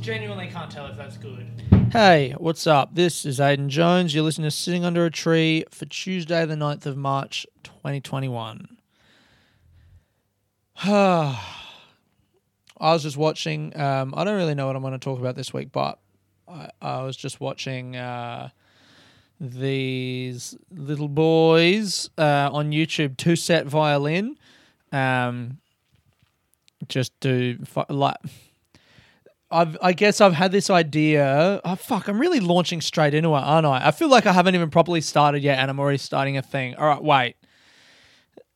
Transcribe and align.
genuinely 0.00 0.48
can't 0.48 0.70
tell 0.70 0.86
if 0.86 0.96
that's 0.96 1.18
good. 1.18 1.46
Hey, 1.92 2.34
what's 2.38 2.66
up? 2.66 2.94
This 2.94 3.26
is 3.26 3.38
Aiden 3.38 3.68
Jones. 3.68 4.14
You're 4.14 4.24
listening 4.24 4.46
to 4.46 4.56
Sitting 4.56 4.84
Under 4.84 5.04
a 5.04 5.10
Tree 5.10 5.64
for 5.70 5.84
Tuesday, 5.84 6.46
the 6.46 6.54
9th 6.54 6.86
of 6.86 6.96
March, 6.96 7.46
2021. 7.64 8.78
I 10.82 11.36
was 12.80 13.02
just 13.02 13.18
watching. 13.18 13.78
Um, 13.78 14.14
I 14.16 14.24
don't 14.24 14.36
really 14.36 14.54
know 14.54 14.66
what 14.66 14.74
I'm 14.74 14.82
going 14.82 14.94
to 14.94 14.98
talk 14.98 15.18
about 15.18 15.36
this 15.36 15.52
week, 15.52 15.70
but 15.70 15.98
I, 16.48 16.70
I 16.80 17.02
was 17.02 17.14
just 17.14 17.38
watching 17.38 17.96
uh, 17.96 18.48
these 19.38 20.56
little 20.70 21.08
boys 21.08 22.08
uh, 22.16 22.48
on 22.50 22.70
YouTube, 22.70 23.16
TwoSet 23.16 23.66
Violin. 23.66 24.38
Um, 24.92 25.58
just 26.88 27.18
do 27.20 27.58
like. 27.90 28.16
I've, 29.50 29.76
I 29.82 29.92
guess 29.92 30.20
I've 30.20 30.34
had 30.34 30.52
this 30.52 30.70
idea. 30.70 31.60
Oh, 31.64 31.74
fuck, 31.74 32.06
I'm 32.08 32.20
really 32.20 32.40
launching 32.40 32.80
straight 32.80 33.14
into 33.14 33.30
it, 33.30 33.40
aren't 33.40 33.66
I? 33.66 33.88
I 33.88 33.90
feel 33.90 34.08
like 34.08 34.26
I 34.26 34.32
haven't 34.32 34.54
even 34.54 34.70
properly 34.70 35.00
started 35.00 35.42
yet, 35.42 35.58
and 35.58 35.70
I'm 35.70 35.80
already 35.80 35.98
starting 35.98 36.36
a 36.36 36.42
thing. 36.42 36.76
All 36.76 36.86
right, 36.86 37.02
wait. 37.02 37.36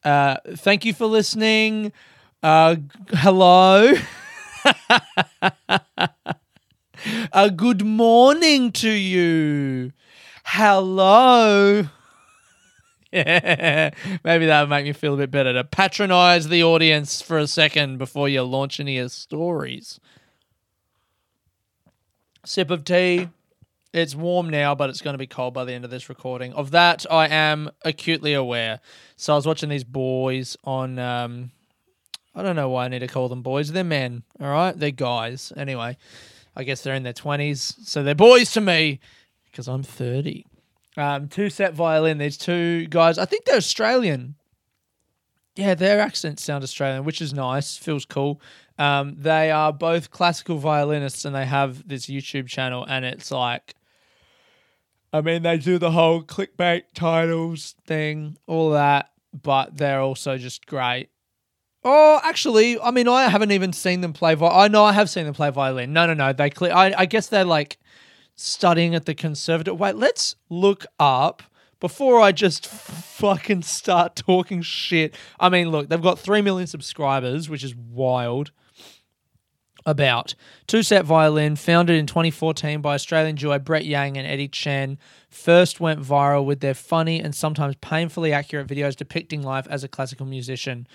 Uh, 0.04 0.36
thank 0.56 0.84
you 0.84 0.92
for 0.94 1.06
listening. 1.06 1.92
Uh, 2.42 2.76
hello. 3.08 3.94
uh, 7.32 7.48
good 7.48 7.84
morning 7.84 8.70
to 8.72 8.90
you. 8.90 9.92
Hello. 10.44 11.84
Yeah, 13.12 13.90
maybe 14.24 14.46
that 14.46 14.62
would 14.62 14.70
make 14.70 14.84
me 14.86 14.92
feel 14.92 15.14
a 15.14 15.18
bit 15.18 15.30
better 15.30 15.52
to 15.52 15.62
patronize 15.62 16.48
the 16.48 16.64
audience 16.64 17.22
for 17.22 17.38
a 17.38 17.46
second 17.46 17.96
before 17.96 18.28
you 18.28 18.42
launch 18.42 18.80
into 18.80 18.90
your 18.90 19.08
stories. 19.08 20.00
Sip 22.44 22.70
of 22.70 22.84
tea. 22.84 23.28
It's 23.92 24.14
warm 24.14 24.50
now, 24.50 24.74
but 24.74 24.90
it's 24.90 25.00
going 25.00 25.14
to 25.14 25.18
be 25.18 25.26
cold 25.26 25.54
by 25.54 25.64
the 25.64 25.72
end 25.72 25.84
of 25.84 25.90
this 25.90 26.08
recording. 26.08 26.52
Of 26.52 26.72
that, 26.72 27.06
I 27.10 27.28
am 27.28 27.70
acutely 27.82 28.34
aware. 28.34 28.80
So 29.16 29.32
I 29.32 29.36
was 29.36 29.46
watching 29.46 29.68
these 29.68 29.84
boys 29.84 30.56
on. 30.64 30.98
Um, 30.98 31.52
I 32.34 32.42
don't 32.42 32.56
know 32.56 32.68
why 32.68 32.86
I 32.86 32.88
need 32.88 32.98
to 32.98 33.06
call 33.06 33.28
them 33.28 33.42
boys. 33.42 33.70
They're 33.70 33.84
men, 33.84 34.24
all 34.40 34.48
right? 34.48 34.76
They're 34.76 34.90
guys. 34.90 35.52
Anyway, 35.56 35.96
I 36.56 36.64
guess 36.64 36.82
they're 36.82 36.96
in 36.96 37.04
their 37.04 37.12
20s. 37.12 37.86
So 37.86 38.02
they're 38.02 38.16
boys 38.16 38.50
to 38.52 38.60
me 38.60 38.98
because 39.50 39.68
I'm 39.68 39.84
30. 39.84 40.44
Um, 40.96 41.28
TwoSet 41.28 41.72
Violin. 41.72 42.18
There's 42.18 42.36
two 42.36 42.86
guys. 42.86 43.18
I 43.18 43.24
think 43.24 43.44
they're 43.44 43.56
Australian. 43.56 44.34
Yeah, 45.56 45.74
their 45.74 46.00
accents 46.00 46.42
sound 46.42 46.64
Australian, 46.64 47.04
which 47.04 47.22
is 47.22 47.32
nice. 47.32 47.76
Feels 47.76 48.04
cool. 48.04 48.40
Um, 48.78 49.14
they 49.16 49.52
are 49.52 49.72
both 49.72 50.10
classical 50.10 50.58
violinists, 50.58 51.24
and 51.24 51.34
they 51.34 51.46
have 51.46 51.86
this 51.86 52.06
YouTube 52.06 52.48
channel, 52.48 52.84
and 52.88 53.04
it's 53.04 53.30
like, 53.30 53.74
I 55.12 55.20
mean, 55.20 55.42
they 55.42 55.58
do 55.58 55.78
the 55.78 55.92
whole 55.92 56.22
clickbait 56.24 56.82
titles 56.94 57.76
thing, 57.86 58.36
all 58.48 58.70
that, 58.70 59.10
but 59.32 59.76
they're 59.76 60.00
also 60.00 60.36
just 60.38 60.66
great. 60.66 61.10
Oh, 61.84 62.18
actually, 62.24 62.80
I 62.80 62.90
mean, 62.90 63.06
I 63.06 63.28
haven't 63.28 63.52
even 63.52 63.72
seen 63.72 64.00
them 64.00 64.12
play. 64.12 64.34
Vi- 64.34 64.48
I 64.48 64.68
know 64.68 64.84
I 64.84 64.92
have 64.92 65.08
seen 65.10 65.26
them 65.26 65.34
play 65.34 65.50
violin. 65.50 65.92
No, 65.92 66.06
no, 66.06 66.14
no. 66.14 66.32
They 66.32 66.50
clear. 66.50 66.72
I, 66.72 66.94
I 66.96 67.06
guess 67.06 67.28
they're 67.28 67.44
like 67.44 67.78
studying 68.34 68.94
at 68.94 69.04
the 69.04 69.14
conservative. 69.14 69.78
Wait, 69.78 69.94
let's 69.94 70.34
look 70.48 70.86
up 70.98 71.42
before 71.84 72.18
I 72.18 72.32
just 72.32 72.66
fucking 72.66 73.60
start 73.60 74.16
talking 74.16 74.62
shit. 74.62 75.14
I 75.38 75.50
mean, 75.50 75.68
look, 75.68 75.90
they've 75.90 76.00
got 76.00 76.18
3 76.18 76.40
million 76.40 76.66
subscribers, 76.66 77.50
which 77.50 77.62
is 77.62 77.74
wild. 77.74 78.52
About 79.84 80.34
TwoSet 80.66 81.02
Violin, 81.02 81.56
founded 81.56 81.96
in 81.96 82.06
2014 82.06 82.80
by 82.80 82.94
Australian 82.94 83.36
duo 83.36 83.58
Brett 83.58 83.84
Yang 83.84 84.16
and 84.16 84.26
Eddie 84.26 84.48
Chen, 84.48 84.96
first 85.28 85.78
went 85.78 86.00
viral 86.00 86.46
with 86.46 86.60
their 86.60 86.72
funny 86.72 87.20
and 87.20 87.34
sometimes 87.34 87.76
painfully 87.82 88.32
accurate 88.32 88.66
videos 88.66 88.96
depicting 88.96 89.42
life 89.42 89.66
as 89.68 89.84
a 89.84 89.88
classical 89.88 90.24
musician. 90.24 90.88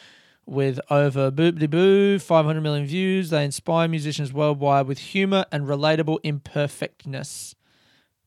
With 0.47 0.79
over 0.89 1.29
boop 1.29 1.59
de 1.59 1.67
boo, 1.67 2.17
500 2.17 2.61
million 2.61 2.87
views, 2.87 3.29
they 3.29 3.45
inspire 3.45 3.87
musicians 3.87 4.33
worldwide 4.33 4.87
with 4.87 4.97
humor 4.97 5.45
and 5.51 5.67
relatable 5.67 6.17
imperfectness, 6.23 7.53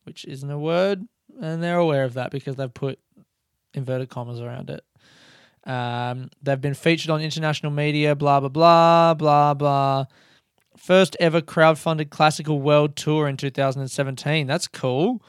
which 0.04 0.24
isn't 0.26 0.48
a 0.48 0.60
word, 0.60 1.08
and 1.40 1.62
they're 1.62 1.78
aware 1.78 2.04
of 2.04 2.14
that 2.14 2.30
because 2.30 2.56
they've 2.56 2.72
put 2.72 2.98
inverted 3.74 4.08
commas 4.08 4.40
around 4.40 4.70
it. 4.70 4.84
Um, 5.64 6.30
they've 6.42 6.60
been 6.60 6.74
featured 6.74 7.10
on 7.10 7.20
international 7.20 7.72
media, 7.72 8.14
blah, 8.14 8.40
blah, 8.40 8.48
blah, 8.48 9.14
blah, 9.14 9.54
blah. 9.54 10.04
First 10.76 11.16
ever 11.20 11.40
crowdfunded 11.40 12.10
classical 12.10 12.60
world 12.60 12.96
tour 12.96 13.28
in 13.28 13.36
2017. 13.36 14.46
That's 14.46 14.66
cool. 14.66 15.22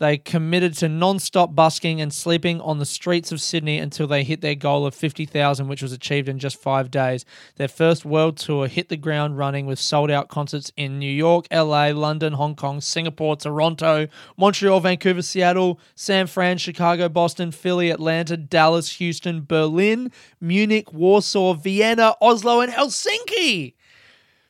They 0.00 0.16
committed 0.16 0.72
to 0.78 0.88
non-stop 0.88 1.54
busking 1.54 2.00
and 2.00 2.10
sleeping 2.10 2.58
on 2.62 2.78
the 2.78 2.86
streets 2.86 3.32
of 3.32 3.40
Sydney 3.40 3.76
until 3.76 4.06
they 4.06 4.24
hit 4.24 4.40
their 4.40 4.54
goal 4.54 4.86
of 4.86 4.94
50,000, 4.94 5.68
which 5.68 5.82
was 5.82 5.92
achieved 5.92 6.26
in 6.26 6.38
just 6.38 6.56
five 6.56 6.90
days. 6.90 7.26
Their 7.56 7.68
first 7.68 8.06
world 8.06 8.38
tour 8.38 8.66
hit 8.66 8.88
the 8.88 8.96
ground 8.96 9.36
running 9.36 9.66
with 9.66 9.78
sold-out 9.78 10.28
concerts 10.28 10.72
in 10.74 10.98
New 10.98 11.12
York, 11.12 11.46
LA, 11.52 11.88
London, 11.88 12.32
Hong 12.32 12.56
Kong, 12.56 12.80
Singapore, 12.80 13.36
Toronto, 13.36 14.08
Montreal, 14.38 14.80
Vancouver, 14.80 15.20
Seattle, 15.20 15.78
San 15.94 16.26
Fran, 16.26 16.56
Chicago, 16.56 17.10
Boston, 17.10 17.50
Philly, 17.50 17.90
Atlanta, 17.90 18.38
Dallas, 18.38 18.92
Houston, 18.96 19.44
Berlin, 19.44 20.10
Munich, 20.40 20.94
Warsaw, 20.94 21.52
Vienna, 21.52 22.14
Oslo, 22.22 22.62
and 22.62 22.72
Helsinki. 22.72 23.74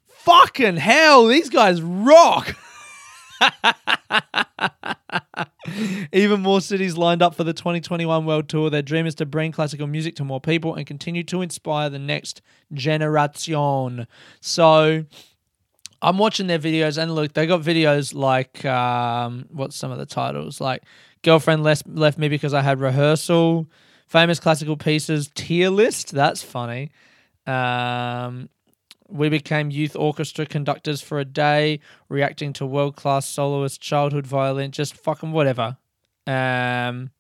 Fucking 0.07 0.77
hell, 0.77 1.27
these 1.27 1.51
guys 1.51 1.83
rock. 1.83 2.55
Even 6.13 6.41
more 6.41 6.61
cities 6.61 6.97
lined 6.97 7.23
up 7.23 7.35
for 7.35 7.45
the 7.45 7.53
2021 7.53 8.27
World 8.27 8.49
Tour. 8.49 8.71
Their 8.71 8.83
dream 8.83 9.07
is 9.07 9.15
to 9.17 9.27
bring 9.27 9.53
classical 9.53 9.87
music 9.87 10.17
to 10.17 10.25
more 10.25 10.41
people 10.41 10.75
and 10.75 10.87
continue 10.87 11.23
to 11.25 11.43
inspire 11.43 11.91
the 11.91 11.99
next 11.99 12.41
generation. 12.73 14.07
So 14.41 15.05
I'm 16.03 16.19
watching 16.19 16.47
their 16.47 16.59
videos, 16.59 17.01
and 17.01 17.15
look, 17.15 17.35
they 17.35 17.47
got 17.47 17.61
videos 17.61 18.15
like 18.15 18.65
um, 18.65 19.47
what's 19.51 19.77
some 19.77 19.91
of 19.91 19.99
the 19.99 20.07
titles? 20.07 20.61
Like 20.61 20.83
Girlfriend 21.23 21.63
left, 21.63 21.87
left 21.87 22.19
Me 22.19 22.29
Because 22.29 22.55
I 22.55 22.63
Had 22.63 22.81
Rehearsal, 22.81 23.69
Famous 24.07 24.41
Classical 24.41 24.77
Pieces, 24.77 25.31
Tier 25.35 25.71
List. 25.71 26.13
That's 26.13 26.43
funny. 26.43 26.91
Um, 27.47 28.49
we 29.11 29.29
became 29.29 29.71
youth 29.71 29.97
orchestra 29.97 30.47
conductors 30.47 31.01
for 31.01 31.19
a 31.19 31.25
day, 31.25 31.81
reacting 32.09 32.53
to 32.55 32.67
world 32.67 32.97
class 32.97 33.27
soloist, 33.27 33.81
childhood 33.81 34.27
violin, 34.27 34.71
just 34.71 34.97
fucking 34.97 35.33
whatever. 35.33 35.77
Um, 36.27 37.11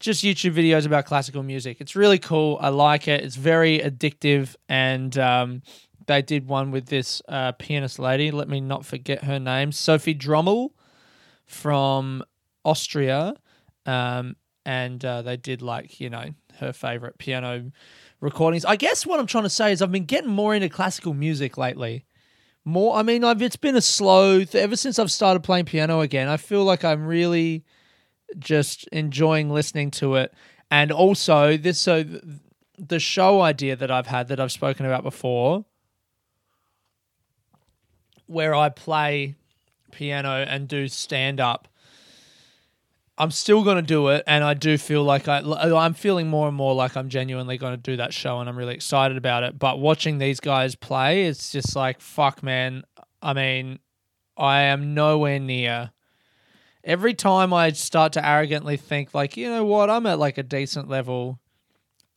just 0.00 0.24
YouTube 0.24 0.54
videos 0.54 0.86
about 0.86 1.04
classical 1.04 1.42
music. 1.42 1.76
It's 1.80 1.94
really 1.94 2.18
cool. 2.18 2.58
I 2.60 2.70
like 2.70 3.06
it. 3.06 3.22
It's 3.22 3.36
very 3.36 3.78
addictive. 3.78 4.56
And 4.68 5.16
um, 5.18 5.62
they 6.06 6.22
did 6.22 6.48
one 6.48 6.70
with 6.70 6.86
this 6.86 7.22
uh, 7.28 7.52
pianist 7.52 7.98
lady. 7.98 8.30
Let 8.30 8.48
me 8.48 8.60
not 8.60 8.84
forget 8.86 9.24
her 9.24 9.38
name 9.38 9.72
Sophie 9.72 10.14
Druml 10.14 10.70
from 11.46 12.24
Austria. 12.64 13.34
Um, 13.86 14.36
and 14.64 15.04
uh, 15.04 15.22
they 15.22 15.36
did 15.36 15.62
like, 15.62 16.00
you 16.00 16.10
know, 16.10 16.30
her 16.58 16.72
favorite 16.72 17.18
piano 17.18 17.70
recordings. 18.20 18.64
I 18.64 18.76
guess 18.76 19.06
what 19.06 19.18
I'm 19.18 19.26
trying 19.26 19.44
to 19.44 19.50
say 19.50 19.72
is 19.72 19.82
I've 19.82 19.92
been 19.92 20.04
getting 20.04 20.30
more 20.30 20.54
into 20.54 20.68
classical 20.68 21.14
music 21.14 21.56
lately. 21.56 22.04
More, 22.64 22.96
I 22.96 23.02
mean, 23.02 23.24
I've 23.24 23.40
it's 23.40 23.56
been 23.56 23.76
a 23.76 23.80
slow 23.80 24.44
ever 24.52 24.76
since 24.76 24.98
I've 24.98 25.10
started 25.10 25.42
playing 25.42 25.64
piano 25.64 26.00
again. 26.00 26.28
I 26.28 26.36
feel 26.36 26.64
like 26.64 26.84
I'm 26.84 27.06
really 27.06 27.64
just 28.38 28.86
enjoying 28.88 29.50
listening 29.50 29.90
to 29.92 30.16
it, 30.16 30.32
and 30.70 30.92
also 30.92 31.56
this 31.56 31.78
so 31.78 32.04
th- 32.04 32.22
the 32.78 32.98
show 32.98 33.40
idea 33.40 33.76
that 33.76 33.90
I've 33.90 34.06
had 34.06 34.28
that 34.28 34.38
I've 34.38 34.52
spoken 34.52 34.84
about 34.84 35.02
before, 35.02 35.64
where 38.26 38.54
I 38.54 38.68
play 38.68 39.36
piano 39.90 40.44
and 40.46 40.68
do 40.68 40.86
stand 40.86 41.40
up 41.40 41.66
I'm 43.20 43.30
still 43.30 43.62
going 43.62 43.76
to 43.76 43.82
do 43.82 44.08
it, 44.08 44.24
and 44.26 44.42
I 44.42 44.54
do 44.54 44.78
feel 44.78 45.04
like 45.04 45.28
I, 45.28 45.40
I'm 45.40 45.92
feeling 45.92 46.28
more 46.28 46.48
and 46.48 46.56
more 46.56 46.74
like 46.74 46.96
I'm 46.96 47.10
genuinely 47.10 47.58
going 47.58 47.74
to 47.74 47.76
do 47.76 47.98
that 47.98 48.14
show, 48.14 48.40
and 48.40 48.48
I'm 48.48 48.56
really 48.56 48.74
excited 48.74 49.18
about 49.18 49.42
it. 49.42 49.58
But 49.58 49.78
watching 49.78 50.16
these 50.16 50.40
guys 50.40 50.74
play, 50.74 51.26
it's 51.26 51.52
just 51.52 51.76
like 51.76 52.00
fuck, 52.00 52.42
man. 52.42 52.82
I 53.20 53.34
mean, 53.34 53.78
I 54.38 54.62
am 54.62 54.94
nowhere 54.94 55.38
near. 55.38 55.90
Every 56.82 57.12
time 57.12 57.52
I 57.52 57.72
start 57.72 58.14
to 58.14 58.26
arrogantly 58.26 58.78
think, 58.78 59.12
like, 59.12 59.36
you 59.36 59.50
know 59.50 59.66
what, 59.66 59.90
I'm 59.90 60.06
at 60.06 60.18
like 60.18 60.38
a 60.38 60.42
decent 60.42 60.88
level. 60.88 61.38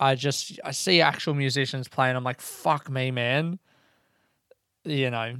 I 0.00 0.14
just 0.14 0.58
I 0.64 0.70
see 0.70 1.02
actual 1.02 1.34
musicians 1.34 1.86
playing. 1.86 2.16
I'm 2.16 2.24
like, 2.24 2.40
fuck 2.40 2.88
me, 2.88 3.10
man. 3.10 3.58
You 4.84 5.10
know, 5.10 5.36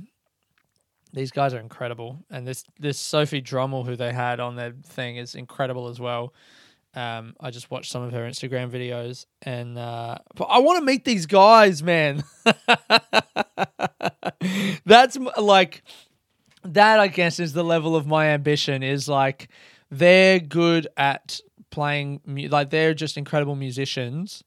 these 1.14 1.30
guys 1.30 1.54
are 1.54 1.60
incredible, 1.60 2.18
and 2.28 2.46
this 2.46 2.64
this 2.78 2.98
Sophie 2.98 3.40
Druml 3.40 3.86
who 3.86 3.94
they 3.96 4.12
had 4.12 4.40
on 4.40 4.56
their 4.56 4.72
thing 4.72 5.16
is 5.16 5.34
incredible 5.36 5.88
as 5.88 6.00
well. 6.00 6.34
Um, 6.94 7.34
I 7.40 7.50
just 7.50 7.70
watched 7.70 7.90
some 7.90 8.02
of 8.02 8.12
her 8.12 8.28
Instagram 8.28 8.70
videos, 8.70 9.26
and 9.42 9.78
uh, 9.78 10.18
I 10.48 10.58
want 10.58 10.80
to 10.80 10.84
meet 10.84 11.04
these 11.04 11.26
guys, 11.26 11.82
man. 11.82 12.24
That's 14.84 15.16
like 15.40 15.82
that. 16.64 16.98
I 17.00 17.06
guess 17.08 17.38
is 17.38 17.52
the 17.52 17.64
level 17.64 17.94
of 17.94 18.06
my 18.06 18.26
ambition. 18.26 18.82
Is 18.82 19.08
like 19.08 19.48
they're 19.90 20.40
good 20.40 20.88
at 20.96 21.40
playing, 21.70 22.22
mu- 22.26 22.48
like 22.48 22.70
they're 22.70 22.94
just 22.94 23.16
incredible 23.16 23.54
musicians. 23.54 24.42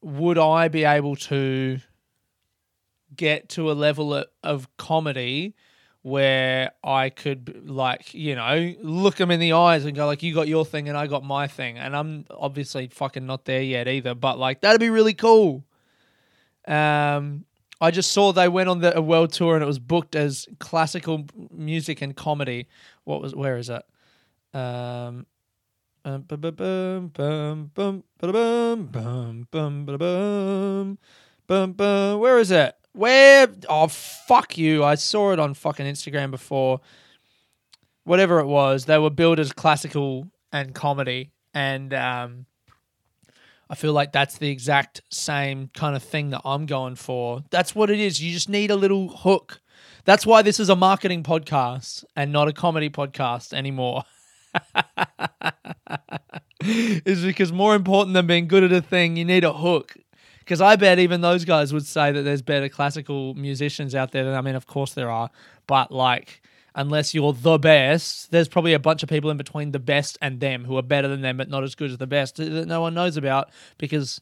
Would 0.00 0.38
I 0.38 0.68
be 0.68 0.84
able 0.84 1.16
to 1.16 1.78
get 3.14 3.50
to 3.50 3.70
a 3.70 3.74
level 3.74 4.14
of, 4.14 4.26
of 4.42 4.74
comedy 4.76 5.54
where 6.04 6.70
I 6.84 7.08
could 7.08 7.66
like 7.66 8.12
you 8.12 8.34
know 8.34 8.74
look 8.82 9.16
them 9.16 9.30
in 9.30 9.40
the 9.40 9.54
eyes 9.54 9.86
and 9.86 9.96
go 9.96 10.04
like 10.04 10.22
you 10.22 10.34
got 10.34 10.48
your 10.48 10.66
thing 10.66 10.90
and 10.90 10.98
I 10.98 11.06
got 11.06 11.24
my 11.24 11.46
thing 11.46 11.78
and 11.78 11.96
I'm 11.96 12.26
obviously 12.30 12.88
fucking 12.88 13.24
not 13.24 13.46
there 13.46 13.62
yet 13.62 13.88
either 13.88 14.14
but 14.14 14.38
like 14.38 14.60
that'd 14.60 14.80
be 14.80 14.90
really 14.90 15.14
cool. 15.14 15.64
Um, 16.68 17.46
I 17.80 17.90
just 17.90 18.12
saw 18.12 18.32
they 18.32 18.48
went 18.48 18.68
on 18.68 18.80
the 18.80 18.94
a 18.94 19.00
world 19.00 19.32
tour 19.32 19.54
and 19.54 19.62
it 19.62 19.66
was 19.66 19.78
booked 19.78 20.14
as 20.14 20.46
classical 20.58 21.24
music 21.50 22.02
and 22.02 22.14
comedy. 22.14 22.68
What 23.04 23.22
was 23.22 23.34
where 23.34 23.56
is 23.56 23.70
it? 23.70 23.82
Um. 24.52 25.24
Where 26.04 26.20
is 32.38 32.50
it? 32.50 32.76
Where? 32.94 33.48
Oh, 33.68 33.88
fuck 33.88 34.56
you. 34.56 34.84
I 34.84 34.94
saw 34.94 35.32
it 35.32 35.40
on 35.40 35.54
fucking 35.54 35.84
Instagram 35.84 36.30
before. 36.30 36.80
Whatever 38.04 38.38
it 38.38 38.46
was, 38.46 38.84
they 38.84 38.98
were 38.98 39.10
billed 39.10 39.40
as 39.40 39.52
classical 39.52 40.28
and 40.52 40.74
comedy. 40.74 41.32
And 41.52 41.92
um, 41.92 42.46
I 43.68 43.74
feel 43.74 43.92
like 43.92 44.12
that's 44.12 44.38
the 44.38 44.48
exact 44.50 45.00
same 45.10 45.70
kind 45.74 45.96
of 45.96 46.02
thing 46.04 46.30
that 46.30 46.42
I'm 46.44 46.66
going 46.66 46.94
for. 46.94 47.42
That's 47.50 47.74
what 47.74 47.90
it 47.90 47.98
is. 47.98 48.22
You 48.22 48.32
just 48.32 48.48
need 48.48 48.70
a 48.70 48.76
little 48.76 49.08
hook. 49.08 49.60
That's 50.04 50.24
why 50.24 50.42
this 50.42 50.60
is 50.60 50.68
a 50.68 50.76
marketing 50.76 51.24
podcast 51.24 52.04
and 52.14 52.30
not 52.30 52.46
a 52.46 52.52
comedy 52.52 52.90
podcast 52.90 53.52
anymore. 53.52 54.04
is 56.62 57.24
because 57.24 57.52
more 57.52 57.74
important 57.74 58.14
than 58.14 58.26
being 58.28 58.46
good 58.46 58.62
at 58.62 58.72
a 58.72 58.80
thing, 58.80 59.16
you 59.16 59.24
need 59.24 59.42
a 59.42 59.52
hook. 59.52 59.96
Because 60.44 60.60
I 60.60 60.76
bet 60.76 60.98
even 60.98 61.22
those 61.22 61.44
guys 61.44 61.72
would 61.72 61.86
say 61.86 62.12
that 62.12 62.22
there's 62.22 62.42
better 62.42 62.68
classical 62.68 63.34
musicians 63.34 63.94
out 63.94 64.12
there. 64.12 64.24
Than, 64.24 64.34
I 64.34 64.42
mean, 64.42 64.54
of 64.54 64.66
course 64.66 64.92
there 64.92 65.10
are, 65.10 65.30
but 65.66 65.90
like, 65.90 66.42
unless 66.74 67.14
you're 67.14 67.32
the 67.32 67.58
best, 67.58 68.30
there's 68.30 68.48
probably 68.48 68.74
a 68.74 68.78
bunch 68.78 69.02
of 69.02 69.08
people 69.08 69.30
in 69.30 69.36
between 69.36 69.70
the 69.70 69.78
best 69.78 70.18
and 70.20 70.40
them 70.40 70.64
who 70.64 70.76
are 70.76 70.82
better 70.82 71.08
than 71.08 71.22
them, 71.22 71.36
but 71.36 71.48
not 71.48 71.62
as 71.62 71.74
good 71.74 71.90
as 71.90 71.98
the 71.98 72.06
best 72.06 72.38
uh, 72.38 72.44
that 72.44 72.68
no 72.68 72.80
one 72.80 72.94
knows 72.94 73.16
about 73.16 73.50
because 73.78 74.20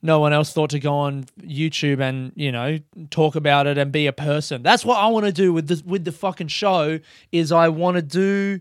no 0.00 0.20
one 0.20 0.32
else 0.32 0.52
thought 0.52 0.70
to 0.70 0.78
go 0.78 0.94
on 0.94 1.24
YouTube 1.40 2.00
and 2.00 2.32
you 2.36 2.52
know 2.52 2.78
talk 3.10 3.34
about 3.34 3.66
it 3.66 3.76
and 3.78 3.90
be 3.90 4.06
a 4.06 4.12
person. 4.12 4.62
That's 4.62 4.84
what 4.84 4.98
I 4.98 5.08
want 5.08 5.26
to 5.26 5.32
do 5.32 5.52
with 5.52 5.68
this 5.68 5.82
with 5.82 6.04
the 6.04 6.12
fucking 6.12 6.48
show. 6.48 7.00
Is 7.32 7.52
I 7.52 7.68
want 7.68 7.96
to 7.96 8.02
do, 8.02 8.60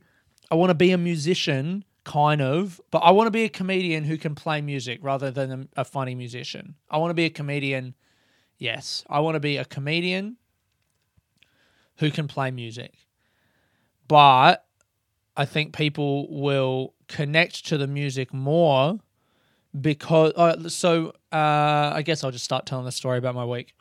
I 0.49 0.55
want 0.55 0.71
to 0.71 0.75
be 0.75 0.91
a 0.91 0.97
musician, 0.97 1.85
kind 2.07 2.41
of, 2.41 2.79
but 2.89 2.99
I 2.99 3.11
want 3.11 3.27
to 3.27 3.31
be 3.31 3.43
a 3.43 3.49
comedian 3.49 4.05
who 4.05 4.17
can 4.17 4.33
play 4.33 4.61
music 4.61 4.99
rather 5.03 5.29
than 5.29 5.67
a, 5.75 5.83
funny 5.83 6.15
musician. 6.15 6.75
I 6.89 6.97
want 6.97 7.09
to 7.09 7.13
be 7.13 7.25
a 7.25 7.29
comedian. 7.29 7.95
Yes, 8.57 9.03
I 9.09 9.19
want 9.19 9.35
to 9.35 9.41
be 9.41 9.57
a 9.57 9.65
comedian 9.65 10.37
who 11.97 12.09
can 12.09 12.27
play 12.27 12.49
music, 12.49 12.93
but 14.07 14.65
I 15.35 15.43
think 15.43 15.75
people 15.75 16.27
will 16.29 16.93
connect 17.09 17.65
to 17.67 17.77
the 17.77 17.87
music 17.87 18.33
more 18.33 18.99
because 19.79 20.31
uh, 20.37 20.69
so 20.69 21.09
uh, 21.33 21.91
I 21.93 22.03
guess 22.03 22.23
I'll 22.23 22.31
just 22.31 22.45
start 22.45 22.65
telling 22.65 22.85
the 22.85 22.91
story 22.91 23.17
about 23.17 23.35
my 23.35 23.45
week. 23.45 23.73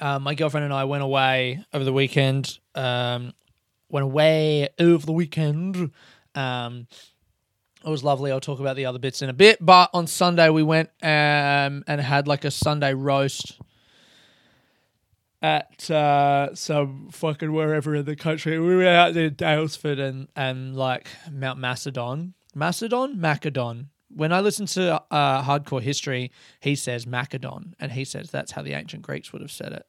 Uh, 0.00 0.18
my 0.18 0.34
girlfriend 0.34 0.64
and 0.64 0.74
I 0.74 0.84
went 0.84 1.04
away 1.04 1.64
over 1.72 1.84
the 1.84 1.92
weekend. 1.92 2.58
Um, 2.74 3.32
went 3.88 4.04
away 4.04 4.68
over 4.78 5.06
the 5.06 5.12
weekend. 5.12 5.92
Um, 6.36 6.86
it 7.84 7.90
was 7.90 8.02
lovely. 8.02 8.32
I'll 8.32 8.40
talk 8.40 8.58
about 8.58 8.76
the 8.76 8.86
other 8.86 8.98
bits 8.98 9.22
in 9.22 9.28
a 9.28 9.32
bit. 9.32 9.64
But 9.64 9.90
on 9.94 10.06
Sunday 10.06 10.48
we 10.48 10.62
went 10.62 10.90
um, 11.02 11.84
and 11.86 12.00
had 12.00 12.26
like 12.26 12.44
a 12.44 12.50
Sunday 12.50 12.94
roast 12.94 13.60
at 15.42 15.88
uh, 15.90 16.54
some 16.54 17.08
fucking 17.12 17.52
wherever 17.52 17.94
in 17.94 18.04
the 18.04 18.16
country. 18.16 18.58
We 18.58 18.76
were 18.76 18.88
out 18.88 19.16
in 19.16 19.34
Daylesford 19.34 20.00
and 20.00 20.28
and 20.34 20.74
like 20.76 21.08
Mount 21.30 21.58
Macedon. 21.58 22.34
Macedon? 22.54 23.20
Macedon. 23.20 23.90
When 24.08 24.32
I 24.32 24.40
listen 24.40 24.66
to 24.66 25.02
uh, 25.10 25.42
hardcore 25.42 25.82
history, 25.82 26.32
he 26.60 26.74
says 26.74 27.06
Macedon, 27.06 27.74
and 27.78 27.92
he 27.92 28.04
says 28.04 28.30
that's 28.30 28.52
how 28.52 28.62
the 28.62 28.72
ancient 28.72 29.02
Greeks 29.02 29.32
would 29.32 29.42
have 29.42 29.52
said 29.52 29.72
it. 29.72 29.86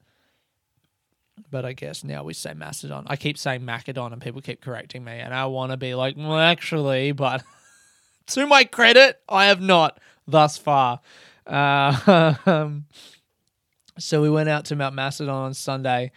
But 1.49 1.65
I 1.65 1.73
guess 1.73 2.03
now 2.03 2.23
we 2.23 2.33
say 2.33 2.53
Macedon. 2.53 3.03
I 3.07 3.15
keep 3.15 3.37
saying 3.37 3.63
Macedon, 3.63 4.13
and 4.13 4.21
people 4.21 4.41
keep 4.41 4.61
correcting 4.61 5.03
me, 5.03 5.13
and 5.13 5.33
I 5.33 5.45
want 5.45 5.71
to 5.71 5.77
be 5.77 5.95
like, 5.95 6.15
well, 6.17 6.37
actually, 6.37 7.11
but 7.11 7.43
to 8.27 8.47
my 8.47 8.63
credit, 8.63 9.21
I 9.29 9.45
have 9.45 9.61
not 9.61 9.99
thus 10.27 10.57
far. 10.57 10.99
Uh, 11.45 12.69
so 13.97 14.21
we 14.21 14.29
went 14.29 14.49
out 14.49 14.65
to 14.65 14.75
Mount 14.75 14.95
Macedon 14.95 15.29
on 15.29 15.53
Sunday, 15.53 16.11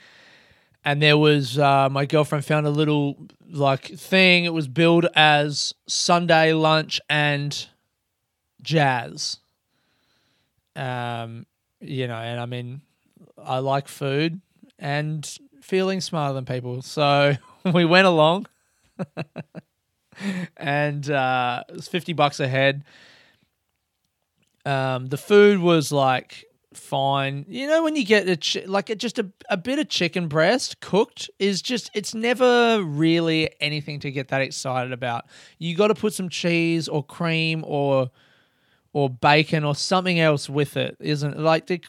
and 0.85 1.01
there 1.01 1.19
was 1.19 1.59
uh, 1.59 1.89
my 1.91 2.07
girlfriend 2.07 2.45
found 2.45 2.67
a 2.67 2.71
little 2.71 3.29
like 3.49 3.85
thing. 3.87 4.45
It 4.45 4.53
was 4.55 4.69
billed 4.69 5.07
as 5.15 5.75
Sunday 5.87 6.53
lunch 6.53 7.01
and 7.09 7.67
jazz. 8.63 9.39
Um, 10.75 11.47
you 11.81 12.09
know, 12.09 12.17
and 12.17 12.41
I 12.41 12.47
mean, 12.47 12.81
I 13.39 13.59
like 13.59 13.89
food 13.89 14.41
and 14.81 15.39
feeling 15.61 16.01
smarter 16.01 16.35
than 16.35 16.45
people, 16.45 16.83
so 16.83 17.37
we 17.73 17.85
went 17.85 18.07
along, 18.07 18.47
and 20.57 21.09
uh, 21.09 21.63
it 21.69 21.77
was 21.77 21.87
fifty 21.89 22.13
bucks 22.13 22.41
a 22.41 22.49
head. 22.49 22.85
Um, 24.67 25.07
the 25.07 25.17
food 25.17 25.61
was 25.61 25.93
like 25.93 26.47
fine. 26.75 27.45
You 27.49 27.67
know 27.67 27.83
when 27.83 27.97
you 27.97 28.05
get 28.05 28.29
a 28.29 28.67
like 28.67 28.91
a, 28.91 28.95
just 28.95 29.19
a, 29.19 29.31
a 29.49 29.57
bit 29.57 29.79
of 29.79 29.89
chicken 29.89 30.29
breast 30.29 30.81
cooked 30.81 31.31
is 31.39 31.63
just 31.63 31.91
it's 31.95 32.15
never 32.15 32.83
really 32.83 33.51
anything 33.61 34.01
to 34.01 34.11
get 34.11 34.29
that 34.29 34.41
excited 34.43 34.93
about. 34.93 35.27
You 35.59 35.77
got 35.77 35.89
to 35.89 35.95
put 35.95 36.15
some 36.15 36.29
cheese 36.29 36.89
or 36.89 37.03
cream 37.03 37.65
or 37.67 38.11
or 38.93 39.09
bacon 39.09 39.65
or 39.65 39.75
something 39.75 40.19
else 40.19 40.49
with 40.49 40.77
it, 40.77 40.97
isn't? 41.01 41.39
Like 41.39 41.67
the 41.67 41.81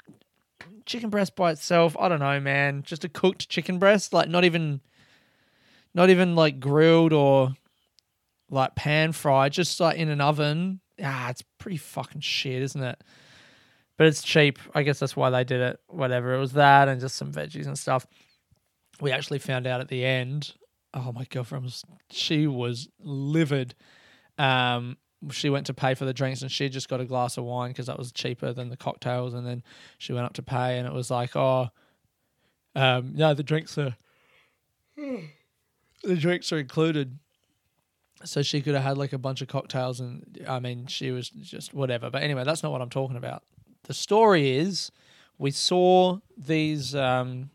chicken 0.86 1.10
breast 1.10 1.36
by 1.36 1.52
itself, 1.52 1.96
I 2.00 2.10
don't 2.10 2.20
know, 2.20 2.40
man. 2.40 2.84
Just 2.84 3.04
a 3.04 3.10
cooked 3.10 3.50
chicken 3.50 3.80
breast, 3.80 4.14
like 4.14 4.30
not 4.30 4.44
even 4.44 4.82
not 5.94 6.10
even 6.10 6.36
like 6.36 6.60
grilled 6.60 7.14
or 7.14 7.54
like 8.50 8.76
pan 8.76 9.12
fried, 9.12 9.54
just 9.54 9.80
like 9.80 9.98
in 9.98 10.10
an 10.10 10.22
oven. 10.22 10.80
Ah, 11.04 11.30
it's 11.30 11.44
pretty 11.58 11.78
fucking 11.78 12.22
shit, 12.22 12.62
isn't 12.62 12.84
it? 12.84 13.02
but 14.02 14.08
it's 14.08 14.24
cheap. 14.24 14.58
I 14.74 14.82
guess 14.82 14.98
that's 14.98 15.16
why 15.16 15.30
they 15.30 15.44
did 15.44 15.62
it. 15.62 15.80
Whatever. 15.86 16.34
It 16.34 16.40
was 16.40 16.54
that 16.54 16.88
and 16.88 17.00
just 17.00 17.16
some 17.16 17.32
veggies 17.32 17.68
and 17.68 17.78
stuff. 17.78 18.08
We 19.00 19.12
actually 19.12 19.38
found 19.38 19.68
out 19.68 19.80
at 19.80 19.90
the 19.90 20.04
end. 20.04 20.56
Oh, 20.92 21.12
my 21.12 21.26
girlfriend 21.26 21.66
was 21.66 21.84
she 22.10 22.48
was 22.48 22.90
livid. 23.00 23.76
Um, 24.40 24.98
she 25.30 25.50
went 25.50 25.68
to 25.68 25.74
pay 25.74 25.94
for 25.94 26.06
the 26.06 26.13
drinks 26.13 26.42
and 26.42 26.51
she 26.51 26.70
just 26.70 26.90
got 26.90 27.00
a 27.00 27.06
glass 27.06 27.38
of 27.38 27.44
wine 27.44 27.70
because 27.70 27.88
that 27.88 27.98
was 27.98 28.12
cheaper 28.12 28.54
than 28.54 28.70
the 28.70 28.78
cocktails. 28.78 29.34
And 29.34 29.46
then 29.46 29.63
she 29.98 30.13
went 30.13 30.25
up 30.25 30.34
to 30.34 30.44
pay 30.44 30.78
and 30.78 30.88
it 30.88 30.94
was 30.94 31.12
like, 31.12 31.36
oh, 31.36 31.70
um, 32.75 33.13
no, 33.16 33.34
the 33.34 33.44
drinks 33.44 33.78
are 33.78 33.96
the 34.96 36.16
drinks 36.16 36.51
are 36.51 36.60
included. 36.60 37.20
So 38.24 38.42
she 38.44 38.62
could 38.62 38.75
have 38.75 38.84
had 38.84 38.98
like 38.98 39.13
a 39.13 39.18
bunch 39.18 39.42
of 39.42 39.48
cocktails 39.48 40.00
and 40.00 40.46
I 40.48 40.60
mean 40.60 40.88
she 40.88 41.12
was 41.12 41.30
just 41.30 41.74
whatever. 41.74 42.10
But 42.10 42.24
anyway, 42.24 42.44
that's 42.44 42.63
not 42.63 42.72
what 42.72 42.82
I'm 42.82 42.90
talking 42.90 43.18
about 43.18 43.44
the 43.84 43.94
story 43.94 44.58
is 44.58 44.92
we 45.38 45.51
saw 45.51 46.20
these 46.38 46.96
um, 46.96 47.50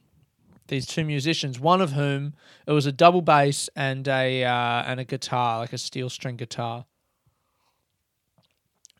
these 0.68 0.87
two 0.87 1.04
musicians, 1.04 1.61
one 1.61 1.80
of 1.80 1.92
whom 1.92 2.35
it 2.66 2.73
was 2.73 2.87
a 2.87 2.92
double 2.92 3.23
bass 3.23 3.70
and 3.76 4.06
a 4.08 4.44
uh, 4.44 4.82
and 4.87 5.00
a 5.00 5.04
guitar, 5.04 5.58
like 5.61 5.73
a 5.73 5.78
steel 5.78 6.11
string 6.11 6.37
guitar. 6.37 6.85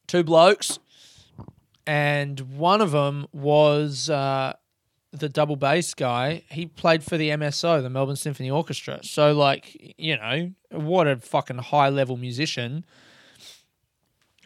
Two 0.07 0.23
blokes, 0.23 0.79
and 1.87 2.39
one 2.57 2.81
of 2.81 2.93
them 2.93 3.27
was 3.33 4.09
uh, 4.09 4.55
the 5.13 5.29
double 5.29 5.57
bass 5.57 5.95
guy. 5.95 6.45
He 6.51 6.67
played 6.67 7.03
for 7.03 7.17
the 7.17 7.31
MSO, 7.31 7.83
the 7.83 7.91
Melbourne 7.91 8.17
Symphony 8.17 8.51
Orchestra. 8.51 9.01
So, 9.03 9.33
like, 9.33 9.95
you 9.99 10.17
know, 10.17 10.53
what 10.71 11.07
a 11.07 11.17
fucking 11.17 11.59
high 11.59 11.89
level 11.89 12.17
musician 12.17 12.85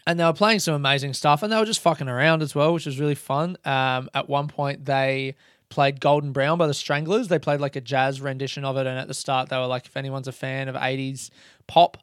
and 0.07 0.19
they 0.19 0.25
were 0.25 0.33
playing 0.33 0.59
some 0.59 0.75
amazing 0.75 1.14
stuff 1.14 1.43
and 1.43 1.52
they 1.52 1.57
were 1.57 1.64
just 1.64 1.81
fucking 1.81 2.09
around 2.09 2.43
as 2.43 2.55
well 2.55 2.73
which 2.73 2.87
was 2.87 2.99
really 2.99 3.14
fun 3.14 3.57
um, 3.64 4.09
at 4.14 4.29
one 4.29 4.49
point 4.49 4.85
they 4.85 5.35
played 5.69 6.00
golden 6.00 6.33
brown 6.33 6.59
by 6.59 6.67
the 6.67 6.75
stranglers 6.75 7.29
they 7.29 7.38
played 7.38 7.61
like 7.61 7.76
a 7.76 7.81
jazz 7.81 8.21
rendition 8.21 8.64
of 8.64 8.76
it 8.76 8.87
and 8.87 8.99
at 8.99 9.09
the 9.09 9.14
start 9.14 9.49
they 9.49 9.57
were 9.57 9.67
like 9.67 9.87
if 9.87 9.97
anyone's 9.97 10.29
a 10.29 10.33
fan 10.33 10.69
of 10.69 10.75
80s 10.75 11.31
pop 11.67 11.99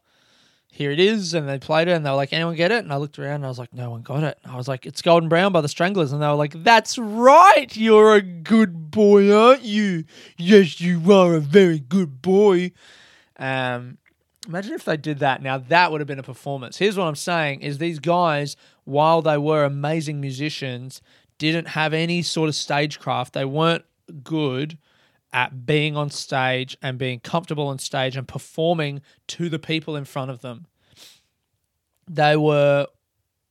here 0.71 0.91
it 0.91 0.99
is. 0.99 1.33
And 1.33 1.47
they 1.47 1.59
played 1.59 1.87
it 1.87 1.91
and 1.91 2.05
they 2.05 2.09
were 2.09 2.15
like, 2.15 2.33
anyone 2.33 2.55
get 2.55 2.71
it? 2.71 2.83
And 2.83 2.93
I 2.93 2.97
looked 2.97 3.17
around 3.17 3.35
and 3.35 3.45
I 3.45 3.49
was 3.49 3.59
like, 3.59 3.73
no 3.73 3.89
one 3.89 4.01
got 4.01 4.23
it. 4.23 4.37
And 4.43 4.53
I 4.53 4.55
was 4.55 4.67
like, 4.67 4.85
it's 4.85 5.01
Golden 5.01 5.29
Brown 5.29 5.51
by 5.51 5.61
the 5.61 5.67
Stranglers. 5.67 6.11
And 6.11 6.21
they 6.21 6.27
were 6.27 6.33
like, 6.33 6.63
that's 6.63 6.97
right. 6.97 7.75
You're 7.75 8.15
a 8.15 8.21
good 8.21 8.91
boy, 8.91 9.33
aren't 9.35 9.63
you? 9.63 10.03
Yes, 10.37 10.79
you 10.79 11.11
are 11.11 11.35
a 11.35 11.39
very 11.39 11.79
good 11.79 12.21
boy. 12.21 12.71
Um, 13.37 13.97
imagine 14.47 14.73
if 14.73 14.85
they 14.85 14.97
did 14.97 15.19
that. 15.19 15.41
Now 15.41 15.57
that 15.57 15.91
would 15.91 16.01
have 16.01 16.07
been 16.07 16.19
a 16.19 16.23
performance. 16.23 16.77
Here's 16.77 16.97
what 16.97 17.07
I'm 17.07 17.15
saying: 17.15 17.61
is 17.61 17.77
these 17.77 17.99
guys, 17.99 18.55
while 18.83 19.21
they 19.21 19.37
were 19.37 19.63
amazing 19.63 20.19
musicians, 20.21 21.01
didn't 21.37 21.69
have 21.69 21.93
any 21.93 22.21
sort 22.21 22.49
of 22.49 22.55
stagecraft. 22.55 23.33
They 23.33 23.45
weren't 23.45 23.85
good 24.23 24.77
at 25.37 25.67
being 25.67 25.95
on 25.95 26.09
stage 26.09 26.75
and 26.81 26.97
being 26.97 27.19
comfortable 27.19 27.67
on 27.67 27.77
stage 27.77 28.17
and 28.17 28.27
performing 28.27 29.03
to 29.27 29.49
the 29.49 29.59
people 29.59 29.95
in 29.95 30.03
front 30.03 30.31
of 30.31 30.41
them. 30.41 30.65
They 32.07 32.35
were 32.35 32.87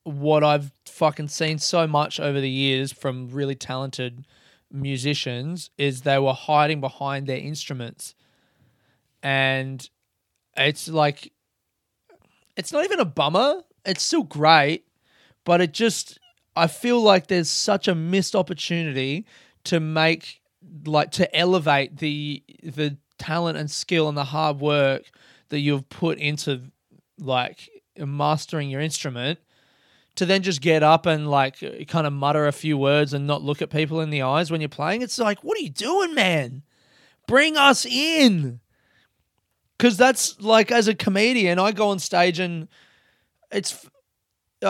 what 0.02 0.42
I've 0.42 0.72
fucking 0.84 1.28
seen 1.28 1.58
so 1.58 1.86
much 1.86 2.18
over 2.18 2.40
the 2.40 2.50
years 2.50 2.90
from 2.90 3.30
really 3.30 3.54
talented 3.54 4.26
musicians 4.68 5.70
is 5.78 6.02
they 6.02 6.18
were 6.18 6.32
hiding 6.32 6.80
behind 6.80 7.28
their 7.28 7.38
instruments. 7.38 8.16
And 9.22 9.88
it's 10.56 10.88
like 10.88 11.32
it's 12.56 12.72
not 12.72 12.84
even 12.84 12.98
a 12.98 13.04
bummer. 13.04 13.62
It's 13.84 14.02
still 14.02 14.24
great, 14.24 14.86
but 15.44 15.60
it 15.60 15.72
just 15.72 16.18
I 16.56 16.66
feel 16.66 17.00
like 17.00 17.28
there's 17.28 17.48
such 17.48 17.86
a 17.86 17.94
missed 17.94 18.34
opportunity 18.34 19.24
to 19.62 19.78
make 19.78 20.40
like 20.84 21.10
to 21.12 21.36
elevate 21.36 21.98
the 21.98 22.42
the 22.62 22.96
talent 23.18 23.58
and 23.58 23.70
skill 23.70 24.08
and 24.08 24.16
the 24.16 24.24
hard 24.24 24.60
work 24.60 25.04
that 25.48 25.60
you've 25.60 25.88
put 25.88 26.18
into 26.18 26.62
like 27.18 27.68
mastering 27.98 28.68
your 28.68 28.80
instrument 28.80 29.38
to 30.16 30.26
then 30.26 30.42
just 30.42 30.60
get 30.60 30.82
up 30.82 31.06
and 31.06 31.30
like 31.30 31.56
kind 31.88 32.06
of 32.06 32.12
mutter 32.12 32.46
a 32.46 32.52
few 32.52 32.76
words 32.76 33.12
and 33.12 33.26
not 33.26 33.42
look 33.42 33.62
at 33.62 33.70
people 33.70 34.00
in 34.00 34.10
the 34.10 34.22
eyes 34.22 34.50
when 34.50 34.60
you're 34.60 34.68
playing. 34.68 35.02
It's 35.02 35.18
like 35.18 35.42
what 35.42 35.58
are 35.58 35.62
you 35.62 35.70
doing 35.70 36.14
man? 36.14 36.62
Bring 37.26 37.56
us 37.56 37.84
in. 37.84 38.60
Because 39.76 39.96
that's 39.96 40.40
like 40.40 40.70
as 40.70 40.88
a 40.88 40.94
comedian 40.94 41.58
i 41.58 41.70
go 41.70 41.90
on 41.90 41.98
stage 41.98 42.38
and 42.38 42.66
it's 43.52 43.86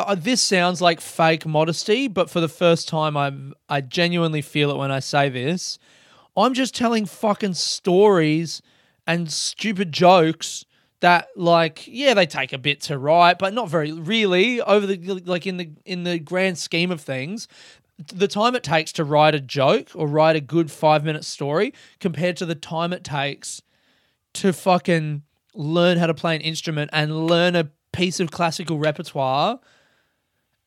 uh, 0.01 0.15
this 0.15 0.43
sounds 0.43 0.81
like 0.81 1.01
fake 1.01 1.47
modesty 1.47 2.09
but 2.09 2.31
for 2.31 2.41
the 2.41 2.49
first 2.49 2.89
time 2.89 3.17
i 3.17 3.33
i 3.69 3.81
genuinely 3.81 4.43
feel 4.43 4.71
it 4.71 4.77
when 4.77 4.91
i 4.91 5.01
say 5.01 5.29
this. 5.29 5.79
I'm 6.37 6.53
just 6.53 6.75
telling 6.75 7.07
fucking 7.07 7.55
stories 7.55 8.61
and 9.07 9.31
stupid 9.31 9.93
jokes 9.93 10.65
that 11.01 11.29
like 11.37 11.85
yeah 11.87 12.15
they 12.15 12.27
take 12.27 12.53
a 12.53 12.59
bit 12.59 12.81
to 12.83 12.99
write 12.99 13.39
but 13.39 13.53
not 13.53 13.69
very 13.69 13.93
really 13.93 14.61
over 14.63 14.87
the 14.87 15.23
like 15.25 15.47
in 15.47 15.57
the 15.57 15.71
in 15.85 16.05
the 16.05 16.19
grand 16.19 16.59
scheme 16.59 16.91
of 16.91 17.01
things. 17.01 17.49
The 17.99 18.29
time 18.29 18.55
it 18.55 18.63
takes 18.63 18.93
to 18.93 19.05
write 19.05 19.35
a 19.35 19.41
joke 19.41 19.89
or 19.95 20.07
write 20.07 20.37
a 20.37 20.41
good 20.41 20.71
5 20.71 21.05
minute 21.05 21.25
story 21.25 21.73
compared 22.01 22.37
to 22.39 22.47
the 22.47 22.55
time 22.55 22.93
it 22.93 23.05
takes 23.05 23.63
to 24.35 24.53
fucking 24.53 25.23
learn 25.55 25.97
how 25.97 26.07
to 26.07 26.13
play 26.13 26.37
an 26.37 26.43
instrument 26.43 26.91
and 26.93 27.27
learn 27.27 27.57
a 27.57 27.71
piece 27.93 28.21
of 28.21 28.31
classical 28.31 28.79
repertoire 28.79 29.59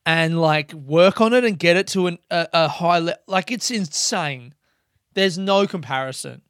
and 0.06 0.40
like 0.40 0.72
work 0.72 1.20
on 1.20 1.32
it 1.32 1.44
and 1.44 1.58
get 1.58 1.76
it 1.76 1.86
to 1.88 2.06
an, 2.06 2.18
a, 2.30 2.48
a 2.52 2.68
high 2.68 2.98
level. 2.98 3.20
Like 3.26 3.50
it's 3.50 3.70
insane. 3.70 4.54
There's 5.14 5.38
no 5.38 5.66
comparison. 5.66 6.42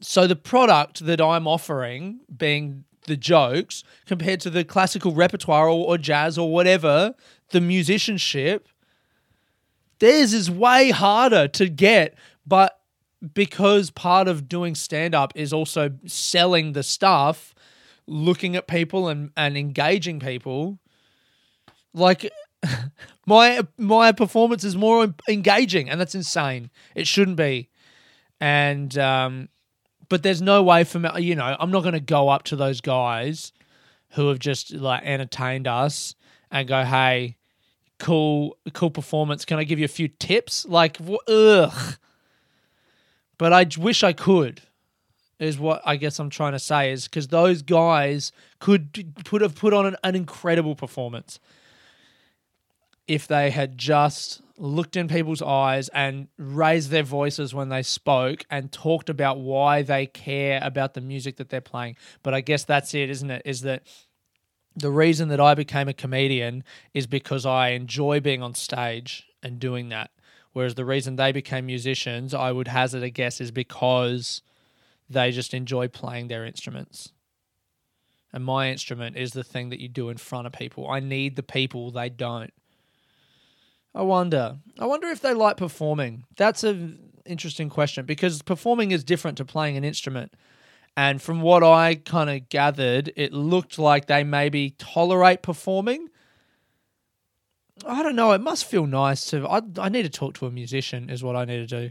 So 0.00 0.26
the 0.26 0.36
product 0.36 1.06
that 1.06 1.20
I'm 1.20 1.46
offering, 1.46 2.20
being 2.34 2.84
the 3.06 3.16
jokes, 3.16 3.84
compared 4.04 4.40
to 4.40 4.50
the 4.50 4.64
classical 4.64 5.12
repertoire 5.12 5.68
or, 5.68 5.86
or 5.86 5.98
jazz 5.98 6.36
or 6.36 6.50
whatever, 6.50 7.14
the 7.50 7.60
musicianship, 7.60 8.68
theirs 9.98 10.34
is 10.34 10.50
way 10.50 10.90
harder 10.90 11.48
to 11.48 11.68
get. 11.68 12.14
But 12.46 12.78
because 13.34 13.90
part 13.90 14.28
of 14.28 14.48
doing 14.48 14.74
stand 14.74 15.14
up 15.14 15.32
is 15.34 15.52
also 15.52 15.92
selling 16.06 16.72
the 16.72 16.82
stuff, 16.82 17.54
looking 18.06 18.54
at 18.56 18.66
people 18.66 19.08
and, 19.08 19.30
and 19.36 19.56
engaging 19.56 20.20
people, 20.20 20.78
like 21.96 22.30
my 23.26 23.66
my 23.76 24.12
performance 24.12 24.64
is 24.64 24.76
more 24.76 25.14
engaging 25.28 25.90
and 25.90 26.00
that's 26.00 26.14
insane. 26.14 26.70
It 26.94 27.06
shouldn't 27.06 27.36
be. 27.36 27.68
And 28.40 28.96
um 28.98 29.48
but 30.08 30.22
there's 30.22 30.40
no 30.40 30.62
way 30.62 30.84
for 30.84 31.00
me, 31.00 31.10
you 31.18 31.34
know, 31.34 31.56
I'm 31.58 31.72
not 31.72 31.82
going 31.82 31.94
to 31.94 32.00
go 32.00 32.28
up 32.28 32.44
to 32.44 32.56
those 32.56 32.80
guys 32.80 33.52
who 34.10 34.28
have 34.28 34.38
just 34.38 34.72
like 34.72 35.02
entertained 35.04 35.66
us 35.66 36.14
and 36.50 36.68
go, 36.68 36.84
"Hey, 36.84 37.36
cool 37.98 38.56
cool 38.72 38.90
performance. 38.90 39.44
Can 39.44 39.58
I 39.58 39.64
give 39.64 39.80
you 39.80 39.84
a 39.84 39.88
few 39.88 40.06
tips?" 40.06 40.64
Like, 40.64 40.98
ugh 41.26 41.96
but 43.38 43.52
I 43.52 43.66
wish 43.78 44.02
I 44.02 44.12
could. 44.12 44.62
Is 45.38 45.58
what 45.58 45.82
I 45.84 45.96
guess 45.96 46.18
I'm 46.18 46.30
trying 46.30 46.52
to 46.52 46.58
say 46.58 46.90
is 46.90 47.06
because 47.06 47.28
those 47.28 47.60
guys 47.60 48.32
could 48.58 49.14
put 49.26 49.42
have 49.42 49.54
put 49.54 49.74
on 49.74 49.84
an, 49.84 49.96
an 50.02 50.14
incredible 50.14 50.74
performance 50.74 51.38
if 53.08 53.26
they 53.26 53.50
had 53.50 53.78
just 53.78 54.42
looked 54.58 54.96
in 54.96 55.06
people's 55.06 55.42
eyes 55.42 55.88
and 55.90 56.28
raised 56.38 56.90
their 56.90 57.02
voices 57.02 57.54
when 57.54 57.68
they 57.68 57.82
spoke 57.82 58.44
and 58.50 58.72
talked 58.72 59.10
about 59.10 59.38
why 59.38 59.82
they 59.82 60.06
care 60.06 60.58
about 60.62 60.94
the 60.94 61.00
music 61.00 61.36
that 61.36 61.50
they're 61.50 61.60
playing. 61.60 61.96
But 62.22 62.34
I 62.34 62.40
guess 62.40 62.64
that's 62.64 62.94
it, 62.94 63.10
isn't 63.10 63.30
it? 63.30 63.42
Is 63.44 63.60
that 63.62 63.82
the 64.74 64.90
reason 64.90 65.28
that 65.28 65.40
I 65.40 65.54
became 65.54 65.88
a 65.88 65.94
comedian 65.94 66.64
is 66.94 67.06
because 67.06 67.46
I 67.46 67.70
enjoy 67.70 68.20
being 68.20 68.42
on 68.42 68.54
stage 68.54 69.26
and 69.42 69.58
doing 69.58 69.88
that. 69.90 70.10
Whereas 70.52 70.74
the 70.74 70.84
reason 70.84 71.16
they 71.16 71.32
became 71.32 71.66
musicians, 71.66 72.32
I 72.32 72.50
would 72.50 72.68
hazard 72.68 73.02
a 73.02 73.10
guess, 73.10 73.40
is 73.40 73.50
because 73.50 74.42
they 75.08 75.30
just 75.30 75.54
enjoy 75.54 75.88
playing 75.88 76.28
their 76.28 76.44
instruments. 76.46 77.12
And 78.32 78.44
my 78.44 78.70
instrument 78.70 79.16
is 79.16 79.32
the 79.32 79.44
thing 79.44 79.68
that 79.70 79.80
you 79.80 79.88
do 79.88 80.08
in 80.08 80.16
front 80.16 80.46
of 80.46 80.52
people. 80.52 80.88
I 80.88 81.00
need 81.00 81.36
the 81.36 81.42
people, 81.42 81.90
they 81.90 82.08
don't. 82.08 82.52
I 83.96 84.02
wonder. 84.02 84.58
I 84.78 84.84
wonder 84.84 85.08
if 85.08 85.20
they 85.20 85.32
like 85.32 85.56
performing. 85.56 86.24
That's 86.36 86.62
an 86.62 86.98
interesting 87.24 87.70
question 87.70 88.04
because 88.04 88.42
performing 88.42 88.90
is 88.90 89.02
different 89.02 89.38
to 89.38 89.44
playing 89.44 89.78
an 89.78 89.84
instrument. 89.84 90.34
And 90.98 91.20
from 91.20 91.40
what 91.40 91.62
I 91.62 91.94
kind 91.94 92.28
of 92.28 92.48
gathered, 92.50 93.10
it 93.16 93.32
looked 93.32 93.78
like 93.78 94.06
they 94.06 94.22
maybe 94.22 94.74
tolerate 94.78 95.42
performing, 95.42 96.08
I 97.84 98.02
don't 98.02 98.16
know. 98.16 98.32
It 98.32 98.40
must 98.40 98.64
feel 98.64 98.86
nice 98.86 99.26
to. 99.26 99.46
I 99.46 99.60
I 99.78 99.88
need 99.88 100.04
to 100.04 100.08
talk 100.08 100.34
to 100.34 100.46
a 100.46 100.50
musician. 100.50 101.10
Is 101.10 101.22
what 101.22 101.36
I 101.36 101.44
need 101.44 101.58
to 101.58 101.66
do. 101.66 101.90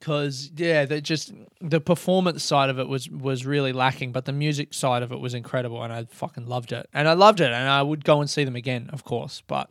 Because 0.00 0.50
yeah, 0.56 0.86
that 0.86 1.02
just 1.02 1.32
the 1.60 1.80
performance 1.80 2.42
side 2.42 2.70
of 2.70 2.78
it 2.78 2.88
was 2.88 3.08
was 3.08 3.46
really 3.46 3.72
lacking, 3.72 4.12
but 4.12 4.24
the 4.24 4.32
music 4.32 4.74
side 4.74 5.02
of 5.02 5.12
it 5.12 5.20
was 5.20 5.34
incredible, 5.34 5.82
and 5.82 5.92
I 5.92 6.06
fucking 6.06 6.46
loved 6.46 6.72
it, 6.72 6.88
and 6.92 7.06
I 7.06 7.12
loved 7.12 7.40
it, 7.40 7.52
and 7.52 7.68
I 7.68 7.82
would 7.82 8.04
go 8.04 8.20
and 8.20 8.28
see 8.28 8.44
them 8.44 8.56
again, 8.56 8.88
of 8.92 9.04
course. 9.04 9.42
But 9.46 9.70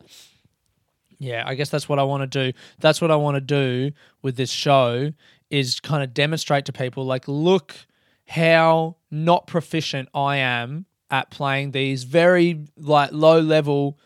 yeah, 1.18 1.44
I 1.46 1.56
guess 1.56 1.70
that's 1.70 1.90
what 1.90 2.00
I 2.00 2.04
want 2.04 2.32
to 2.32 2.52
do. 2.52 2.58
That's 2.80 3.02
what 3.02 3.12
I 3.12 3.16
want 3.16 3.36
to 3.36 3.42
do 3.42 3.92
with 4.22 4.38
this 4.38 4.52
show 4.52 5.12
is 5.50 5.80
kind 5.80 6.04
of 6.04 6.14
demonstrate 6.14 6.66
to 6.66 6.72
people, 6.72 7.06
like, 7.06 7.28
look 7.28 7.76
how 8.28 8.96
not 9.10 9.48
proficient 9.48 10.08
I 10.14 10.38
am 10.38 10.86
at 11.10 11.32
playing 11.32 11.72
these 11.72 12.04
very 12.04 12.66
like 12.78 13.10
low 13.12 13.40
level 13.40 13.98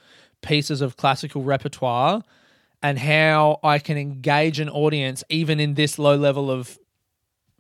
pieces 0.42 0.82
of 0.82 0.96
classical 0.96 1.44
repertoire 1.44 2.24
and 2.84 3.00
how 3.00 3.60
I 3.64 3.80
can 3.80 3.98
engage 3.98 4.60
an 4.60 4.70
audience 4.70 5.24
even 5.30 5.60
in 5.60 5.74
this 5.74 5.98
low 5.98 6.18
level 6.18 6.52
of 6.52 6.78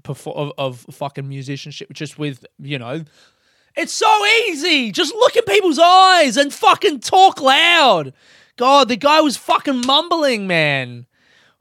of, 0.06 0.28
of 0.58 0.86
fucking 0.92 1.30
musicianship 1.30 1.94
just 1.94 2.20
with 2.20 2.46
you 2.60 2.78
know 2.78 3.06
it's 3.76 3.94
so 3.94 4.26
easy. 4.48 4.92
Just 4.92 5.16
look 5.16 5.36
in 5.36 5.44
people's 5.46 5.80
eyes 5.80 6.38
and 6.38 6.54
fucking 6.54 7.00
talk 7.00 7.42
loud. 7.42 8.14
God 8.58 8.90
the 8.90 8.98
guy 8.98 9.22
was 9.22 9.38
fucking 9.38 9.82
mumbling 9.88 10.46
man. 10.46 11.08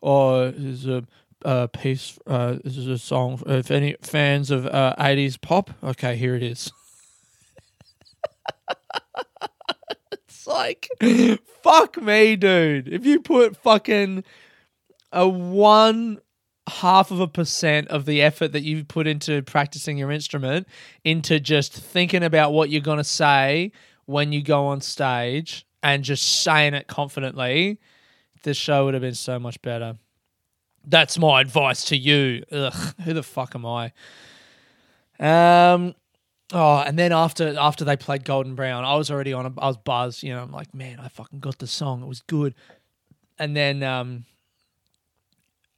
Or 0.00 0.52
is 0.54 0.86
a 0.86 1.68
piece 1.68 2.18
uh, 2.26 2.56
this 2.64 2.76
is 2.76 2.88
a 2.88 2.98
song 2.98 3.40
if 3.46 3.70
any 3.70 3.96
fans 4.02 4.50
of 4.50 4.66
uh, 4.66 4.94
80s 4.98 5.40
pop. 5.40 5.70
Okay 5.82 6.16
here 6.16 6.34
it 6.34 6.42
is 6.42 6.72
it's 10.42 10.46
like, 11.02 11.40
fuck 11.62 12.00
me, 12.00 12.36
dude. 12.36 12.88
If 12.88 13.06
you 13.06 13.20
put 13.20 13.56
fucking 13.56 14.24
a 15.12 15.28
one 15.28 16.20
half 16.68 17.10
of 17.10 17.20
a 17.20 17.28
percent 17.28 17.88
of 17.88 18.06
the 18.06 18.22
effort 18.22 18.52
that 18.52 18.62
you 18.62 18.84
put 18.84 19.06
into 19.06 19.42
practicing 19.42 19.98
your 19.98 20.12
instrument 20.12 20.66
into 21.04 21.40
just 21.40 21.72
thinking 21.72 22.22
about 22.22 22.52
what 22.52 22.70
you're 22.70 22.80
going 22.80 22.98
to 22.98 23.04
say 23.04 23.72
when 24.06 24.32
you 24.32 24.42
go 24.42 24.66
on 24.66 24.80
stage 24.80 25.66
and 25.82 26.04
just 26.04 26.42
saying 26.42 26.74
it 26.74 26.86
confidently, 26.86 27.80
this 28.44 28.56
show 28.56 28.84
would 28.84 28.94
have 28.94 29.00
been 29.00 29.14
so 29.14 29.38
much 29.38 29.60
better. 29.62 29.96
That's 30.84 31.18
my 31.18 31.40
advice 31.40 31.84
to 31.86 31.96
you. 31.96 32.44
Ugh, 32.52 32.94
who 33.04 33.12
the 33.12 33.22
fuck 33.22 33.54
am 33.54 33.66
I? 33.66 33.92
Um, 35.18 35.94
oh, 36.52 36.78
and 36.78 36.98
then 36.98 37.12
after 37.12 37.58
after 37.58 37.84
they 37.84 37.96
played 37.96 38.24
Golden 38.24 38.54
Brown, 38.54 38.84
I 38.84 38.94
was 38.96 39.10
already 39.10 39.32
on. 39.32 39.46
A, 39.46 39.60
I 39.60 39.66
was 39.66 39.76
buzzed. 39.78 40.22
You 40.22 40.34
know, 40.34 40.42
I'm 40.42 40.52
like, 40.52 40.74
man, 40.74 41.00
I 41.00 41.08
fucking 41.08 41.40
got 41.40 41.58
the 41.58 41.66
song. 41.66 42.02
It 42.02 42.06
was 42.06 42.20
good. 42.22 42.54
And 43.38 43.56
then 43.56 43.82
um, 43.82 44.24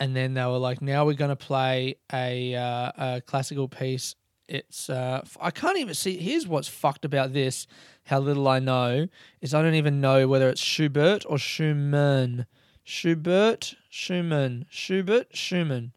and 0.00 0.14
then 0.14 0.34
they 0.34 0.44
were 0.44 0.58
like, 0.58 0.82
now 0.82 1.06
we're 1.06 1.14
gonna 1.14 1.36
play 1.36 1.96
a 2.12 2.54
uh, 2.54 2.92
a 2.98 3.22
classical 3.24 3.68
piece. 3.68 4.14
It's 4.48 4.90
uh, 4.90 5.24
I 5.40 5.50
can't 5.50 5.78
even 5.78 5.94
see. 5.94 6.18
Here's 6.18 6.46
what's 6.46 6.68
fucked 6.68 7.04
about 7.04 7.32
this. 7.32 7.66
How 8.04 8.18
little 8.18 8.46
I 8.46 8.58
know 8.58 9.08
is 9.40 9.54
I 9.54 9.62
don't 9.62 9.74
even 9.74 10.00
know 10.00 10.28
whether 10.28 10.50
it's 10.50 10.60
Schubert 10.60 11.24
or 11.26 11.38
Schumann. 11.38 12.46
Schubert, 12.86 13.76
Schumann, 13.88 14.66
Schubert, 14.68 15.34
Schumann. 15.34 15.92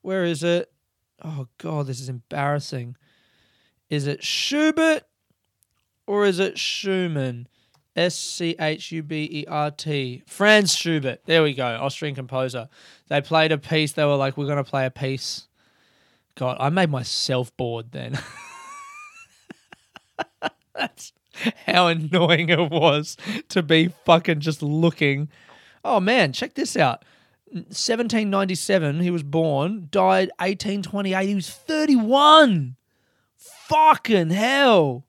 Where 0.00 0.24
is 0.24 0.42
it? 0.42 0.72
Oh 1.22 1.48
god, 1.58 1.86
this 1.86 2.00
is 2.00 2.08
embarrassing. 2.08 2.96
Is 3.90 4.06
it 4.06 4.22
Schubert 4.22 5.04
or 6.06 6.26
is 6.26 6.38
it 6.38 6.58
Schumann? 6.58 7.48
S 7.96 8.14
C 8.14 8.54
H 8.60 8.92
U 8.92 9.02
B 9.02 9.28
E 9.30 9.44
R 9.48 9.72
T. 9.72 10.22
Franz 10.26 10.74
Schubert. 10.74 11.24
There 11.24 11.42
we 11.42 11.52
go. 11.52 11.66
Austrian 11.66 12.14
composer. 12.14 12.68
They 13.08 13.20
played 13.20 13.50
a 13.50 13.58
piece. 13.58 13.92
They 13.92 14.04
were 14.04 14.14
like, 14.14 14.36
we're 14.36 14.46
going 14.46 14.62
to 14.62 14.64
play 14.64 14.86
a 14.86 14.90
piece. 14.90 15.48
God, 16.36 16.58
I 16.60 16.68
made 16.68 16.90
myself 16.90 17.56
bored 17.56 17.90
then. 17.90 18.16
That's 20.74 21.12
how 21.66 21.88
annoying 21.88 22.50
it 22.50 22.70
was 22.70 23.16
to 23.48 23.62
be 23.62 23.88
fucking 24.04 24.40
just 24.40 24.62
looking. 24.62 25.28
Oh 25.84 25.98
man, 25.98 26.32
check 26.32 26.54
this 26.54 26.76
out. 26.76 27.04
1797, 27.50 29.00
he 29.00 29.10
was 29.10 29.22
born, 29.22 29.88
died 29.90 30.30
1828. 30.38 31.28
He 31.28 31.34
was 31.34 31.50
31. 31.50 32.76
Fucking 33.68 34.30
hell. 34.30 35.04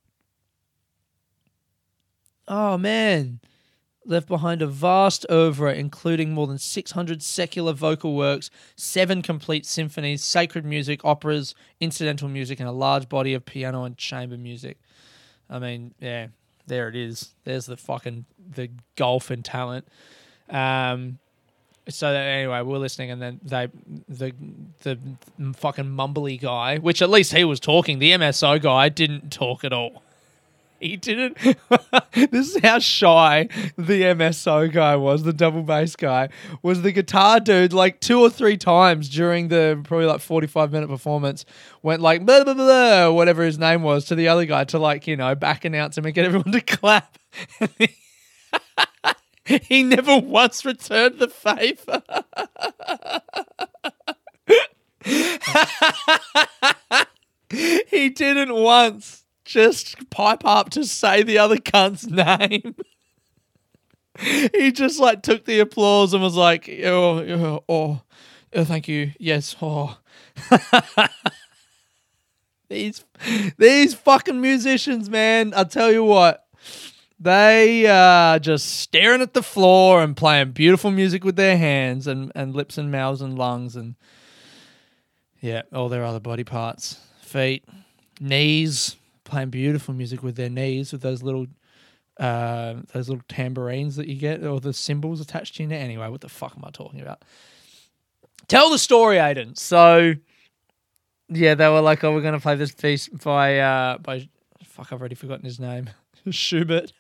Oh 2.48 2.78
man. 2.78 3.40
Left 4.06 4.28
behind 4.28 4.62
a 4.62 4.68
vast 4.68 5.26
oeuvre, 5.32 5.74
including 5.74 6.34
more 6.34 6.48
than 6.48 6.58
600 6.58 7.22
secular 7.22 7.74
vocal 7.74 8.16
works, 8.16 8.50
seven 8.76 9.22
complete 9.22 9.66
symphonies, 9.66 10.24
sacred 10.24 10.66
music, 10.66 11.06
operas, 11.06 11.54
incidental 11.80 12.28
music, 12.28 12.60
and 12.60 12.68
a 12.68 12.74
large 12.74 13.08
body 13.08 13.34
of 13.34 13.46
piano 13.46 13.84
and 13.84 13.98
chamber 13.98 14.38
music. 14.38 14.78
I 15.50 15.60
mean, 15.60 15.94
yeah, 16.00 16.28
there 16.68 16.90
it 16.90 16.96
is. 16.96 17.36
There's 17.44 17.68
the 17.68 17.78
fucking 17.78 18.26
the 18.56 18.72
golf 18.96 19.30
and 19.30 19.46
talent. 19.46 19.88
Um, 20.50 21.20
so 21.88 22.08
anyway, 22.10 22.62
we're 22.62 22.78
listening, 22.78 23.12
and 23.12 23.22
then 23.22 23.40
they 23.44 23.70
the 24.08 24.34
the 24.82 25.00
fucking 25.56 25.86
mumbly 25.86 26.40
guy, 26.40 26.78
which 26.78 27.02
at 27.02 27.10
least 27.10 27.34
he 27.34 27.44
was 27.44 27.60
talking. 27.60 28.00
The 28.00 28.12
MSO 28.12 28.62
guy 28.62 28.90
didn't 28.90 29.32
talk 29.32 29.64
at 29.64 29.74
all. 29.74 30.04
He 30.80 30.96
didn't. 30.96 31.38
this 32.14 32.56
is 32.56 32.62
how 32.64 32.80
shy 32.80 33.50
the 33.78 34.02
MSO 34.02 34.72
guy 34.72 34.96
was. 34.96 35.24
The 35.24 35.34
double 35.34 35.64
bass 35.64 35.96
guy 35.96 36.30
was 36.62 36.82
the 36.82 36.92
guitar 36.92 37.40
dude. 37.40 37.74
Like 37.74 38.00
two 38.00 38.22
or 38.22 38.30
three 38.30 38.58
times 38.58 39.10
during 39.10 39.50
the 39.50 39.82
probably 39.84 40.06
like 40.06 40.22
forty 40.22 40.48
five 40.48 40.72
minute 40.72 40.88
performance, 40.88 41.46
went 41.82 42.02
like 42.02 42.26
blah 42.26 42.44
blah 42.44 42.54
blah, 42.54 43.12
whatever 43.12 43.44
his 43.44 43.60
name 43.60 43.84
was, 43.84 44.06
to 44.06 44.16
the 44.16 44.28
other 44.28 44.46
guy 44.46 44.64
to 44.66 44.80
like 44.80 45.08
you 45.08 45.18
know 45.18 45.36
back 45.36 45.66
announce 45.66 45.98
him 45.98 46.06
and 46.06 46.14
get 46.14 46.26
everyone 46.26 46.52
to 46.52 46.62
clap. 46.78 47.18
he 49.64 49.84
never 49.84 50.18
once 50.18 50.64
returned 50.64 51.20
the 51.20 51.28
favor. 51.28 52.04
he 57.90 58.10
didn't 58.10 58.54
once 58.54 59.26
just 59.46 60.10
pipe 60.10 60.46
up 60.46 60.70
to 60.70 60.86
say 60.86 61.24
the 61.24 61.40
other 61.40 61.58
cunt's 61.58 62.06
name. 62.06 62.76
he 64.20 64.72
just 64.72 65.00
like 65.00 65.24
took 65.24 65.46
the 65.46 65.60
applause 65.60 66.14
and 66.14 66.22
was 66.22 66.36
like, 66.36 66.70
oh, 66.84 67.20
oh, 67.20 67.64
oh, 67.68 68.02
oh 68.54 68.64
thank 68.66 68.88
you. 68.88 69.12
Yes. 69.20 69.56
Oh. 69.62 69.98
these 72.70 73.04
these 73.58 73.94
fucking 73.96 74.40
musicians, 74.40 75.10
man, 75.10 75.54
I'll 75.56 75.66
tell 75.66 75.92
you 75.92 76.04
what. 76.04 76.46
They 77.20 77.86
are 77.86 78.40
just 78.40 78.80
staring 78.80 79.22
at 79.22 79.34
the 79.34 79.44
floor 79.44 80.02
and 80.02 80.16
playing 80.16 80.52
beautiful 80.52 80.90
music 80.90 81.24
with 81.26 81.36
their 81.36 81.58
hands 81.58 82.08
and, 82.08 82.32
and 82.34 82.56
lips 82.56 82.78
and 82.78 82.92
mouths 82.92 83.22
and 83.22 83.38
lungs 83.38 83.76
and 83.76 83.96
yeah, 85.42 85.64
all 85.74 85.90
their 85.90 86.04
other 86.06 86.20
body 86.20 86.44
parts. 86.44 87.00
Feet, 87.22 87.66
knees, 88.20 88.96
playing 89.24 89.50
beautiful 89.50 89.94
music 89.94 90.24
with 90.24 90.36
their 90.36 90.50
knees 90.50 90.92
with 90.92 91.02
those 91.02 91.22
little 91.22 91.48
uh, 92.20 92.76
those 92.94 93.08
little 93.08 93.24
tambourines 93.30 93.96
that 93.96 94.08
you 94.08 94.16
get 94.16 94.44
or 94.44 94.60
the 94.60 94.74
cymbals 94.74 95.22
attached 95.22 95.56
to 95.56 95.66
neck. 95.66 95.82
Anyway, 95.82 96.08
what 96.10 96.22
the 96.22 96.30
fuck 96.30 96.54
am 96.58 96.66
I 96.66 96.70
talking 96.72 97.02
about? 97.02 97.24
Tell 98.48 98.70
the 98.70 98.80
story, 98.80 99.18
Aiden. 99.18 99.58
So 99.58 100.16
yeah, 101.30 101.56
they 101.56 101.68
were 101.70 101.82
like, 101.82 102.04
"Oh, 102.04 102.14
we're 102.14 102.22
gonna 102.22 102.40
play 102.40 102.56
this 102.56 102.72
piece 102.72 103.08
by 103.08 103.60
uh, 103.60 103.98
by 104.00 104.28
fuck, 104.64 104.92
I've 104.92 105.00
already 105.00 105.16
forgotten 105.16 105.46
his 105.46 105.60
name, 105.60 105.90
Schubert." 106.30 106.92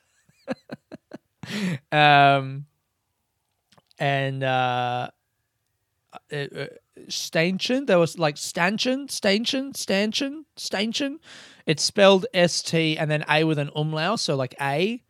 um, 1.91 2.65
and 3.97 4.43
uh, 4.43 5.09
uh, 6.31 6.65
Stanchion. 7.07 7.85
There 7.85 7.99
was 7.99 8.17
like 8.17 8.38
Stanchion, 8.38 9.09
Stanchion, 9.09 9.73
Stanchion, 9.73 10.45
Stanchion. 10.55 11.19
It's 11.65 11.83
spelled 11.83 12.25
S 12.33 12.62
T 12.62 12.97
and 12.97 13.09
then 13.09 13.23
A 13.29 13.43
with 13.43 13.59
an 13.59 13.69
umlaut, 13.75 14.19
so 14.19 14.35
like 14.35 14.55
A 14.59 15.03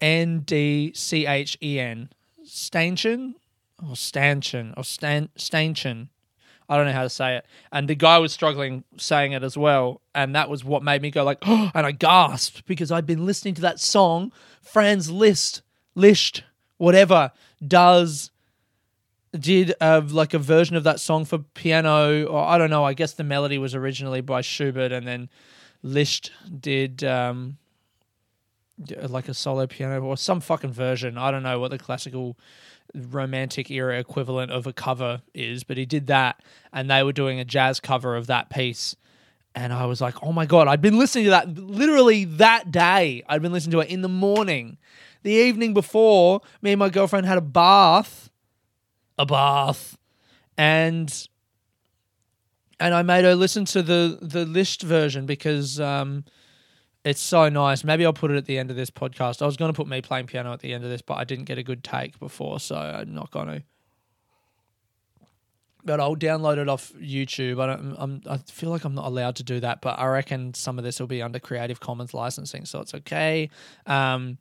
N 0.00 0.40
D 0.40 0.92
C 0.94 1.26
H 1.26 1.56
E 1.62 1.78
N. 1.78 2.10
Stanchion 2.44 3.34
or 3.86 3.96
Stanchion 3.96 4.74
or 4.76 4.84
Stan 4.84 5.28
Stanchion. 5.36 6.08
I 6.68 6.76
don't 6.76 6.86
know 6.86 6.92
how 6.92 7.02
to 7.02 7.10
say 7.10 7.36
it. 7.36 7.46
And 7.72 7.88
the 7.88 7.94
guy 7.94 8.18
was 8.18 8.32
struggling 8.32 8.84
saying 8.96 9.32
it 9.32 9.42
as 9.42 9.56
well. 9.56 10.02
And 10.14 10.34
that 10.34 10.50
was 10.50 10.64
what 10.64 10.82
made 10.82 11.00
me 11.00 11.10
go 11.10 11.24
like, 11.24 11.38
oh, 11.42 11.70
and 11.74 11.86
I 11.86 11.92
gasped 11.92 12.66
because 12.66 12.92
I'd 12.92 13.06
been 13.06 13.24
listening 13.24 13.54
to 13.54 13.62
that 13.62 13.80
song, 13.80 14.32
Franz 14.60 15.10
Liszt, 15.10 15.62
Liszt, 15.94 16.42
whatever, 16.76 17.32
does 17.66 18.30
did 19.38 19.74
uh, 19.80 20.00
like 20.08 20.32
a 20.32 20.38
version 20.38 20.76
of 20.76 20.84
that 20.84 21.00
song 21.00 21.24
for 21.24 21.38
piano, 21.38 22.24
or 22.24 22.42
I 22.42 22.56
don't 22.56 22.70
know. 22.70 22.84
I 22.84 22.94
guess 22.94 23.12
the 23.12 23.24
melody 23.24 23.58
was 23.58 23.74
originally 23.74 24.20
by 24.20 24.40
Schubert, 24.40 24.90
and 24.90 25.06
then 25.06 25.28
Liszt 25.82 26.32
did 26.58 27.04
um, 27.04 27.58
like 29.08 29.28
a 29.28 29.34
solo 29.34 29.66
piano 29.66 30.00
or 30.00 30.16
some 30.16 30.40
fucking 30.40 30.72
version. 30.72 31.18
I 31.18 31.30
don't 31.30 31.42
know 31.42 31.58
what 31.58 31.70
the 31.70 31.78
classical 31.78 32.38
romantic 32.94 33.70
era 33.70 33.98
equivalent 33.98 34.50
of 34.50 34.66
a 34.66 34.72
cover 34.72 35.22
is, 35.34 35.64
but 35.64 35.76
he 35.76 35.86
did 35.86 36.06
that, 36.06 36.40
and 36.72 36.90
they 36.90 37.02
were 37.02 37.12
doing 37.12 37.38
a 37.38 37.44
jazz 37.44 37.80
cover 37.80 38.16
of 38.16 38.26
that 38.26 38.50
piece. 38.50 38.96
And 39.54 39.72
I 39.72 39.86
was 39.86 40.00
like, 40.00 40.22
oh 40.22 40.32
my 40.32 40.46
God, 40.46 40.68
I'd 40.68 40.82
been 40.82 40.98
listening 40.98 41.24
to 41.24 41.30
that 41.30 41.56
literally 41.56 42.24
that 42.24 42.70
day. 42.70 43.22
I'd 43.28 43.42
been 43.42 43.52
listening 43.52 43.72
to 43.72 43.80
it 43.80 43.88
in 43.88 44.02
the 44.02 44.08
morning. 44.08 44.78
The 45.22 45.32
evening 45.32 45.74
before, 45.74 46.42
me 46.62 46.72
and 46.72 46.78
my 46.78 46.88
girlfriend 46.88 47.26
had 47.26 47.38
a 47.38 47.42
bath, 47.42 48.30
a 49.18 49.26
bath, 49.26 49.98
and 50.56 51.28
and 52.80 52.94
I 52.94 53.02
made 53.02 53.24
her 53.24 53.34
listen 53.34 53.64
to 53.66 53.82
the 53.82 54.18
the 54.22 54.44
Liszt 54.44 54.82
version 54.82 55.26
because 55.26 55.80
um, 55.80 56.24
it's 57.08 57.22
so 57.22 57.48
nice. 57.48 57.84
Maybe 57.84 58.04
I'll 58.04 58.12
put 58.12 58.30
it 58.30 58.36
at 58.36 58.44
the 58.44 58.58
end 58.58 58.68
of 58.68 58.76
this 58.76 58.90
podcast. 58.90 59.40
I 59.40 59.46
was 59.46 59.56
going 59.56 59.72
to 59.72 59.76
put 59.76 59.88
me 59.88 60.02
playing 60.02 60.26
piano 60.26 60.52
at 60.52 60.60
the 60.60 60.74
end 60.74 60.84
of 60.84 60.90
this, 60.90 61.00
but 61.00 61.14
I 61.14 61.24
didn't 61.24 61.46
get 61.46 61.56
a 61.56 61.62
good 61.62 61.82
take 61.82 62.18
before, 62.18 62.60
so 62.60 62.76
I'm 62.76 63.14
not 63.14 63.30
going 63.30 63.46
to. 63.46 63.62
But 65.86 66.00
I'll 66.00 66.16
download 66.16 66.58
it 66.58 66.68
off 66.68 66.92
YouTube. 67.00 67.62
I 67.62 67.66
don't. 67.66 67.96
I'm, 67.98 68.20
I 68.28 68.36
feel 68.36 68.68
like 68.68 68.84
I'm 68.84 68.94
not 68.94 69.06
allowed 69.06 69.36
to 69.36 69.42
do 69.42 69.58
that, 69.60 69.80
but 69.80 69.98
I 69.98 70.06
reckon 70.08 70.52
some 70.52 70.76
of 70.76 70.84
this 70.84 71.00
will 71.00 71.06
be 71.06 71.22
under 71.22 71.38
Creative 71.38 71.80
Commons 71.80 72.12
licensing, 72.12 72.66
so 72.66 72.80
it's 72.80 72.92
okay. 72.92 73.48
Um, 73.86 74.36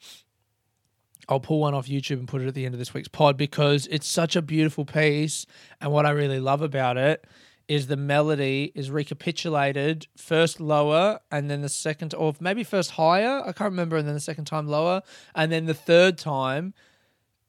I'll 1.29 1.39
pull 1.39 1.61
one 1.61 1.73
off 1.73 1.87
YouTube 1.87 2.19
and 2.19 2.27
put 2.27 2.41
it 2.41 2.47
at 2.49 2.53
the 2.53 2.65
end 2.65 2.75
of 2.75 2.79
this 2.79 2.93
week's 2.93 3.07
pod 3.07 3.37
because 3.37 3.87
it's 3.87 4.07
such 4.07 4.35
a 4.35 4.41
beautiful 4.41 4.83
piece, 4.83 5.45
and 5.79 5.93
what 5.93 6.05
I 6.05 6.09
really 6.09 6.41
love 6.41 6.61
about 6.61 6.97
it 6.97 7.23
is 7.67 7.87
the 7.87 7.97
melody 7.97 8.71
is 8.75 8.89
recapitulated 8.89 10.07
first 10.15 10.59
lower 10.59 11.19
and 11.31 11.49
then 11.49 11.61
the 11.61 11.69
second 11.69 12.13
or 12.13 12.33
maybe 12.39 12.63
first 12.63 12.91
higher 12.91 13.41
i 13.45 13.51
can't 13.51 13.71
remember 13.71 13.97
and 13.97 14.07
then 14.07 14.15
the 14.15 14.21
second 14.21 14.45
time 14.45 14.67
lower 14.67 15.01
and 15.35 15.51
then 15.51 15.65
the 15.65 15.73
third 15.73 16.17
time 16.17 16.73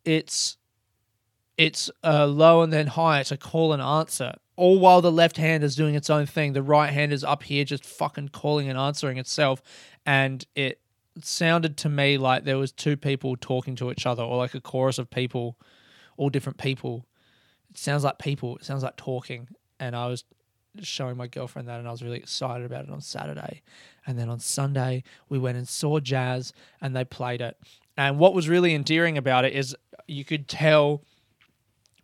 it's 0.05 0.57
it's 1.57 1.91
uh, 2.05 2.25
low 2.27 2.63
and 2.63 2.73
then 2.73 2.87
high 2.87 3.23
to 3.23 3.37
call 3.37 3.73
and 3.73 3.83
answer 3.83 4.35
all 4.59 4.81
while 4.81 5.01
the 5.01 5.13
left 5.13 5.37
hand 5.37 5.63
is 5.63 5.77
doing 5.77 5.95
its 5.95 6.11
own 6.11 6.27
thing. 6.27 6.53
The 6.53 6.65
right 6.65 6.93
hand 6.93 7.13
is 7.13 7.23
up 7.23 7.45
here 7.45 7.65
just 7.65 7.87
fucking 7.87 8.31
calling 8.31 8.69
and 8.69 8.77
answering 8.77 9.17
itself 9.17 9.63
and 10.05 10.45
it 10.57 10.81
sounded 11.23 11.77
to 11.79 11.89
me 11.89 12.19
like 12.19 12.45
there 12.45 12.59
was 12.59 12.73
two 12.73 12.97
people 12.97 13.37
talking 13.37 13.77
to 13.77 13.91
each 13.93 14.05
other 14.05 14.23
or 14.23 14.37
like 14.37 14.55
a 14.55 14.61
chorus 14.61 14.99
of 14.99 15.11
people 15.11 15.57
all 16.17 16.29
different 16.29 16.59
people. 16.59 17.07
It 17.71 17.79
sounds 17.79 18.03
like 18.03 18.19
people. 18.19 18.57
It 18.57 18.65
sounds 18.65 18.83
like 18.83 18.97
talking 18.97 19.47
and 19.81 19.95
I 19.97 20.07
was 20.07 20.25
showing 20.83 21.17
my 21.17 21.27
girlfriend 21.27 21.69
that, 21.69 21.79
and 21.79 21.89
I 21.89 21.91
was 21.91 22.03
really 22.03 22.19
excited 22.19 22.65
about 22.65 22.85
it 22.85 22.91
on 22.91 23.01
Saturday. 23.01 23.63
And 24.07 24.19
then 24.19 24.29
on 24.29 24.41
Sunday, 24.41 25.03
we 25.29 25.39
went 25.39 25.59
and 25.59 25.69
saw 25.69 26.01
Jazz, 26.01 26.53
and 26.81 26.95
they 26.95 27.05
played 27.05 27.41
it. 27.41 27.57
And 27.97 28.19
what 28.19 28.35
was 28.35 28.49
really 28.49 28.75
endearing 28.75 29.19
about 29.19 29.45
it 29.45 29.53
is 29.53 29.77
you 30.07 30.25
could 30.25 30.49
tell 30.49 31.03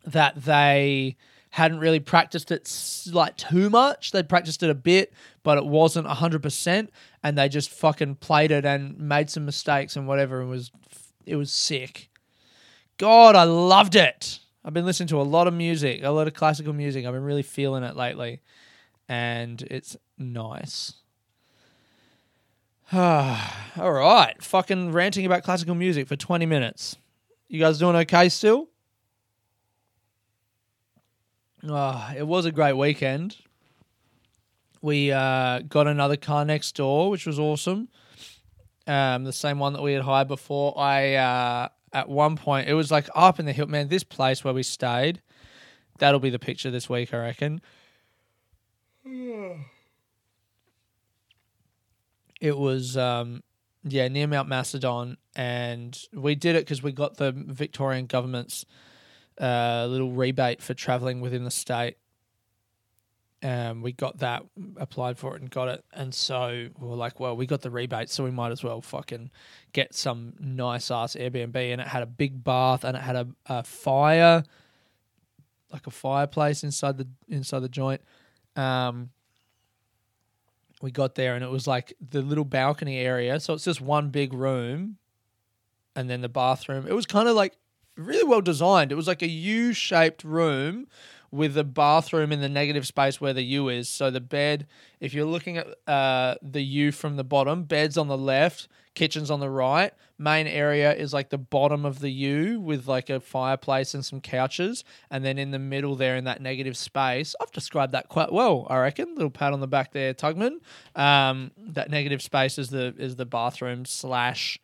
that 0.05 0.43
they 0.43 1.17
hadn't 1.51 1.79
really 1.79 2.01
practiced 2.01 2.51
it 2.51 2.69
like 3.13 3.37
too 3.37 3.71
much. 3.71 4.11
They'd 4.11 4.29
practiced 4.29 4.65
it 4.65 4.71
a 4.71 4.75
bit, 4.75 5.13
but 5.45 5.57
it 5.57 5.65
wasn't 5.65 6.09
100%. 6.09 6.89
And 7.23 7.39
they 7.39 7.49
just 7.49 7.71
fucking 7.71 8.17
played 8.17 8.51
it 8.51 8.65
and 8.65 8.99
made 8.99 9.31
some 9.31 9.45
mistakes 9.45 9.95
and 9.95 10.09
whatever. 10.09 10.41
And 10.41 10.51
was 10.51 10.73
it 11.25 11.37
was 11.37 11.53
sick. 11.53 12.11
God, 12.99 13.37
I 13.37 13.45
loved 13.45 13.95
it. 13.95 14.41
I've 14.65 14.73
been 14.73 14.87
listening 14.87 15.09
to 15.09 15.21
a 15.21 15.23
lot 15.23 15.47
of 15.47 15.53
music, 15.53 16.03
a 16.03 16.11
lot 16.11 16.27
of 16.27 16.33
classical 16.33 16.73
music. 16.73 17.05
I've 17.05 17.13
been 17.13 17.25
really 17.25 17.43
feeling 17.43 17.83
it 17.83 17.97
lately. 17.97 18.41
And 19.09 19.61
it's 19.63 19.97
nice. 20.17 20.95
All 22.93 23.93
right. 23.93 24.35
Fucking 24.43 24.93
ranting 24.93 25.27
about 25.27 25.43
classical 25.43 25.75
music 25.75 26.09
for 26.09 26.17
20 26.17 26.47
minutes. 26.47 26.97
You 27.49 27.61
guys 27.61 27.79
doing 27.79 27.97
okay 27.97 28.31
still? 28.31 28.69
Ah, 31.69 32.15
it 32.17 32.27
was 32.27 32.47
a 32.47 32.53
great 32.53 32.75
weekend. 32.75 33.37
We 34.81 35.13
uh, 35.13 35.61
got 35.61 35.87
another 35.87 36.17
car 36.17 36.45
next 36.45 36.77
door, 36.77 37.11
which 37.11 37.27
was 37.27 37.39
awesome. 37.39 37.89
Um, 38.87 39.25
the 39.25 39.33
same 39.33 39.59
one 39.59 39.73
that 39.75 39.83
we 39.83 39.95
had 39.95 40.03
hired 40.03 40.29
before. 40.29 40.79
I 40.79 41.15
uh, 41.15 41.69
at 41.95 42.09
one 42.09 42.37
point 42.37 42.69
it 42.69 42.75
was 42.75 42.91
like 42.91 43.09
up 43.15 43.39
in 43.39 43.47
the 43.47 43.53
hill, 43.53 43.67
man. 43.67 43.89
This 43.89 44.05
place 44.05 44.45
where 44.45 44.53
we 44.53 44.63
stayed, 44.63 45.23
that'll 45.99 46.21
be 46.21 46.31
the 46.31 46.39
picture 46.39 46.71
this 46.71 46.91
week, 46.91 47.15
I 47.15 47.19
reckon. 47.19 47.63
It 52.41 52.59
was 52.59 52.95
um, 52.99 53.43
yeah 53.85 54.07
near 54.09 54.27
Mount 54.27 54.51
Macedon, 54.51 55.17
and 55.35 55.99
we 56.13 56.35
did 56.35 56.57
it 56.57 56.67
because 56.67 56.83
we 56.83 56.93
got 56.93 57.17
the 57.17 57.33
Victorian 57.33 58.05
government's 58.05 58.67
uh, 59.41 59.87
little 59.89 60.13
rebate 60.13 60.61
for 60.61 60.75
traveling 60.75 61.23
within 61.23 61.45
the 61.45 61.51
state. 61.51 61.97
Um, 63.45 63.83
we 63.83 63.93
got 63.93 64.21
that, 64.21 64.43
applied 64.79 65.19
for 65.19 65.37
it, 65.37 65.43
and 65.43 65.51
got 65.51 65.69
it. 65.69 65.85
And 65.93 66.15
so 66.15 66.69
we 66.79 66.89
were 66.89 66.97
like, 66.97 67.21
well, 67.21 67.37
we 67.37 67.45
got 67.45 67.61
the 67.61 67.71
rebate, 67.71 68.09
so 68.09 68.25
we 68.25 68.31
might 68.31 68.53
as 68.53 68.65
well 68.65 68.81
fucking 68.81 69.31
get 69.75 69.95
some 69.95 70.33
nice 70.41 70.91
ass 70.91 71.15
Airbnb. 71.15 71.55
And 71.55 71.79
it 71.79 71.87
had 71.87 72.03
a 72.03 72.07
big 72.07 72.43
bath, 72.43 72.85
and 72.85 72.97
it 72.97 73.03
had 73.03 73.17
a, 73.17 73.29
a 73.45 73.63
fire, 73.63 74.45
like 75.71 75.87
a 75.87 75.91
fireplace 75.91 76.65
inside 76.65 76.97
the 76.97 77.07
inside 77.29 77.61
the 77.61 77.69
joint. 77.69 78.01
Um, 78.57 79.11
we 80.81 80.91
got 80.91 81.15
there, 81.15 81.35
and 81.35 81.45
it 81.45 81.51
was 81.51 81.67
like 81.67 81.93
the 82.01 82.23
little 82.23 82.47
balcony 82.47 82.99
area. 82.99 83.39
So 83.41 83.53
it's 83.53 83.65
just 83.65 83.83
one 83.83 84.09
big 84.09 84.33
room, 84.33 84.97
and 85.95 86.09
then 86.09 86.23
the 86.23 86.31
bathroom. 86.31 86.87
It 86.89 86.95
was 86.95 87.05
kind 87.05 87.29
of 87.29 87.37
like 87.37 87.59
really 87.99 88.25
well 88.25 88.41
designed. 88.41 88.91
It 88.91 88.95
was 88.95 89.07
like 89.07 89.21
a 89.21 89.29
U 89.29 89.75
shaped 89.75 90.25
room 90.25 90.87
with 91.35 91.55
the 91.55 91.65
bathroom 91.65 92.31
in 92.31 92.41
the 92.41 92.49
negative 92.49 92.87
space 92.87 93.21
where 93.21 93.33
the 93.33 93.43
U 93.43 93.69
is. 93.69 93.89
So 93.89 94.09
the 94.09 94.21
bed, 94.21 94.69
if 95.01 95.13
you're 95.13 95.27
looking 95.27 95.59
at 95.59 95.67
uh, 95.89 96.37
the 96.41 96.63
U 96.63 96.93
from 96.93 97.17
the 97.17 97.25
bottom, 97.25 97.65
bed's 97.65 97.99
on 97.99 98.07
the 98.07 98.17
left, 98.17 98.69
kitchen's 98.95 99.33
on 99.33 99.41
the 99.41 99.51
right. 99.51 99.93
Main 100.17 100.47
area 100.47 100.95
is 100.95 101.13
like 101.13 101.31
the 101.31 101.39
bottom 101.39 101.85
of 101.85 101.99
the 101.99 102.11
U 102.11 102.61
with 102.61 102.87
like 102.87 103.11
a 103.11 103.19
fireplace 103.19 103.95
and 103.95 104.05
some 104.05 104.21
couches. 104.21 104.85
And 105.11 105.25
then 105.25 105.37
in 105.37 105.51
the 105.51 105.59
middle 105.59 105.97
there 105.97 106.15
in 106.15 106.23
that 106.25 106.41
negative 106.41 106.77
space, 106.77 107.35
I've 107.41 107.51
described 107.51 107.93
that 107.93 108.09
quite 108.09 108.33
well, 108.33 108.69
I 108.71 108.79
reckon. 108.79 109.17
Little 109.17 109.29
pat 109.29 109.53
on 109.53 109.59
the 109.59 109.67
back 109.67 109.93
there, 109.93 110.15
Tugman. 110.15 110.61
Um, 110.95 111.51
that 111.59 111.91
negative 111.91 112.23
space 112.23 112.59
is 112.59 112.71
the 112.71 112.95
is 112.97 113.17
the 113.17 113.27
bathroom 113.27 113.87
slash 113.87 114.61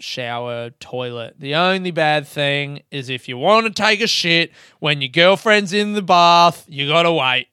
shower, 0.00 0.70
toilet. 0.70 1.36
The 1.38 1.54
only 1.54 1.90
bad 1.90 2.26
thing 2.26 2.82
is 2.90 3.08
if 3.08 3.28
you 3.28 3.38
want 3.38 3.66
to 3.66 3.72
take 3.72 4.00
a 4.00 4.06
shit 4.06 4.52
when 4.78 5.00
your 5.00 5.08
girlfriend's 5.08 5.72
in 5.72 5.94
the 5.94 6.02
bath, 6.02 6.64
you 6.68 6.88
got 6.88 7.02
to 7.02 7.12
wait. 7.12 7.48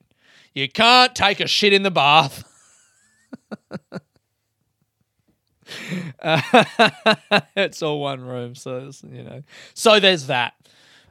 You 0.54 0.68
can't 0.68 1.14
take 1.14 1.40
a 1.40 1.48
shit 1.48 1.72
in 1.72 1.82
the 1.82 1.90
bath. 1.90 2.44
it's 7.56 7.82
all 7.82 8.00
one 8.00 8.20
room, 8.20 8.54
so 8.54 8.90
you 9.10 9.22
know. 9.22 9.42
So 9.74 10.00
there's 10.00 10.26
that. 10.28 10.54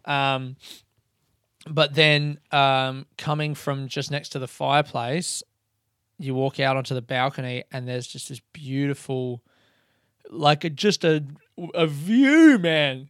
Um, 0.06 0.56
but 1.70 1.94
then 1.94 2.40
um, 2.52 3.06
coming 3.18 3.56
from 3.56 3.88
just 3.88 4.12
next 4.12 4.30
to 4.30 4.40
the 4.40 4.48
fireplace, 4.48 5.44
you 6.20 6.36
walk 6.36 6.60
out 6.60 6.78
onto 6.78 6.94
the 6.94 7.02
balcony, 7.02 7.64
and 7.72 7.88
there's 7.88 8.08
just 8.08 8.30
this 8.30 8.42
beautiful 8.52 9.42
like 10.30 10.64
a, 10.64 10.70
just 10.70 11.04
a 11.04 11.24
a 11.74 11.88
view, 11.88 12.58
man. 12.58 13.10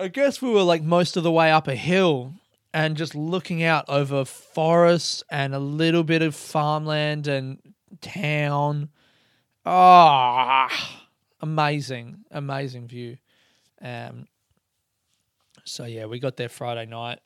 I 0.00 0.08
guess 0.08 0.40
we 0.40 0.50
were 0.50 0.62
like 0.62 0.82
most 0.82 1.16
of 1.16 1.22
the 1.22 1.32
way 1.32 1.50
up 1.50 1.66
a 1.66 1.74
hill 1.74 2.34
and 2.72 2.96
just 2.96 3.14
looking 3.14 3.62
out 3.62 3.84
over 3.88 4.24
forests 4.24 5.24
and 5.30 5.54
a 5.54 5.58
little 5.58 6.04
bit 6.04 6.22
of 6.22 6.34
farmland 6.34 7.26
and 7.26 7.58
town. 8.00 8.90
Ah, 9.64 11.02
amazing, 11.40 12.24
amazing 12.30 12.86
view. 12.86 13.16
Um, 13.82 14.28
so 15.64 15.84
yeah, 15.84 16.06
we 16.06 16.20
got 16.20 16.36
there 16.36 16.48
Friday 16.48 16.86
night. 16.86 17.20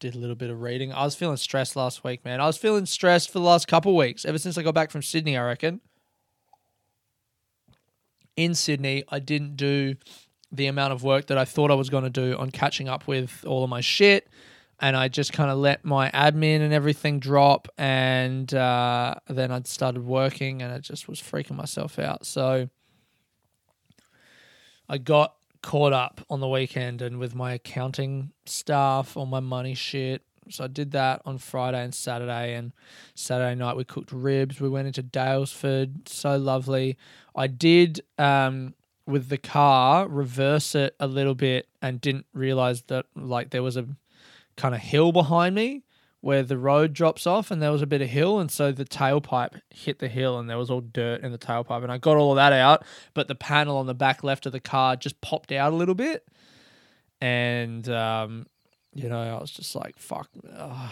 Did 0.00 0.14
a 0.14 0.18
little 0.18 0.34
bit 0.36 0.50
of 0.50 0.62
reading. 0.62 0.92
I 0.92 1.04
was 1.04 1.14
feeling 1.14 1.36
stressed 1.36 1.76
last 1.76 2.02
week, 2.02 2.24
man. 2.24 2.40
I 2.40 2.46
was 2.46 2.56
feeling 2.56 2.86
stressed 2.86 3.30
for 3.30 3.38
the 3.38 3.44
last 3.44 3.68
couple 3.68 3.94
weeks, 3.94 4.24
ever 4.24 4.38
since 4.38 4.56
I 4.56 4.62
got 4.62 4.74
back 4.74 4.90
from 4.90 5.02
Sydney. 5.02 5.36
I 5.36 5.44
reckon 5.44 5.82
in 8.36 8.54
Sydney, 8.54 9.04
I 9.08 9.18
didn't 9.18 9.56
do 9.56 9.96
the 10.52 10.66
amount 10.66 10.92
of 10.92 11.02
work 11.02 11.26
that 11.26 11.38
I 11.38 11.44
thought 11.44 11.70
I 11.70 11.74
was 11.74 11.90
going 11.90 12.04
to 12.04 12.10
do 12.10 12.36
on 12.36 12.50
catching 12.50 12.88
up 12.88 13.06
with 13.06 13.44
all 13.46 13.62
of 13.64 13.70
my 13.70 13.80
shit. 13.80 14.28
And 14.82 14.96
I 14.96 15.08
just 15.08 15.32
kind 15.32 15.50
of 15.50 15.58
let 15.58 15.84
my 15.84 16.10
admin 16.10 16.60
and 16.60 16.72
everything 16.72 17.20
drop. 17.20 17.68
And 17.76 18.52
uh, 18.54 19.14
then 19.28 19.52
I'd 19.52 19.66
started 19.66 20.04
working 20.04 20.62
and 20.62 20.72
I 20.72 20.78
just 20.78 21.06
was 21.06 21.20
freaking 21.20 21.56
myself 21.56 21.98
out. 21.98 22.24
So 22.24 22.68
I 24.88 24.98
got 24.98 25.36
caught 25.62 25.92
up 25.92 26.22
on 26.30 26.40
the 26.40 26.48
weekend 26.48 27.02
and 27.02 27.18
with 27.18 27.34
my 27.34 27.52
accounting 27.52 28.32
stuff, 28.46 29.16
all 29.16 29.26
my 29.26 29.40
money 29.40 29.74
shit. 29.74 30.22
So 30.50 30.64
I 30.64 30.66
did 30.66 30.92
that 30.92 31.22
on 31.24 31.38
Friday 31.38 31.82
and 31.82 31.94
Saturday. 31.94 32.54
And 32.54 32.72
Saturday 33.14 33.54
night 33.54 33.76
we 33.76 33.84
cooked 33.84 34.12
ribs. 34.12 34.60
We 34.60 34.68
went 34.68 34.86
into 34.86 35.02
Daylesford. 35.02 36.08
So 36.08 36.36
lovely. 36.36 36.96
I 37.34 37.46
did 37.46 38.00
um, 38.18 38.74
with 39.06 39.28
the 39.28 39.38
car 39.38 40.08
reverse 40.08 40.74
it 40.74 40.94
a 41.00 41.06
little 41.06 41.34
bit 41.34 41.68
and 41.82 42.00
didn't 42.00 42.26
realize 42.32 42.82
that 42.82 43.06
like 43.14 43.50
there 43.50 43.62
was 43.62 43.76
a 43.76 43.86
kind 44.56 44.74
of 44.74 44.80
hill 44.80 45.12
behind 45.12 45.54
me 45.54 45.82
where 46.20 46.42
the 46.42 46.58
road 46.58 46.92
drops 46.92 47.26
off 47.26 47.50
and 47.50 47.62
there 47.62 47.72
was 47.72 47.80
a 47.80 47.86
bit 47.86 48.02
of 48.02 48.08
hill 48.08 48.38
and 48.38 48.50
so 48.50 48.70
the 48.70 48.84
tailpipe 48.84 49.58
hit 49.70 49.98
the 49.98 50.08
hill 50.08 50.38
and 50.38 50.50
there 50.50 50.58
was 50.58 50.70
all 50.70 50.82
dirt 50.82 51.22
in 51.22 51.32
the 51.32 51.38
tailpipe 51.38 51.82
and 51.82 51.90
I 51.90 51.98
got 51.98 52.16
all 52.16 52.32
of 52.32 52.36
that 52.36 52.52
out 52.52 52.84
but 53.14 53.26
the 53.26 53.34
panel 53.34 53.78
on 53.78 53.86
the 53.86 53.94
back 53.94 54.22
left 54.22 54.46
of 54.46 54.52
the 54.52 54.60
car 54.60 54.96
just 54.96 55.20
popped 55.20 55.50
out 55.50 55.72
a 55.72 55.76
little 55.76 55.94
bit 55.94 56.26
and 57.20 57.88
um, 57.88 58.46
you 58.94 59.08
know 59.08 59.20
I 59.20 59.40
was 59.40 59.50
just 59.50 59.74
like 59.74 59.98
fuck 59.98 60.28
ugh. 60.56 60.90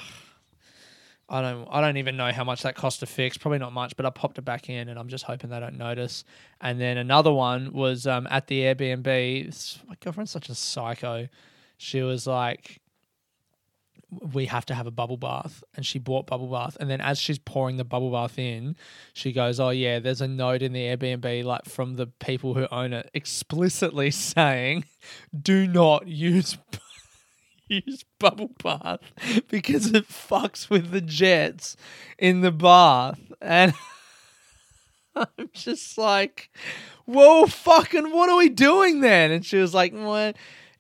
I 1.31 1.43
don't 1.43 1.69
I 1.71 1.81
don't 1.83 1.99
even 1.99 2.17
know 2.17 2.33
how 2.33 2.45
much 2.45 2.63
that 2.63 2.75
cost 2.75 3.01
to 3.01 3.07
fix. 3.07 3.37
Probably 3.37 3.59
not 3.59 3.73
much, 3.73 3.97
but 3.97 4.07
I 4.07 4.11
popped 4.11 4.39
it 4.39 4.45
back 4.45 4.71
in 4.71 4.89
and 4.89 4.99
I'm 4.99 5.09
just 5.09 5.25
hoping 5.25 5.51
they 5.51 5.61
don't 5.61 5.77
notice. 5.77 6.25
And 6.61 6.81
then 6.81 6.97
another 6.97 7.33
one 7.33 7.73
was 7.73 8.07
um, 8.07 8.27
at 8.31 8.47
the 8.47 8.63
Airbnb. 8.63 9.87
My 9.87 9.95
girlfriend's 10.01 10.31
such 10.31 10.49
a 10.49 10.55
psycho. 10.55 11.29
She 11.77 12.01
was 12.01 12.27
like, 12.27 12.81
we 14.33 14.47
have 14.47 14.65
to 14.67 14.75
have 14.75 14.87
a 14.87 14.91
bubble 14.91 15.19
bath. 15.19 15.63
And 15.75 15.85
she 15.85 15.99
bought 15.99 16.27
bubble 16.27 16.51
bath. 16.51 16.79
And 16.81 16.89
then 16.89 17.03
as 17.03 17.19
she's 17.19 17.39
pouring 17.39 17.77
the 17.77 17.85
bubble 17.85 18.11
bath 18.11 18.39
in, 18.39 18.75
she 19.13 19.33
goes, 19.33 19.61
Oh 19.61 19.69
yeah, 19.71 19.99
there's 19.99 20.23
a 20.23 20.29
note 20.29 20.63
in 20.63 20.73
the 20.73 20.81
Airbnb 20.81 21.45
like 21.45 21.67
from 21.67 21.95
the 21.97 22.07
people 22.07 22.55
who 22.55 22.67
own 22.73 22.95
it 22.95 23.11
explicitly 23.13 24.11
saying, 24.13 24.87
do 25.39 25.67
not 25.67 26.07
use 26.07 26.57
use 27.69 28.05
bubble 28.19 28.51
bath 28.63 29.01
because 29.49 29.93
it 29.93 30.09
fucks 30.09 30.71
with 30.71 30.91
the 30.91 31.01
jets 31.01 31.77
in 32.19 32.41
the 32.41 32.53
bath. 32.53 33.21
And 33.41 33.75
I'm 35.15 35.51
just 35.53 35.99
like, 35.99 36.51
whoa, 37.05 37.47
fucking, 37.47 38.13
what 38.13 38.29
are 38.31 38.37
we 38.37 38.49
doing 38.49 39.01
then? 39.01 39.31
And 39.31 39.45
she 39.45 39.57
was 39.57 39.75
like, 39.75 39.93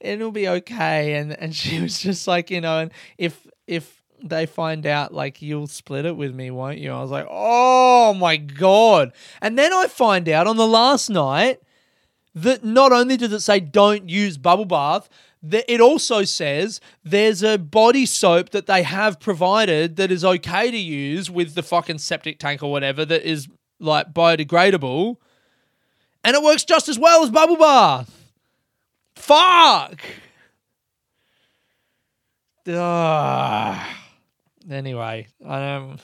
it'll 0.01 0.33
be 0.33 0.49
okay. 0.49 1.15
And 1.15 1.33
and 1.33 1.55
she 1.55 1.81
was 1.83 2.01
just 2.01 2.27
like, 2.27 2.51
you 2.51 2.61
know, 2.61 2.79
and 2.79 2.91
if 3.17 3.47
if 3.67 4.03
they 4.23 4.47
find 4.47 4.85
out, 4.85 5.15
like, 5.15 5.41
you'll 5.41 5.69
split 5.69 6.05
it 6.05 6.17
with 6.17 6.35
me, 6.35 6.51
won't 6.51 6.79
you? 6.79 6.91
I 6.91 7.01
was 7.01 7.11
like, 7.11 7.27
oh 7.31 8.15
my 8.15 8.37
god. 8.37 9.13
And 9.41 9.57
then 9.57 9.73
I 9.73 9.87
find 9.87 10.29
out 10.29 10.47
on 10.49 10.57
the 10.57 10.67
last 10.67 11.09
night 11.09 11.61
that 12.35 12.65
not 12.65 12.93
only 12.93 13.17
does 13.17 13.33
it 13.33 13.41
say 13.41 13.61
don't 13.61 14.09
use 14.09 14.37
bubble 14.37 14.65
bath, 14.65 15.09
th- 15.09 15.21
it 15.43 15.81
also 15.81 16.25
says 16.25 16.81
there's 17.05 17.43
a 17.43 17.59
body 17.59 18.07
soap 18.07 18.51
that 18.51 18.67
they 18.67 18.83
have 18.83 19.21
provided 19.21 19.97
that 19.97 20.11
is 20.11 20.25
okay 20.25 20.71
to 20.71 20.77
use 20.77 21.31
with 21.31 21.55
the 21.55 21.63
fucking 21.63 21.99
septic 21.99 22.39
tank 22.39 22.63
or 22.63 22.71
whatever 22.71 23.05
that 23.05 23.23
is 23.23 23.49
like 23.81 24.13
biodegradable, 24.13 25.17
and 26.25 26.37
it 26.37 26.43
works 26.43 26.65
just 26.65 26.89
as 26.89 26.99
well 26.99 27.23
as 27.23 27.31
bubble 27.31 27.57
bath. 27.57 28.33
Fuck. 29.15 30.01
Ugh. 32.67 33.87
Anyway, 34.71 35.29
I 35.47 35.75
um, 35.75 35.99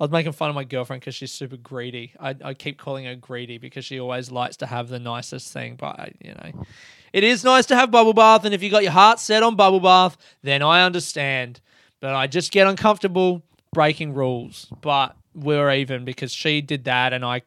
I 0.00 0.04
was 0.04 0.10
making 0.10 0.32
fun 0.32 0.48
of 0.48 0.54
my 0.54 0.64
girlfriend 0.64 1.00
because 1.00 1.14
she's 1.14 1.32
super 1.32 1.56
greedy. 1.56 2.12
I, 2.20 2.34
I 2.44 2.54
keep 2.54 2.78
calling 2.78 3.04
her 3.04 3.16
greedy 3.16 3.58
because 3.58 3.84
she 3.84 3.98
always 3.98 4.30
likes 4.30 4.56
to 4.58 4.66
have 4.66 4.88
the 4.88 4.98
nicest 4.98 5.52
thing. 5.52 5.76
But 5.76 5.98
I, 5.98 6.12
you 6.20 6.34
know, 6.34 6.64
it 7.12 7.24
is 7.24 7.44
nice 7.44 7.66
to 7.66 7.76
have 7.76 7.90
bubble 7.90 8.12
bath, 8.12 8.44
and 8.44 8.54
if 8.54 8.62
you 8.62 8.70
got 8.70 8.82
your 8.82 8.92
heart 8.92 9.20
set 9.20 9.42
on 9.42 9.56
bubble 9.56 9.80
bath, 9.80 10.16
then 10.42 10.62
I 10.62 10.84
understand. 10.84 11.60
But 12.00 12.14
I 12.14 12.26
just 12.26 12.52
get 12.52 12.66
uncomfortable 12.66 13.42
breaking 13.72 14.14
rules. 14.14 14.68
But 14.80 15.16
we're 15.34 15.72
even 15.72 16.04
because 16.04 16.32
she 16.32 16.60
did 16.60 16.84
that, 16.84 17.12
and 17.12 17.24
I 17.24 17.42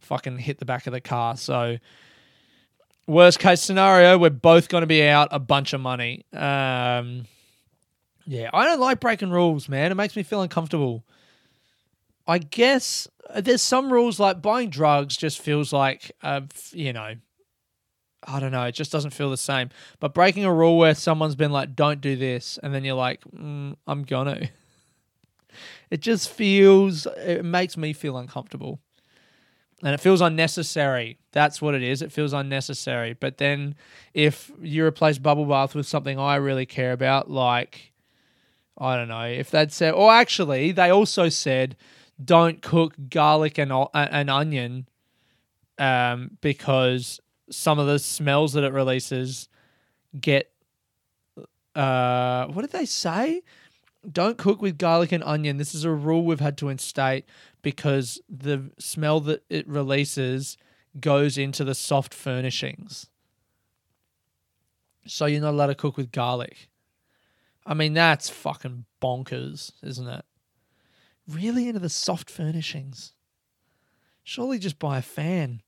fucking 0.00 0.38
hit 0.38 0.58
the 0.58 0.64
back 0.64 0.86
of 0.86 0.92
the 0.92 1.00
car. 1.00 1.36
So 1.36 1.78
worst 3.06 3.38
case 3.38 3.60
scenario, 3.60 4.18
we're 4.18 4.30
both 4.30 4.68
going 4.68 4.82
to 4.82 4.86
be 4.86 5.02
out 5.02 5.28
a 5.30 5.38
bunch 5.38 5.72
of 5.72 5.80
money. 5.80 6.24
Um, 6.32 7.26
yeah, 8.26 8.50
I 8.52 8.64
don't 8.64 8.80
like 8.80 9.00
breaking 9.00 9.30
rules, 9.30 9.68
man. 9.68 9.90
It 9.90 9.96
makes 9.96 10.16
me 10.16 10.22
feel 10.22 10.42
uncomfortable. 10.42 11.04
I 12.26 12.38
guess 12.38 13.08
uh, 13.30 13.40
there's 13.40 13.62
some 13.62 13.92
rules 13.92 14.20
like 14.20 14.40
buying 14.40 14.70
drugs 14.70 15.16
just 15.16 15.40
feels 15.40 15.72
like, 15.72 16.12
uh, 16.22 16.42
you 16.70 16.92
know, 16.92 17.14
I 18.26 18.40
don't 18.40 18.52
know. 18.52 18.64
It 18.64 18.72
just 18.72 18.92
doesn't 18.92 19.10
feel 19.12 19.30
the 19.30 19.36
same. 19.36 19.70
But 20.00 20.14
breaking 20.14 20.44
a 20.44 20.52
rule 20.52 20.78
where 20.78 20.94
someone's 20.94 21.34
been 21.34 21.52
like, 21.52 21.74
"Don't 21.74 22.00
do 22.00 22.16
this," 22.16 22.58
and 22.62 22.74
then 22.74 22.84
you're 22.84 22.94
like, 22.94 23.22
mm, 23.24 23.76
"I'm 23.86 24.04
gonna," 24.04 24.48
it 25.90 26.00
just 26.00 26.30
feels. 26.30 27.06
It 27.18 27.44
makes 27.44 27.76
me 27.76 27.92
feel 27.92 28.16
uncomfortable, 28.16 28.80
and 29.82 29.94
it 29.94 30.00
feels 30.00 30.20
unnecessary. 30.20 31.18
That's 31.32 31.60
what 31.60 31.74
it 31.74 31.82
is. 31.82 32.02
It 32.02 32.12
feels 32.12 32.32
unnecessary. 32.32 33.14
But 33.14 33.38
then, 33.38 33.74
if 34.14 34.50
you 34.60 34.84
replace 34.84 35.18
bubble 35.18 35.46
bath 35.46 35.74
with 35.74 35.86
something 35.86 36.18
I 36.18 36.36
really 36.36 36.66
care 36.66 36.92
about, 36.92 37.30
like 37.30 37.92
I 38.78 38.96
don't 38.96 39.08
know 39.08 39.24
if 39.24 39.50
they'd 39.50 39.72
said, 39.72 39.94
or 39.94 40.12
actually, 40.12 40.72
they 40.72 40.90
also 40.90 41.28
said 41.28 41.76
don't 42.22 42.62
cook 42.62 42.94
garlic 43.08 43.58
and 43.58 43.72
an 43.94 44.28
onion 44.28 44.86
um, 45.78 46.38
because 46.40 47.20
some 47.52 47.78
of 47.78 47.86
the 47.86 47.98
smells 47.98 48.52
that 48.54 48.64
it 48.64 48.72
releases 48.72 49.48
get 50.18 50.50
uh, 51.74 52.46
what 52.48 52.62
did 52.62 52.72
they 52.72 52.84
say? 52.84 53.42
Don't 54.10 54.36
cook 54.36 54.60
with 54.60 54.76
garlic 54.76 55.12
and 55.12 55.22
onion. 55.24 55.56
This 55.56 55.74
is 55.74 55.84
a 55.84 55.90
rule 55.90 56.24
we've 56.24 56.40
had 56.40 56.58
to 56.58 56.68
instate 56.68 57.24
because 57.62 58.20
the 58.28 58.70
smell 58.78 59.20
that 59.20 59.44
it 59.48 59.66
releases 59.68 60.58
goes 61.00 61.38
into 61.38 61.64
the 61.64 61.74
soft 61.74 62.12
furnishings. 62.12 63.06
So 65.06 65.26
you're 65.26 65.40
not 65.40 65.50
allowed 65.50 65.68
to 65.68 65.74
cook 65.74 65.96
with 65.96 66.12
garlic. 66.12 66.68
I 67.64 67.74
mean, 67.74 67.94
that's 67.94 68.28
fucking 68.28 68.84
bonkers, 69.00 69.72
isn't 69.82 70.08
it? 70.08 70.24
really 71.28 71.68
into 71.68 71.80
the 71.80 71.88
soft 71.88 72.30
furnishings. 72.30 73.12
Surely 74.22 74.58
just 74.58 74.78
buy 74.78 74.98
a 74.98 75.02
fan, 75.02 75.62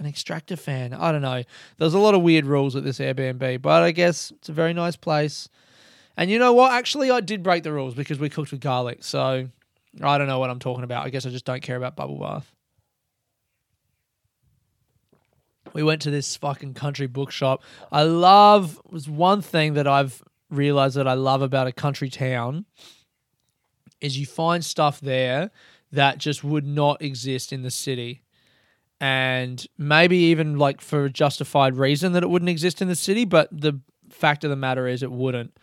an 0.00 0.06
extractor 0.06 0.56
fan. 0.56 0.92
I 0.94 1.12
don't 1.12 1.22
know. 1.22 1.44
There's 1.76 1.94
a 1.94 1.98
lot 1.98 2.14
of 2.14 2.22
weird 2.22 2.46
rules 2.46 2.74
at 2.74 2.82
this 2.82 2.98
Airbnb, 2.98 3.62
but 3.62 3.82
I 3.82 3.92
guess 3.92 4.32
it's 4.32 4.48
a 4.48 4.52
very 4.52 4.72
nice 4.72 4.96
place. 4.96 5.48
And 6.16 6.30
you 6.30 6.38
know 6.38 6.52
what? 6.52 6.72
Actually, 6.72 7.10
I 7.10 7.20
did 7.20 7.42
break 7.42 7.62
the 7.62 7.72
rules 7.72 7.94
because 7.94 8.18
we 8.18 8.28
cooked 8.28 8.50
with 8.50 8.60
garlic. 8.60 9.04
So 9.04 9.48
I 10.02 10.18
don't 10.18 10.26
know 10.26 10.38
what 10.38 10.50
I'm 10.50 10.58
talking 10.58 10.84
about. 10.84 11.06
I 11.06 11.10
guess 11.10 11.26
I 11.26 11.30
just 11.30 11.44
don't 11.44 11.62
care 11.62 11.76
about 11.76 11.96
bubble 11.96 12.18
bath. 12.18 12.52
We 15.72 15.82
went 15.82 16.02
to 16.02 16.10
this 16.10 16.34
fucking 16.34 16.74
country 16.74 17.06
bookshop. 17.06 17.62
I 17.92 18.02
love 18.02 18.80
was 18.90 19.08
one 19.08 19.40
thing 19.40 19.74
that 19.74 19.86
I've 19.86 20.22
realized 20.50 20.96
that 20.96 21.06
I 21.06 21.14
love 21.14 21.42
about 21.42 21.68
a 21.68 21.72
country 21.72 22.08
town 22.08 22.64
is 24.00 24.18
you 24.18 24.26
find 24.26 24.64
stuff 24.64 25.00
there 25.00 25.50
that 25.92 26.18
just 26.18 26.42
would 26.42 26.66
not 26.66 27.02
exist 27.02 27.52
in 27.52 27.62
the 27.62 27.70
city. 27.70 28.22
And 29.00 29.66
maybe 29.78 30.16
even 30.16 30.58
like 30.58 30.80
for 30.80 31.06
a 31.06 31.10
justified 31.10 31.76
reason 31.76 32.12
that 32.12 32.22
it 32.22 32.28
wouldn't 32.28 32.50
exist 32.50 32.82
in 32.82 32.88
the 32.88 32.94
city, 32.94 33.24
but 33.24 33.48
the 33.50 33.80
fact 34.10 34.44
of 34.44 34.50
the 34.50 34.56
matter 34.56 34.86
is 34.86 35.02
it 35.02 35.10
wouldn't. 35.10 35.56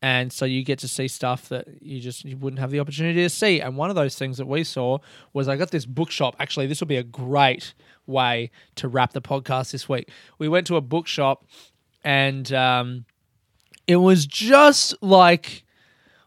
And 0.00 0.32
so 0.32 0.44
you 0.44 0.62
get 0.62 0.78
to 0.80 0.88
see 0.88 1.08
stuff 1.08 1.48
that 1.48 1.66
you 1.82 2.00
just 2.00 2.24
you 2.24 2.36
wouldn't 2.36 2.60
have 2.60 2.70
the 2.70 2.78
opportunity 2.78 3.20
to 3.22 3.28
see. 3.28 3.60
And 3.60 3.76
one 3.76 3.90
of 3.90 3.96
those 3.96 4.16
things 4.16 4.38
that 4.38 4.46
we 4.46 4.62
saw 4.62 4.98
was 5.32 5.48
I 5.48 5.56
got 5.56 5.72
this 5.72 5.86
bookshop. 5.86 6.36
Actually, 6.38 6.68
this 6.68 6.80
will 6.80 6.86
be 6.86 6.96
a 6.96 7.02
great 7.02 7.74
way 8.06 8.50
to 8.76 8.86
wrap 8.86 9.12
the 9.12 9.20
podcast 9.20 9.72
this 9.72 9.88
week. 9.88 10.08
We 10.38 10.48
went 10.48 10.68
to 10.68 10.76
a 10.76 10.80
bookshop 10.80 11.44
and 12.04 12.52
um, 12.52 13.06
it 13.88 13.96
was 13.96 14.24
just 14.24 14.94
like 15.02 15.64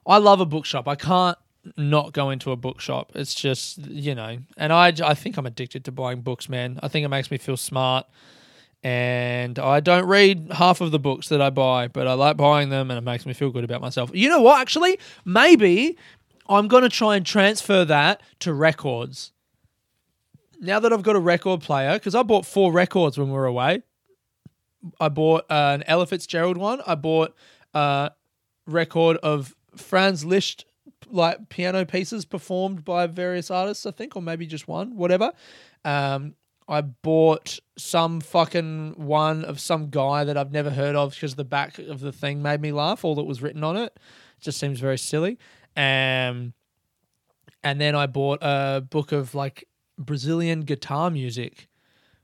I 0.05 0.17
love 0.17 0.41
a 0.41 0.45
bookshop. 0.45 0.87
I 0.87 0.95
can't 0.95 1.37
not 1.77 2.13
go 2.13 2.29
into 2.29 2.51
a 2.51 2.55
bookshop. 2.55 3.11
It's 3.15 3.33
just 3.33 3.77
you 3.87 4.15
know, 4.15 4.37
and 4.57 4.73
I 4.73 4.93
I 5.03 5.13
think 5.13 5.37
I'm 5.37 5.45
addicted 5.45 5.85
to 5.85 5.91
buying 5.91 6.21
books, 6.21 6.49
man. 6.49 6.79
I 6.81 6.87
think 6.87 7.05
it 7.05 7.09
makes 7.09 7.31
me 7.31 7.37
feel 7.37 7.57
smart, 7.57 8.07
and 8.83 9.59
I 9.59 9.79
don't 9.79 10.05
read 10.05 10.51
half 10.51 10.81
of 10.81 10.91
the 10.91 10.99
books 10.99 11.29
that 11.29 11.41
I 11.41 11.49
buy, 11.49 11.87
but 11.87 12.07
I 12.07 12.13
like 12.13 12.37
buying 12.37 12.69
them, 12.69 12.89
and 12.89 12.97
it 12.97 13.01
makes 13.01 13.25
me 13.25 13.33
feel 13.33 13.51
good 13.51 13.63
about 13.63 13.81
myself. 13.81 14.11
You 14.13 14.29
know 14.29 14.41
what? 14.41 14.59
Actually, 14.59 14.99
maybe 15.23 15.97
I'm 16.47 16.67
gonna 16.67 16.89
try 16.89 17.15
and 17.15 17.25
transfer 17.25 17.85
that 17.85 18.21
to 18.39 18.53
records. 18.53 19.31
Now 20.59 20.79
that 20.79 20.93
I've 20.93 21.03
got 21.03 21.15
a 21.15 21.19
record 21.19 21.61
player, 21.61 21.93
because 21.93 22.15
I 22.15 22.23
bought 22.23 22.45
four 22.45 22.71
records 22.71 23.17
when 23.17 23.27
we 23.27 23.33
were 23.33 23.45
away. 23.45 23.83
I 24.99 25.09
bought 25.09 25.45
uh, 25.49 25.75
an 25.75 25.83
Ella 25.85 26.07
Fitzgerald 26.07 26.57
one. 26.57 26.81
I 26.87 26.95
bought 26.95 27.35
a 27.73 28.11
record 28.65 29.17
of 29.17 29.55
Franz 29.75 30.25
Liszt 30.25 30.65
like 31.13 31.49
piano 31.49 31.85
pieces 31.85 32.25
performed 32.25 32.83
by 32.83 33.07
various 33.07 33.51
artists, 33.51 33.85
I 33.85 33.91
think, 33.91 34.15
or 34.15 34.21
maybe 34.21 34.45
just 34.45 34.67
one, 34.67 34.95
whatever. 34.95 35.31
Um, 35.85 36.35
I 36.67 36.81
bought 36.81 37.59
some 37.77 38.21
fucking 38.21 38.93
one 38.95 39.43
of 39.43 39.59
some 39.59 39.89
guy 39.89 40.23
that 40.23 40.37
I've 40.37 40.51
never 40.51 40.69
heard 40.69 40.95
of 40.95 41.13
because 41.13 41.35
the 41.35 41.43
back 41.43 41.77
of 41.79 41.99
the 41.99 42.11
thing 42.11 42.41
made 42.41 42.61
me 42.61 42.71
laugh. 42.71 43.03
All 43.03 43.15
that 43.15 43.23
was 43.23 43.41
written 43.41 43.63
on 43.63 43.75
it 43.75 43.99
just 44.39 44.59
seems 44.59 44.79
very 44.79 44.97
silly. 44.97 45.37
Um, 45.75 46.53
and 47.63 47.79
then 47.79 47.95
I 47.95 48.07
bought 48.07 48.39
a 48.41 48.81
book 48.81 49.11
of 49.11 49.35
like 49.35 49.67
Brazilian 49.97 50.61
guitar 50.61 51.09
music 51.09 51.67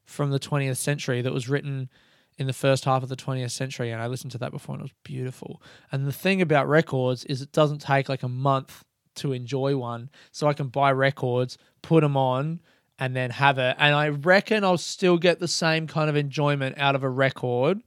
from 0.05 0.31
the 0.31 0.39
20th 0.39 0.77
century 0.77 1.21
that 1.21 1.33
was 1.33 1.49
written 1.49 1.89
in 2.37 2.47
the 2.47 2.53
first 2.53 2.85
half 2.85 3.03
of 3.03 3.09
the 3.09 3.15
20th 3.15 3.51
century 3.51 3.91
and 3.91 4.01
I 4.01 4.07
listened 4.07 4.31
to 4.31 4.37
that 4.39 4.51
before 4.51 4.75
and 4.75 4.81
it 4.81 4.85
was 4.85 4.93
beautiful. 5.03 5.61
And 5.91 6.05
the 6.05 6.11
thing 6.11 6.41
about 6.41 6.67
records 6.67 7.25
is 7.25 7.41
it 7.41 7.51
doesn't 7.51 7.81
take 7.81 8.09
like 8.09 8.23
a 8.23 8.29
month 8.29 8.83
to 9.15 9.33
enjoy 9.33 9.75
one. 9.75 10.09
So 10.31 10.47
I 10.47 10.53
can 10.53 10.67
buy 10.67 10.91
records, 10.91 11.57
put 11.81 12.01
them 12.01 12.15
on 12.15 12.61
and 12.99 13.15
then 13.15 13.31
have 13.31 13.57
it. 13.57 13.75
And 13.79 13.95
I 13.95 14.09
reckon 14.09 14.63
I'll 14.63 14.77
still 14.77 15.17
get 15.17 15.39
the 15.39 15.47
same 15.47 15.87
kind 15.87 16.09
of 16.09 16.15
enjoyment 16.15 16.77
out 16.77 16.95
of 16.95 17.03
a 17.03 17.09
record 17.09 17.81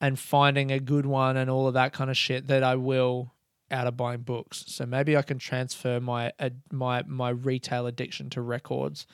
and 0.00 0.18
finding 0.18 0.70
a 0.70 0.80
good 0.80 1.06
one 1.06 1.36
and 1.36 1.48
all 1.48 1.68
of 1.68 1.74
that 1.74 1.92
kind 1.92 2.10
of 2.10 2.16
shit 2.16 2.48
that 2.48 2.62
I 2.62 2.76
will 2.76 3.32
out 3.70 3.86
of 3.86 3.96
buying 3.96 4.20
books. 4.20 4.64
So 4.66 4.84
maybe 4.84 5.16
I 5.16 5.22
can 5.22 5.38
transfer 5.38 6.00
my 6.00 6.32
uh, 6.38 6.50
my 6.70 7.02
my 7.06 7.30
retail 7.30 7.86
addiction 7.86 8.28
to 8.30 8.42
records 8.42 9.06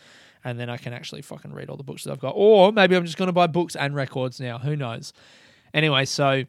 and 0.49 0.59
then 0.59 0.71
I 0.71 0.79
can 0.79 0.95
actually 0.95 1.21
fucking 1.21 1.53
read 1.53 1.69
all 1.69 1.77
the 1.77 1.83
books 1.83 2.05
that 2.05 2.13
I've 2.13 2.21
got. 2.21 2.33
Or 2.35 2.73
maybe 2.73 2.97
I'm 2.97 3.05
just 3.05 3.19
going 3.19 3.27
to 3.27 3.35
buy 3.35 3.47
books 3.47 3.77
and 3.77 3.95
records 3.95 4.41
now. 4.41 4.59
Who 4.59 4.77
knows? 4.77 5.13
Anyway, 5.75 6.07
so 6.07 6.45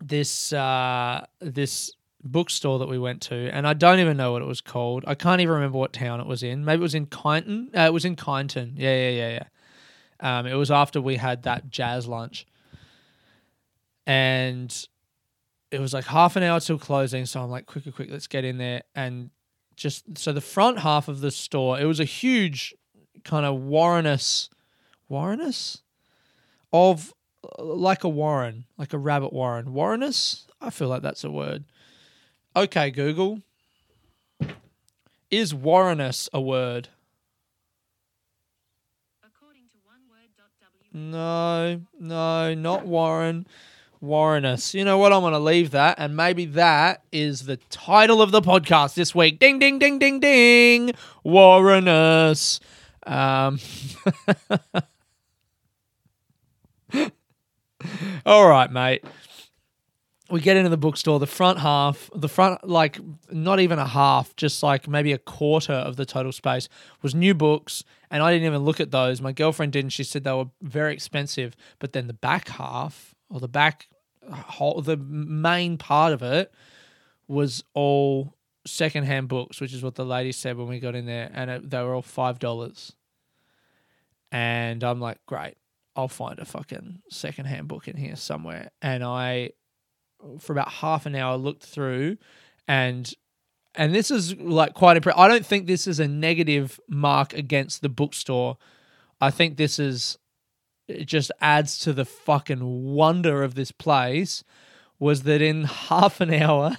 this 0.00 0.52
uh, 0.54 1.26
this 1.40 1.92
bookstore 2.24 2.78
that 2.78 2.88
we 2.88 2.98
went 2.98 3.20
to, 3.22 3.50
and 3.52 3.66
I 3.66 3.74
don't 3.74 4.00
even 4.00 4.16
know 4.16 4.32
what 4.32 4.40
it 4.40 4.46
was 4.46 4.62
called. 4.62 5.04
I 5.06 5.14
can't 5.14 5.42
even 5.42 5.54
remember 5.54 5.76
what 5.76 5.92
town 5.92 6.20
it 6.20 6.26
was 6.26 6.42
in. 6.42 6.64
Maybe 6.64 6.80
it 6.80 6.82
was 6.82 6.94
in 6.94 7.06
Kyneton. 7.06 7.76
Uh, 7.76 7.82
it 7.82 7.92
was 7.92 8.06
in 8.06 8.16
Kyneton. 8.16 8.72
Yeah, 8.76 8.96
yeah, 8.96 9.10
yeah, 9.10 9.40
yeah. 9.40 10.38
Um, 10.38 10.46
it 10.46 10.54
was 10.54 10.70
after 10.70 11.00
we 11.02 11.16
had 11.16 11.42
that 11.42 11.68
jazz 11.68 12.08
lunch, 12.08 12.46
and 14.06 14.74
it 15.70 15.80
was 15.80 15.92
like 15.92 16.06
half 16.06 16.34
an 16.36 16.42
hour 16.42 16.60
till 16.60 16.78
closing. 16.78 17.26
So 17.26 17.42
I'm 17.42 17.50
like, 17.50 17.66
quicker, 17.66 17.92
quick, 17.92 18.08
let's 18.10 18.26
get 18.26 18.46
in 18.46 18.56
there. 18.56 18.84
And 18.94 19.30
just 19.76 20.16
so 20.16 20.32
the 20.32 20.40
front 20.40 20.78
half 20.78 21.08
of 21.08 21.20
the 21.20 21.30
store, 21.30 21.78
it 21.78 21.84
was 21.84 22.00
a 22.00 22.04
huge 22.04 22.74
kind 23.24 23.46
of 23.46 23.56
Warrenus, 23.60 24.48
Warrenus 25.10 25.82
of 26.72 27.14
uh, 27.44 27.62
like 27.62 28.04
a 28.04 28.08
warren, 28.08 28.64
like 28.76 28.92
a 28.92 28.98
rabbit 28.98 29.32
warren. 29.32 29.66
Warrenus? 29.66 30.46
I 30.60 30.70
feel 30.70 30.88
like 30.88 31.02
that's 31.02 31.24
a 31.24 31.30
word. 31.30 31.64
Okay, 32.56 32.90
Google. 32.90 33.42
Is 35.30 35.52
Warrenus 35.52 36.28
a 36.32 36.40
word? 36.40 36.88
according 39.22 39.64
to 39.70 39.78
oneword.w. 39.86 41.10
No, 41.10 41.80
no, 42.00 42.54
not 42.54 42.86
Warren. 42.86 43.46
Warrenus. 44.02 44.74
You 44.74 44.84
know 44.84 44.98
what? 44.98 45.12
I'm 45.12 45.22
going 45.22 45.32
to 45.32 45.38
leave 45.38 45.72
that, 45.72 45.98
and 45.98 46.16
maybe 46.16 46.44
that 46.46 47.02
is 47.12 47.46
the 47.46 47.56
title 47.68 48.22
of 48.22 48.30
the 48.30 48.40
podcast 48.40 48.94
this 48.94 49.14
week. 49.14 49.38
Ding, 49.38 49.58
ding, 49.58 49.78
ding, 49.78 49.98
ding, 49.98 50.20
ding. 50.20 50.92
Warrenus. 51.24 52.60
Um, 53.08 53.58
all 58.26 58.46
right, 58.48 58.70
mate. 58.70 59.02
We 60.30 60.42
get 60.42 60.58
into 60.58 60.68
the 60.68 60.76
bookstore. 60.76 61.18
The 61.18 61.26
front 61.26 61.58
half, 61.60 62.10
the 62.14 62.28
front, 62.28 62.68
like 62.68 63.00
not 63.32 63.60
even 63.60 63.78
a 63.78 63.86
half, 63.86 64.36
just 64.36 64.62
like 64.62 64.86
maybe 64.86 65.12
a 65.12 65.18
quarter 65.18 65.72
of 65.72 65.96
the 65.96 66.04
total 66.04 66.32
space 66.32 66.68
was 67.00 67.14
new 67.14 67.32
books. 67.32 67.82
And 68.10 68.22
I 68.22 68.30
didn't 68.30 68.46
even 68.46 68.60
look 68.60 68.78
at 68.78 68.90
those. 68.90 69.22
My 69.22 69.32
girlfriend 69.32 69.72
did, 69.72 69.86
and 69.86 69.92
she 69.92 70.04
said 70.04 70.24
they 70.24 70.32
were 70.32 70.50
very 70.60 70.92
expensive. 70.92 71.56
But 71.78 71.94
then 71.94 72.08
the 72.08 72.12
back 72.12 72.48
half, 72.50 73.14
or 73.30 73.40
the 73.40 73.48
back 73.48 73.88
whole, 74.30 74.82
the 74.82 74.98
main 74.98 75.78
part 75.78 76.12
of 76.12 76.22
it 76.22 76.52
was 77.26 77.64
all 77.72 78.34
secondhand 78.66 79.28
books, 79.28 79.62
which 79.62 79.72
is 79.72 79.82
what 79.82 79.94
the 79.94 80.04
lady 80.04 80.32
said 80.32 80.58
when 80.58 80.68
we 80.68 80.78
got 80.78 80.94
in 80.94 81.06
there. 81.06 81.30
And 81.32 81.50
it, 81.50 81.70
they 81.70 81.82
were 81.82 81.94
all 81.94 82.02
$5. 82.02 82.92
And 84.30 84.84
I'm 84.84 85.00
like, 85.00 85.18
great, 85.26 85.56
I'll 85.96 86.08
find 86.08 86.38
a 86.38 86.44
fucking 86.44 87.02
secondhand 87.10 87.68
book 87.68 87.88
in 87.88 87.96
here 87.96 88.16
somewhere. 88.16 88.70
And 88.82 89.02
I, 89.02 89.50
for 90.38 90.52
about 90.52 90.70
half 90.70 91.06
an 91.06 91.14
hour, 91.14 91.36
looked 91.36 91.64
through 91.64 92.18
and 92.66 93.12
and 93.74 93.94
this 93.94 94.10
is 94.10 94.36
like 94.36 94.74
quite 94.74 94.96
impressive. 94.96 95.20
I 95.20 95.28
don't 95.28 95.46
think 95.46 95.66
this 95.66 95.86
is 95.86 96.00
a 96.00 96.08
negative 96.08 96.80
mark 96.88 97.32
against 97.32 97.80
the 97.80 97.88
bookstore. 97.88 98.58
I 99.20 99.30
think 99.30 99.56
this 99.56 99.78
is 99.78 100.18
it 100.88 101.04
just 101.04 101.30
adds 101.40 101.78
to 101.80 101.92
the 101.92 102.04
fucking 102.04 102.94
wonder 102.94 103.42
of 103.42 103.54
this 103.54 103.72
place 103.72 104.42
was 104.98 105.22
that 105.22 105.40
in 105.42 105.64
half 105.64 106.20
an 106.20 106.32
hour 106.32 106.76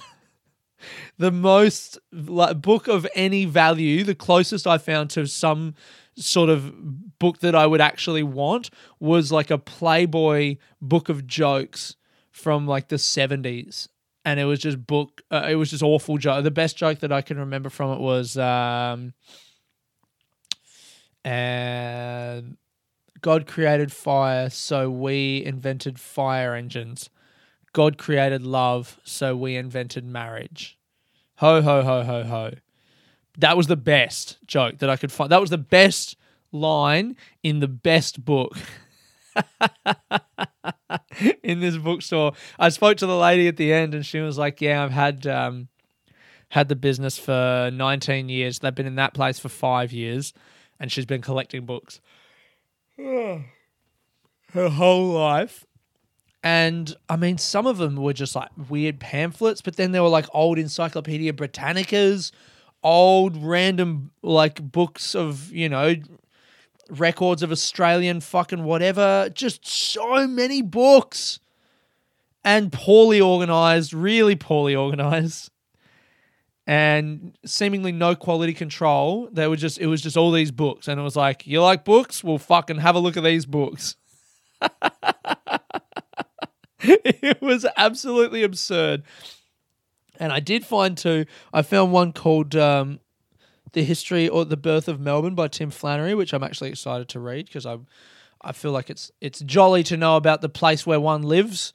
the 1.18 1.30
most 1.30 1.98
like 2.12 2.60
book 2.60 2.88
of 2.88 3.06
any 3.14 3.44
value 3.44 4.04
the 4.04 4.14
closest 4.14 4.66
i 4.66 4.78
found 4.78 5.10
to 5.10 5.26
some 5.26 5.74
sort 6.16 6.50
of 6.50 7.18
book 7.18 7.38
that 7.40 7.54
i 7.54 7.66
would 7.66 7.80
actually 7.80 8.22
want 8.22 8.70
was 8.98 9.32
like 9.32 9.50
a 9.50 9.58
playboy 9.58 10.56
book 10.80 11.08
of 11.08 11.26
jokes 11.26 11.96
from 12.30 12.66
like 12.66 12.88
the 12.88 12.96
70s 12.96 13.88
and 14.24 14.38
it 14.38 14.44
was 14.44 14.58
just 14.58 14.86
book 14.86 15.22
uh, 15.30 15.46
it 15.48 15.54
was 15.54 15.70
just 15.70 15.82
awful 15.82 16.18
joke 16.18 16.44
the 16.44 16.50
best 16.50 16.76
joke 16.76 16.98
that 17.00 17.12
i 17.12 17.22
can 17.22 17.38
remember 17.38 17.70
from 17.70 17.92
it 17.92 18.00
was 18.00 18.36
um 18.36 19.12
and 21.24 22.56
god 23.20 23.46
created 23.46 23.92
fire 23.92 24.48
so 24.50 24.90
we 24.90 25.44
invented 25.44 25.98
fire 25.98 26.54
engines 26.54 27.10
god 27.72 27.98
created 27.98 28.42
love 28.42 28.98
so 29.04 29.36
we 29.36 29.56
invented 29.56 30.04
marriage 30.04 30.78
ho 31.36 31.62
ho 31.62 31.82
ho 31.82 32.02
ho 32.02 32.24
ho 32.24 32.50
that 33.38 33.56
was 33.56 33.66
the 33.66 33.76
best 33.76 34.38
joke 34.46 34.78
that 34.78 34.90
i 34.90 34.96
could 34.96 35.12
find 35.12 35.30
that 35.30 35.40
was 35.40 35.50
the 35.50 35.58
best 35.58 36.16
line 36.52 37.16
in 37.42 37.60
the 37.60 37.68
best 37.68 38.24
book 38.24 38.56
in 41.42 41.60
this 41.60 41.76
bookstore. 41.76 42.32
I 42.58 42.70
spoke 42.70 42.96
to 42.98 43.06
the 43.06 43.16
lady 43.16 43.48
at 43.48 43.56
the 43.56 43.72
end, 43.72 43.94
and 43.94 44.04
she 44.04 44.20
was 44.20 44.38
like, 44.38 44.60
"Yeah, 44.60 44.84
I've 44.84 44.90
had 44.90 45.26
um, 45.26 45.68
had 46.50 46.68
the 46.68 46.76
business 46.76 47.18
for 47.18 47.70
19 47.72 48.28
years. 48.28 48.58
They've 48.58 48.74
been 48.74 48.86
in 48.86 48.96
that 48.96 49.14
place 49.14 49.38
for 49.38 49.48
five 49.48 49.92
years, 49.92 50.32
and 50.78 50.90
she's 50.90 51.06
been 51.06 51.22
collecting 51.22 51.66
books 51.66 52.00
her 52.98 53.44
whole 54.54 55.06
life." 55.06 55.66
And 56.42 56.94
I 57.08 57.16
mean, 57.16 57.36
some 57.38 57.66
of 57.66 57.76
them 57.78 57.96
were 57.96 58.14
just 58.14 58.34
like 58.34 58.48
weird 58.68 58.98
pamphlets, 58.98 59.60
but 59.60 59.76
then 59.76 59.92
there 59.92 60.02
were 60.02 60.08
like 60.08 60.26
old 60.32 60.58
Encyclopedia 60.58 61.32
Britannicas, 61.34 62.32
old 62.82 63.36
random 63.36 64.10
like 64.22 64.62
books 64.62 65.14
of 65.14 65.52
you 65.52 65.68
know 65.68 65.96
records 66.88 67.42
of 67.42 67.52
Australian 67.52 68.20
fucking 68.20 68.64
whatever. 68.64 69.30
Just 69.34 69.66
so 69.66 70.26
many 70.26 70.62
books. 70.62 71.40
And 72.42 72.72
poorly 72.72 73.20
organized, 73.20 73.92
really 73.92 74.34
poorly 74.34 74.74
organized. 74.74 75.50
And 76.66 77.36
seemingly 77.44 77.92
no 77.92 78.14
quality 78.14 78.54
control. 78.54 79.28
They 79.30 79.46
were 79.46 79.56
just 79.56 79.78
it 79.78 79.88
was 79.88 80.00
just 80.00 80.16
all 80.16 80.30
these 80.30 80.50
books. 80.50 80.88
And 80.88 80.98
it 80.98 81.02
was 81.02 81.16
like, 81.16 81.46
you 81.46 81.60
like 81.60 81.84
books? 81.84 82.24
Well 82.24 82.38
fucking 82.38 82.78
have 82.78 82.94
a 82.94 82.98
look 82.98 83.18
at 83.18 83.24
these 83.24 83.44
books. 83.44 83.96
it 86.82 87.40
was 87.42 87.66
absolutely 87.76 88.42
absurd. 88.42 89.02
And 90.18 90.32
I 90.32 90.40
did 90.40 90.64
find 90.64 90.96
two. 90.96 91.26
I 91.52 91.62
found 91.62 91.92
one 91.92 92.12
called 92.12 92.54
um, 92.54 93.00
the 93.72 93.84
history 93.84 94.28
or 94.28 94.44
the 94.44 94.56
birth 94.56 94.88
of 94.88 95.00
Melbourne 95.00 95.34
by 95.34 95.48
Tim 95.48 95.70
Flannery, 95.70 96.14
which 96.14 96.32
I'm 96.32 96.42
actually 96.42 96.70
excited 96.70 97.08
to 97.10 97.20
read 97.20 97.46
because 97.46 97.66
I 97.66 97.78
I 98.42 98.52
feel 98.52 98.72
like 98.72 98.88
it's 98.90 99.10
it's 99.20 99.40
jolly 99.40 99.82
to 99.84 99.96
know 99.96 100.16
about 100.16 100.40
the 100.40 100.48
place 100.48 100.86
where 100.86 101.00
one 101.00 101.22
lives, 101.22 101.72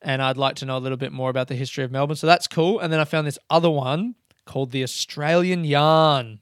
and 0.00 0.22
I'd 0.22 0.36
like 0.36 0.56
to 0.56 0.66
know 0.66 0.76
a 0.76 0.80
little 0.80 0.98
bit 0.98 1.12
more 1.12 1.30
about 1.30 1.48
the 1.48 1.54
history 1.54 1.84
of 1.84 1.90
Melbourne. 1.90 2.16
So 2.16 2.26
that's 2.26 2.46
cool. 2.46 2.80
And 2.80 2.92
then 2.92 3.00
I 3.00 3.04
found 3.04 3.26
this 3.26 3.38
other 3.50 3.70
one 3.70 4.14
called 4.46 4.70
the 4.70 4.82
Australian 4.82 5.64
Yarn. 5.64 6.40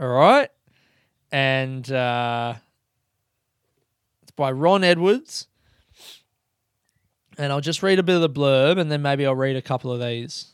All 0.00 0.08
right, 0.08 0.48
and 1.30 1.90
uh, 1.90 2.54
it's 4.22 4.30
by 4.32 4.52
Ron 4.52 4.84
Edwards. 4.84 5.48
And 7.38 7.52
I'll 7.52 7.60
just 7.60 7.82
read 7.82 7.98
a 7.98 8.02
bit 8.02 8.16
of 8.16 8.20
the 8.20 8.30
blurb, 8.30 8.78
and 8.78 8.90
then 8.90 9.02
maybe 9.02 9.26
I'll 9.26 9.34
read 9.34 9.56
a 9.56 9.62
couple 9.62 9.92
of 9.92 10.00
these. 10.00 10.52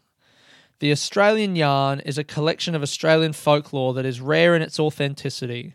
The 0.81 0.93
Australian 0.93 1.57
yarn 1.57 2.01
is 2.01 2.19
a 2.19 2.25
collection 2.25 2.75
of 2.75 2.83
Australian 2.83 3.33
folklore 3.33 3.95
that 3.95 4.07
is 4.07 4.21
rare 4.21 4.55
in 4.55 4.63
its 4.63 4.79
authenticity. 4.79 5.75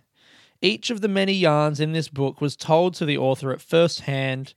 Each 0.61 0.89
of 0.89 1.01
the 1.01 1.09
many 1.09 1.33
yarns 1.33 1.81
in 1.81 1.91
this 1.91 2.07
book 2.07 2.39
was 2.39 2.55
told 2.55 2.93
to 2.95 3.05
the 3.05 3.17
author 3.17 3.51
at 3.51 3.61
first 3.61 4.01
hand 4.01 4.53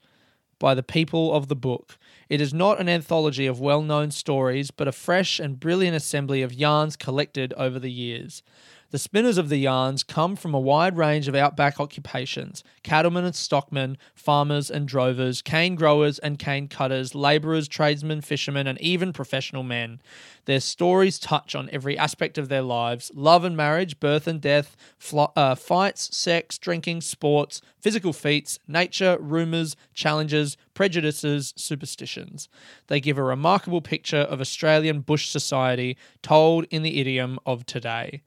by 0.61 0.73
the 0.73 0.85
people 0.85 1.35
of 1.35 1.49
the 1.49 1.57
book. 1.57 1.99
It 2.29 2.41
is 2.41 2.55
not 2.55 2.81
an 2.81 2.89
anthology 2.89 3.47
of 3.47 3.61
well 3.61 3.83
known 3.83 4.13
stories, 4.13 4.71
but 4.71 4.87
a 4.87 4.93
fresh 4.93 5.41
and 5.41 5.59
brilliant 5.59 5.97
assembly 5.97 6.43
of 6.43 6.55
yarns 6.55 6.97
collected 6.97 7.53
over 7.55 7.81
the 7.81 7.91
years. 7.91 8.45
The 8.93 8.99
spinners 8.99 9.37
of 9.37 9.49
the 9.49 9.57
yarns 9.57 10.05
come 10.05 10.37
from 10.37 10.55
a 10.55 10.61
wide 10.61 10.97
range 10.97 11.27
of 11.27 11.35
outback 11.35 11.81
occupations 11.81 12.63
cattlemen 12.85 13.25
and 13.25 13.35
stockmen, 13.35 13.99
farmers 14.15 14.71
and 14.71 14.87
drovers, 14.87 15.43
cane 15.43 15.75
growers 15.75 16.21
and 16.21 16.39
cane 16.39 16.69
cutters, 16.69 17.13
labourers, 17.13 17.67
tradesmen, 17.67 18.21
fishermen, 18.21 18.69
and 18.69 18.81
even 18.81 19.13
professional 19.13 19.65
men. 19.65 20.01
Their 20.45 20.61
stories 20.61 21.19
touch 21.19 21.57
on 21.57 21.69
every 21.73 21.99
aspect 21.99 22.39
of 22.39 22.49
their 22.49 22.63
lives 22.63 23.11
love 23.13 23.45
and 23.45 23.57
marriage, 23.57 23.99
birth 23.99 24.29
and 24.29 24.41
death, 24.41 24.77
fl- 24.99 25.33
uh, 25.35 25.57
fights, 25.57 26.17
sex, 26.17 26.57
drinking, 26.57 27.01
sports, 27.01 27.61
physical 27.81 28.13
feats, 28.13 28.61
nature, 28.69 29.19
rumours, 29.21 29.75
challenges, 29.95 30.57
prejudices, 30.75 31.53
superstitions. 31.57 32.49
They 32.87 33.01
give 33.01 33.19
a 33.19 33.25
remarkable 33.25 33.81
picture 33.81 34.19
of 34.19 34.41
Australian 34.41 35.01
bush 35.01 35.29
society 35.29 35.97
told 36.23 36.67
in 36.71 36.85
the 36.85 37.01
idiom 37.01 37.41
of 37.45 37.67
today. 37.67 38.23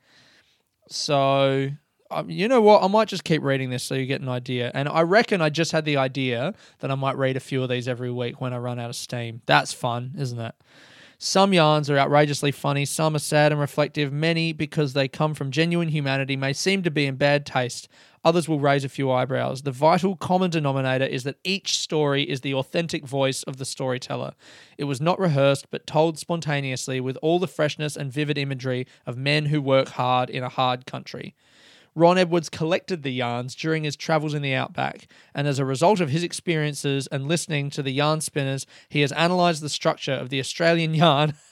So, 0.89 1.69
um, 2.11 2.29
you 2.29 2.47
know 2.47 2.61
what? 2.61 2.83
I 2.83 2.87
might 2.87 3.07
just 3.07 3.23
keep 3.23 3.43
reading 3.43 3.69
this 3.69 3.83
so 3.83 3.95
you 3.95 4.05
get 4.05 4.21
an 4.21 4.29
idea. 4.29 4.71
And 4.73 4.89
I 4.89 5.01
reckon 5.01 5.41
I 5.41 5.49
just 5.49 5.71
had 5.71 5.85
the 5.85 5.97
idea 5.97 6.53
that 6.79 6.89
I 6.89 6.95
might 6.95 7.17
read 7.17 7.37
a 7.37 7.39
few 7.39 7.61
of 7.61 7.69
these 7.69 7.87
every 7.87 8.11
week 8.11 8.41
when 8.41 8.53
I 8.53 8.57
run 8.57 8.79
out 8.79 8.89
of 8.89 8.95
steam. 8.95 9.41
That's 9.45 9.71
fun, 9.71 10.13
isn't 10.17 10.39
it? 10.39 10.55
Some 11.21 11.53
yarns 11.53 11.89
are 11.89 11.97
outrageously 11.97 12.53
funny, 12.53 12.85
some 12.85 13.13
are 13.13 13.19
sad 13.19 13.51
and 13.51 13.59
reflective. 13.59 14.13
Many, 14.13 14.53
because 14.53 14.93
they 14.93 15.09
come 15.09 15.33
from 15.33 15.51
genuine 15.51 15.89
humanity, 15.89 16.37
may 16.37 16.53
seem 16.53 16.81
to 16.83 16.91
be 16.91 17.05
in 17.05 17.17
bad 17.17 17.45
taste. 17.45 17.89
Others 18.23 18.49
will 18.49 18.59
raise 18.59 18.83
a 18.83 18.89
few 18.89 19.11
eyebrows. 19.11 19.61
The 19.61 19.71
vital 19.71 20.15
common 20.15 20.49
denominator 20.49 21.05
is 21.05 21.23
that 21.23 21.39
each 21.43 21.77
story 21.77 22.23
is 22.23 22.41
the 22.41 22.53
authentic 22.53 23.05
voice 23.05 23.43
of 23.43 23.57
the 23.57 23.65
storyteller. 23.65 24.33
It 24.77 24.83
was 24.85 24.99
not 24.99 25.19
rehearsed, 25.19 25.71
but 25.71 25.87
told 25.87 26.19
spontaneously 26.19 26.99
with 26.99 27.17
all 27.21 27.39
the 27.39 27.47
freshness 27.47 27.95
and 27.95 28.11
vivid 28.11 28.37
imagery 28.37 28.87
of 29.05 29.17
men 29.17 29.45
who 29.45 29.61
work 29.61 29.89
hard 29.89 30.29
in 30.29 30.43
a 30.43 30.49
hard 30.49 30.85
country. 30.85 31.35
Ron 31.95 32.17
Edwards 32.17 32.49
collected 32.49 33.03
the 33.03 33.11
yarns 33.11 33.55
during 33.55 33.83
his 33.83 33.95
travels 33.95 34.33
in 34.33 34.41
the 34.41 34.53
outback, 34.53 35.07
and 35.33 35.47
as 35.47 35.59
a 35.59 35.65
result 35.65 35.99
of 35.99 36.09
his 36.09 36.23
experiences 36.23 37.07
and 37.07 37.27
listening 37.27 37.69
to 37.71 37.83
the 37.83 37.91
yarn 37.91 38.21
spinners, 38.21 38.65
he 38.89 39.01
has 39.01 39.11
analysed 39.11 39.61
the 39.61 39.69
structure 39.69 40.13
of 40.13 40.29
the 40.29 40.39
Australian 40.39 40.93
yarn. 40.95 41.33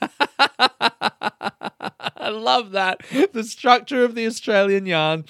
I 2.20 2.30
love 2.30 2.70
that. 2.72 3.02
The 3.32 3.44
structure 3.44 4.04
of 4.04 4.14
the 4.14 4.26
Australian 4.26 4.86
yarn 4.86 5.24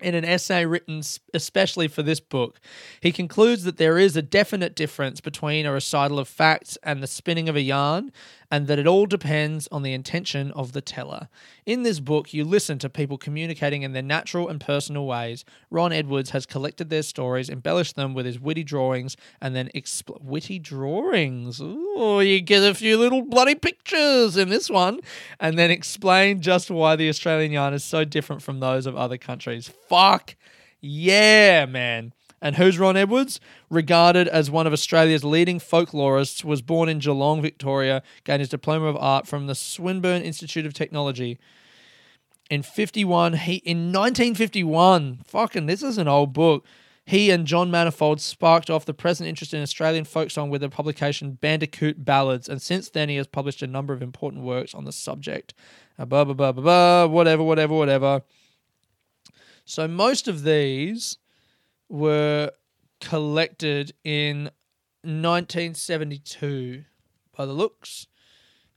in 0.00 0.14
an 0.14 0.24
essay 0.24 0.64
written 0.64 1.02
especially 1.34 1.88
for 1.88 2.02
this 2.02 2.20
book. 2.20 2.60
He 3.00 3.12
concludes 3.12 3.64
that 3.64 3.76
there 3.76 3.98
is 3.98 4.16
a 4.16 4.22
definite 4.22 4.74
difference 4.74 5.20
between 5.20 5.66
a 5.66 5.72
recital 5.72 6.18
of 6.18 6.28
facts 6.28 6.78
and 6.82 7.02
the 7.02 7.06
spinning 7.06 7.48
of 7.48 7.56
a 7.56 7.62
yarn, 7.62 8.12
and 8.50 8.66
that 8.66 8.78
it 8.78 8.86
all 8.86 9.06
depends 9.06 9.68
on 9.70 9.82
the 9.82 9.92
intention 9.92 10.50
of 10.52 10.72
the 10.72 10.80
teller. 10.80 11.28
In 11.66 11.82
this 11.82 12.00
book, 12.00 12.32
you 12.32 12.44
listen 12.44 12.78
to 12.78 12.88
people 12.88 13.18
communicating 13.18 13.82
in 13.82 13.92
their 13.92 14.02
natural 14.02 14.48
and 14.48 14.60
personal 14.60 15.06
ways. 15.06 15.44
Ron 15.70 15.92
Edwards 15.92 16.30
has 16.30 16.46
collected 16.46 16.88
their 16.88 17.02
stories, 17.02 17.50
embellished 17.50 17.96
them 17.96 18.14
with 18.14 18.26
his 18.26 18.40
witty 18.40 18.64
drawings, 18.64 19.16
and 19.40 19.54
then 19.54 19.70
expl- 19.74 20.22
witty 20.22 20.58
drawings. 20.58 21.60
Ooh, 21.60 22.20
you 22.20 22.40
get 22.40 22.62
a 22.62 22.74
few 22.74 22.96
little 22.96 23.22
bloody 23.22 23.54
pictures 23.54 24.36
in 24.36 24.48
this 24.48 24.70
one, 24.70 25.00
and 25.38 25.58
then 25.58 25.70
explain 25.70 26.40
just 26.40 26.70
why 26.70 26.96
the 26.96 27.08
Australian 27.08 27.52
yarn 27.52 27.74
is 27.74 27.84
so 27.84 28.04
different 28.04 28.42
from 28.42 28.60
those 28.60 28.86
of 28.86 28.96
other 28.96 29.18
countries. 29.18 29.68
Fuck 29.88 30.36
yeah, 30.80 31.66
man. 31.66 32.12
And 32.40 32.56
who's 32.56 32.78
Ron 32.78 32.96
Edwards? 32.96 33.40
Regarded 33.68 34.28
as 34.28 34.50
one 34.50 34.66
of 34.66 34.72
Australia's 34.72 35.24
leading 35.24 35.58
folklorists, 35.58 36.44
was 36.44 36.62
born 36.62 36.88
in 36.88 37.00
Geelong, 37.00 37.42
Victoria, 37.42 38.02
gained 38.24 38.40
his 38.40 38.48
diploma 38.48 38.86
of 38.86 38.96
art 38.96 39.26
from 39.26 39.46
the 39.46 39.54
Swinburne 39.54 40.22
Institute 40.22 40.66
of 40.66 40.72
Technology. 40.72 41.38
In 42.48 42.62
51, 42.62 43.34
he 43.34 43.56
in 43.56 43.92
1951, 43.92 45.20
fucking 45.26 45.66
this 45.66 45.82
is 45.82 45.98
an 45.98 46.08
old 46.08 46.32
book. 46.32 46.64
He 47.04 47.30
and 47.30 47.46
John 47.46 47.70
Manifold 47.70 48.20
sparked 48.20 48.68
off 48.68 48.84
the 48.84 48.92
present 48.92 49.28
interest 49.28 49.54
in 49.54 49.62
Australian 49.62 50.04
folk 50.04 50.30
song 50.30 50.50
with 50.50 50.60
the 50.60 50.68
publication 50.68 51.32
Bandicoot 51.32 52.04
Ballads, 52.04 52.48
and 52.48 52.60
since 52.60 52.90
then 52.90 53.08
he 53.08 53.16
has 53.16 53.26
published 53.26 53.62
a 53.62 53.66
number 53.66 53.94
of 53.94 54.02
important 54.02 54.44
works 54.44 54.74
on 54.74 54.84
the 54.84 54.92
subject. 54.92 55.54
Uh, 55.98 56.04
blah, 56.04 56.24
blah, 56.24 56.34
blah, 56.34 56.52
blah, 56.52 56.62
blah, 56.62 57.06
whatever, 57.06 57.42
whatever, 57.42 57.74
whatever. 57.74 58.22
So 59.64 59.88
most 59.88 60.28
of 60.28 60.44
these 60.44 61.16
were 61.88 62.52
collected 63.00 63.92
in 64.04 64.50
1972 65.02 66.84
by 67.36 67.46
the 67.46 67.52
looks 67.52 68.06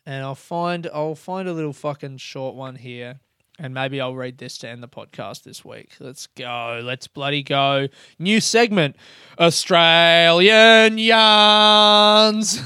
and 0.05 0.23
I'll 0.23 0.35
find 0.35 0.87
I'll 0.93 1.15
find 1.15 1.47
a 1.47 1.53
little 1.53 1.73
fucking 1.73 2.17
short 2.17 2.55
one 2.55 2.75
here 2.75 3.19
and 3.59 3.73
maybe 3.73 3.99
I'll 4.01 4.15
read 4.15 4.37
this 4.37 4.57
to 4.59 4.69
end 4.69 4.81
the 4.81 4.87
podcast 4.87 5.43
this 5.43 5.63
week. 5.63 5.91
Let's 5.99 6.27
go. 6.27 6.81
Let's 6.83 7.07
bloody 7.07 7.43
go. 7.43 7.89
New 8.17 8.41
segment. 8.41 8.95
Australian 9.39 10.97
yarns. 10.97 12.59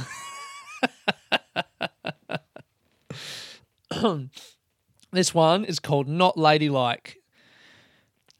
this 5.11 5.33
one 5.33 5.65
is 5.65 5.79
called 5.79 6.07
Not 6.07 6.37
Ladylike. 6.37 7.17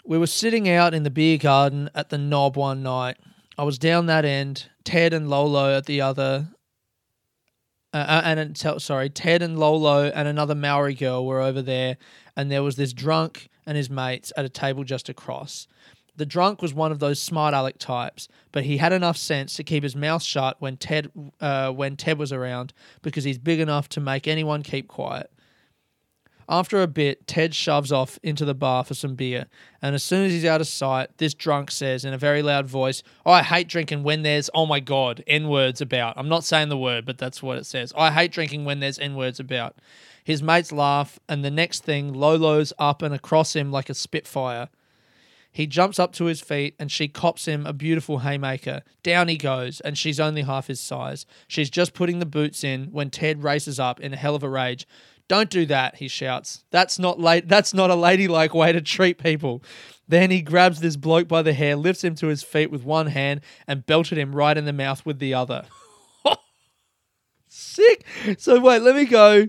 We 0.08 0.20
were 0.20 0.28
sitting 0.28 0.70
out 0.70 0.94
in 0.94 1.02
the 1.02 1.10
beer 1.10 1.40
garden 1.40 1.90
at 1.96 2.10
the 2.10 2.20
knob 2.20 2.58
one 2.58 2.84
night. 2.84 3.18
I 3.58 3.64
was 3.64 3.80
down 3.80 4.06
that 4.06 4.24
end, 4.24 4.68
Ted 4.84 5.14
and 5.14 5.28
Lolo 5.32 5.76
at 5.76 5.88
the 5.88 6.02
other. 6.02 6.50
Uh, 7.92 7.98
uh, 7.98 8.22
and 8.24 8.58
sorry, 8.80 9.10
Ted 9.10 9.42
and 9.42 9.58
Lolo 9.58 10.04
and 10.04 10.28
another 10.28 10.54
Maori 10.54 10.94
girl 10.94 11.26
were 11.26 11.42
over 11.42 11.64
there, 11.64 11.98
and 12.38 12.52
there 12.52 12.62
was 12.62 12.76
this 12.76 12.94
drunk 12.94 13.50
and 13.66 13.76
his 13.76 13.90
mates 13.90 14.32
at 14.38 14.46
a 14.46 14.50
table 14.50 14.84
just 14.84 15.10
across. 15.10 15.68
The 16.16 16.26
drunk 16.26 16.62
was 16.62 16.72
one 16.72 16.92
of 16.92 17.00
those 17.00 17.20
smart 17.20 17.56
aleck 17.56 17.80
types, 17.80 18.28
but 18.52 18.64
he 18.64 18.78
had 18.78 18.94
enough 18.94 19.18
sense 19.18 19.56
to 19.56 19.64
keep 19.64 19.82
his 19.82 19.96
mouth 19.96 20.22
shut 20.22 20.58
when 20.60 20.78
Ted 20.78 21.10
uh, 21.42 21.72
when 21.72 21.98
Ted 21.98 22.20
was 22.20 22.32
around 22.32 22.74
because 23.02 23.24
he's 23.24 23.40
big 23.40 23.60
enough 23.60 23.90
to 23.90 24.00
make 24.00 24.28
anyone 24.28 24.62
keep 24.62 24.88
quiet. 24.88 25.32
After 26.48 26.82
a 26.82 26.88
bit, 26.88 27.26
Ted 27.26 27.56
shoves 27.56 27.92
off 27.92 28.20
into 28.22 28.46
the 28.46 28.54
bar 28.54 28.84
for 28.84 28.94
some 28.94 29.16
beer, 29.16 29.48
and 29.82 29.96
as 29.96 30.04
soon 30.04 30.26
as 30.26 30.32
he's 30.32 30.46
out 30.46 30.62
of 30.62 30.68
sight, 30.68 31.18
this 31.18 31.34
drunk 31.34 31.72
says 31.72 32.06
in 32.06 32.14
a 32.14 32.20
very 32.20 32.44
loud 32.44 32.68
voice, 32.68 33.02
oh, 33.26 33.32
I 33.32 33.42
hate 33.42 33.68
drinking 33.68 34.04
when 34.04 34.22
there's, 34.22 34.50
oh 34.54 34.66
my 34.66 34.80
god, 34.80 35.24
N 35.26 35.50
words 35.50 35.82
about. 35.82 36.18
I'm 36.18 36.30
not 36.30 36.44
saying 36.44 36.70
the 36.70 36.78
word, 36.78 37.06
but 37.06 37.18
that's 37.18 37.42
what 37.42 37.58
it 37.58 37.66
says. 37.66 37.92
I 37.98 38.12
hate 38.12 38.32
drinking 38.32 38.64
when 38.64 38.80
there's 38.80 39.00
N 39.00 39.16
words 39.16 39.40
about. 39.40 39.76
His 40.24 40.44
mates 40.44 40.72
laugh, 40.72 41.20
and 41.28 41.44
the 41.44 41.52
next 41.52 41.84
thing, 41.84 42.14
Lolo's 42.14 42.74
up 42.78 43.02
and 43.02 43.14
across 43.14 43.56
him 43.56 43.72
like 43.72 43.90
a 43.90 43.96
spitfire. 43.96 44.70
He 45.52 45.68
jumps 45.68 46.00
up 46.00 46.12
to 46.16 46.26
his 46.26 46.42
feet 46.42 46.76
and 46.78 46.92
she 46.92 47.08
cops 47.08 47.46
him 47.46 47.66
a 47.66 47.72
beautiful 47.72 48.20
haymaker. 48.20 48.82
Down 49.04 49.30
he 49.30 49.38
goes, 49.38 49.80
and 49.80 49.98
she's 49.98 50.20
only 50.20 50.42
half 50.42 50.68
his 50.68 50.82
size. 50.82 51.26
She's 51.48 51.70
just 51.70 51.94
putting 51.94 52.20
the 52.20 52.26
boots 52.26 52.62
in 52.62 52.88
when 52.88 53.10
Ted 53.10 53.42
races 53.42 53.80
up 53.80 54.02
in 54.02 54.14
a 54.14 54.18
hell 54.18 54.36
of 54.36 54.44
a 54.44 54.50
rage. 54.50 54.86
Don't 55.28 55.50
do 55.50 55.66
that, 55.66 55.96
he 55.96 56.08
shouts. 56.08 56.64
That's 56.70 57.00
not 57.00 57.20
late 57.20 57.48
that's 57.48 57.74
not 57.74 57.90
a 57.90 57.96
ladylike 57.96 58.54
way 58.54 58.72
to 58.72 58.82
treat 58.82 59.18
people. 59.18 59.64
Then 60.08 60.30
he 60.30 60.42
grabs 60.42 60.80
this 60.82 60.96
bloke 60.96 61.28
by 61.28 61.42
the 61.42 61.54
hair, 61.54 61.76
lifts 61.76 62.04
him 62.04 62.14
to 62.16 62.28
his 62.28 62.44
feet 62.44 62.70
with 62.70 62.84
one 62.84 63.08
hand, 63.08 63.42
and 63.68 63.86
belted 63.86 64.20
him 64.20 64.36
right 64.36 64.56
in 64.56 64.66
the 64.66 64.74
mouth 64.74 65.04
with 65.06 65.18
the 65.18 65.34
other. 65.34 65.66
Sick. 67.48 68.06
So 68.38 68.60
wait, 68.60 68.84
let 68.84 68.96
me 68.96 69.06
go. 69.06 69.48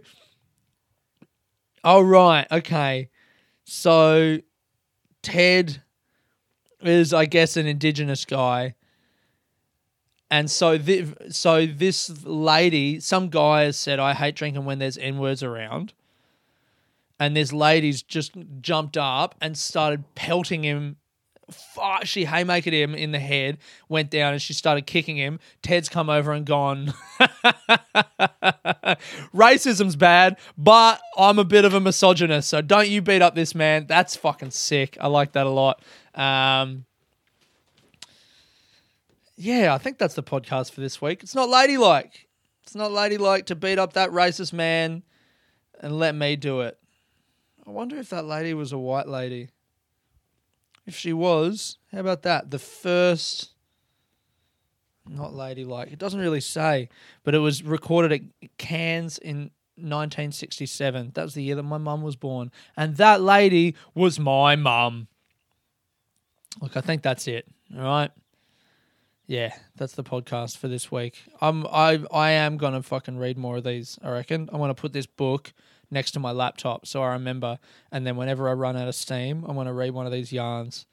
Oh 1.85 2.01
right, 2.01 2.47
okay. 2.51 3.11
So 3.64 4.39
Ted 5.22 5.83
is, 6.81 7.12
I 7.12 7.27
guess, 7.27 7.57
an 7.57 7.66
indigenous 7.66 8.24
guy. 8.24 8.74
And 10.31 10.51
so, 10.51 10.77
th- 10.77 11.14
so 11.31 11.66
this 11.66 12.24
lady, 12.24 12.99
some 13.01 13.29
guy 13.29 13.62
has 13.62 13.77
said, 13.77 14.01
"I 14.01 14.12
hate 14.14 14.35
drinking 14.35 14.64
when 14.64 14.79
there's 14.79 14.99
n 14.99 15.18
words 15.18 15.43
around," 15.43 15.93
and 17.20 17.37
this 17.37 17.53
lady's 17.53 18.03
just 18.03 18.33
jumped 18.61 18.97
up 18.97 19.37
and 19.41 19.57
started 19.57 20.03
pelting 20.16 20.64
him. 20.64 20.97
She 22.03 22.24
haymakered 22.24 22.72
him 22.72 22.97
in 22.97 23.12
the 23.12 23.20
head, 23.20 23.59
went 23.89 24.11
down, 24.11 24.33
and 24.33 24.43
she 24.43 24.53
started 24.53 24.85
kicking 24.85 25.16
him. 25.16 25.39
Ted's 25.62 25.89
come 25.89 26.11
over 26.11 26.33
and 26.33 26.45
gone. 26.45 26.93
Racism's 29.33 29.95
bad, 29.95 30.39
but 30.59 31.01
I'm 31.16 31.39
a 31.39 31.45
bit 31.45 31.64
of 31.64 31.72
a 31.72 31.79
misogynist, 31.79 32.49
so 32.49 32.62
don't 32.62 32.89
you 32.89 33.01
beat 33.01 33.22
up 33.22 33.37
this 33.37 33.55
man. 33.55 33.87
That's 33.87 34.16
fucking 34.16 34.51
sick. 34.51 34.99
I 35.01 35.07
like 35.07 35.33
that 35.33 35.47
a 35.47 35.51
lot. 35.51 35.83
Um, 36.16 36.85
yeah, 39.37 39.74
I 39.74 39.78
think 39.78 39.99
that's 39.99 40.14
the 40.14 40.22
podcast 40.22 40.72
for 40.72 40.80
this 40.80 41.01
week. 41.01 41.22
It's 41.22 41.34
not 41.34 41.49
ladylike. 41.49 42.28
It's 42.62 42.74
not 42.74 42.91
ladylike 42.91 43.47
to 43.47 43.55
beat 43.55 43.78
up 43.78 43.93
that 43.93 44.11
racist 44.11 44.53
man 44.53 45.03
and 45.80 45.99
let 45.99 46.14
me 46.14 46.37
do 46.37 46.62
it. 46.62 46.78
I 47.66 47.70
wonder 47.70 47.97
if 47.97 48.11
that 48.11 48.24
lady 48.24 48.55
was 48.55 48.72
a 48.72 48.78
white 48.78 49.09
lady. 49.09 49.51
If 50.87 50.97
she 50.97 51.12
was, 51.12 51.78
how 51.93 51.99
about 52.01 52.22
that? 52.22 52.51
The 52.51 52.59
first. 52.59 53.51
Not 55.09 55.34
ladylike. 55.34 55.93
It 55.93 55.99
doesn't 55.99 56.18
really 56.18 56.41
say, 56.41 56.89
but 57.22 57.34
it 57.34 57.39
was 57.39 57.62
recorded 57.62 58.12
at 58.12 58.51
Cairns 58.59 59.18
in 59.18 59.51
1967. 59.76 61.12
That 61.14 61.22
was 61.22 61.34
the 61.34 61.43
year 61.43 61.55
that 61.57 61.62
my 61.62 61.78
mum 61.78 62.03
was 62.03 62.16
born. 62.16 62.51
And 62.76 62.97
that 62.97 63.20
lady 63.20 63.76
was 63.95 64.18
my 64.18 64.57
mum. 64.57 65.07
Look, 66.61 66.76
I 66.76 66.80
think 66.80 67.03
that's 67.03 67.28
it. 67.28 67.47
All 67.76 67.82
right. 67.82 68.11
Yeah, 69.27 69.55
that's 69.74 69.95
the 69.95 70.05
podcast 70.05 70.57
for 70.57 70.68
this 70.68 70.93
week. 70.93 71.22
I'm 71.41 71.66
I 71.66 72.01
I 72.12 72.31
am 72.31 72.57
gonna 72.59 72.83
fucking 72.83 73.18
read 73.18 73.37
more 73.37 73.57
of 73.57 73.64
these. 73.64 73.99
I 74.03 74.11
reckon 74.11 74.49
I'm 74.53 74.61
gonna 74.61 74.74
put 74.74 74.93
this 74.93 75.07
book 75.07 75.53
next 75.91 76.12
to 76.12 76.20
my 76.20 76.31
laptop 76.31 76.87
so 76.87 77.03
I 77.03 77.12
remember, 77.12 77.59
and 77.91 78.07
then 78.07 78.16
whenever 78.16 78.49
I 78.49 78.53
run 78.53 78.77
out 78.77 78.87
of 78.87 78.95
steam, 78.95 79.45
I'm 79.49 79.57
gonna 79.57 79.74
read 79.74 79.91
one 79.91 80.07
of 80.07 80.12
these 80.12 80.33
yarns. 80.33 80.87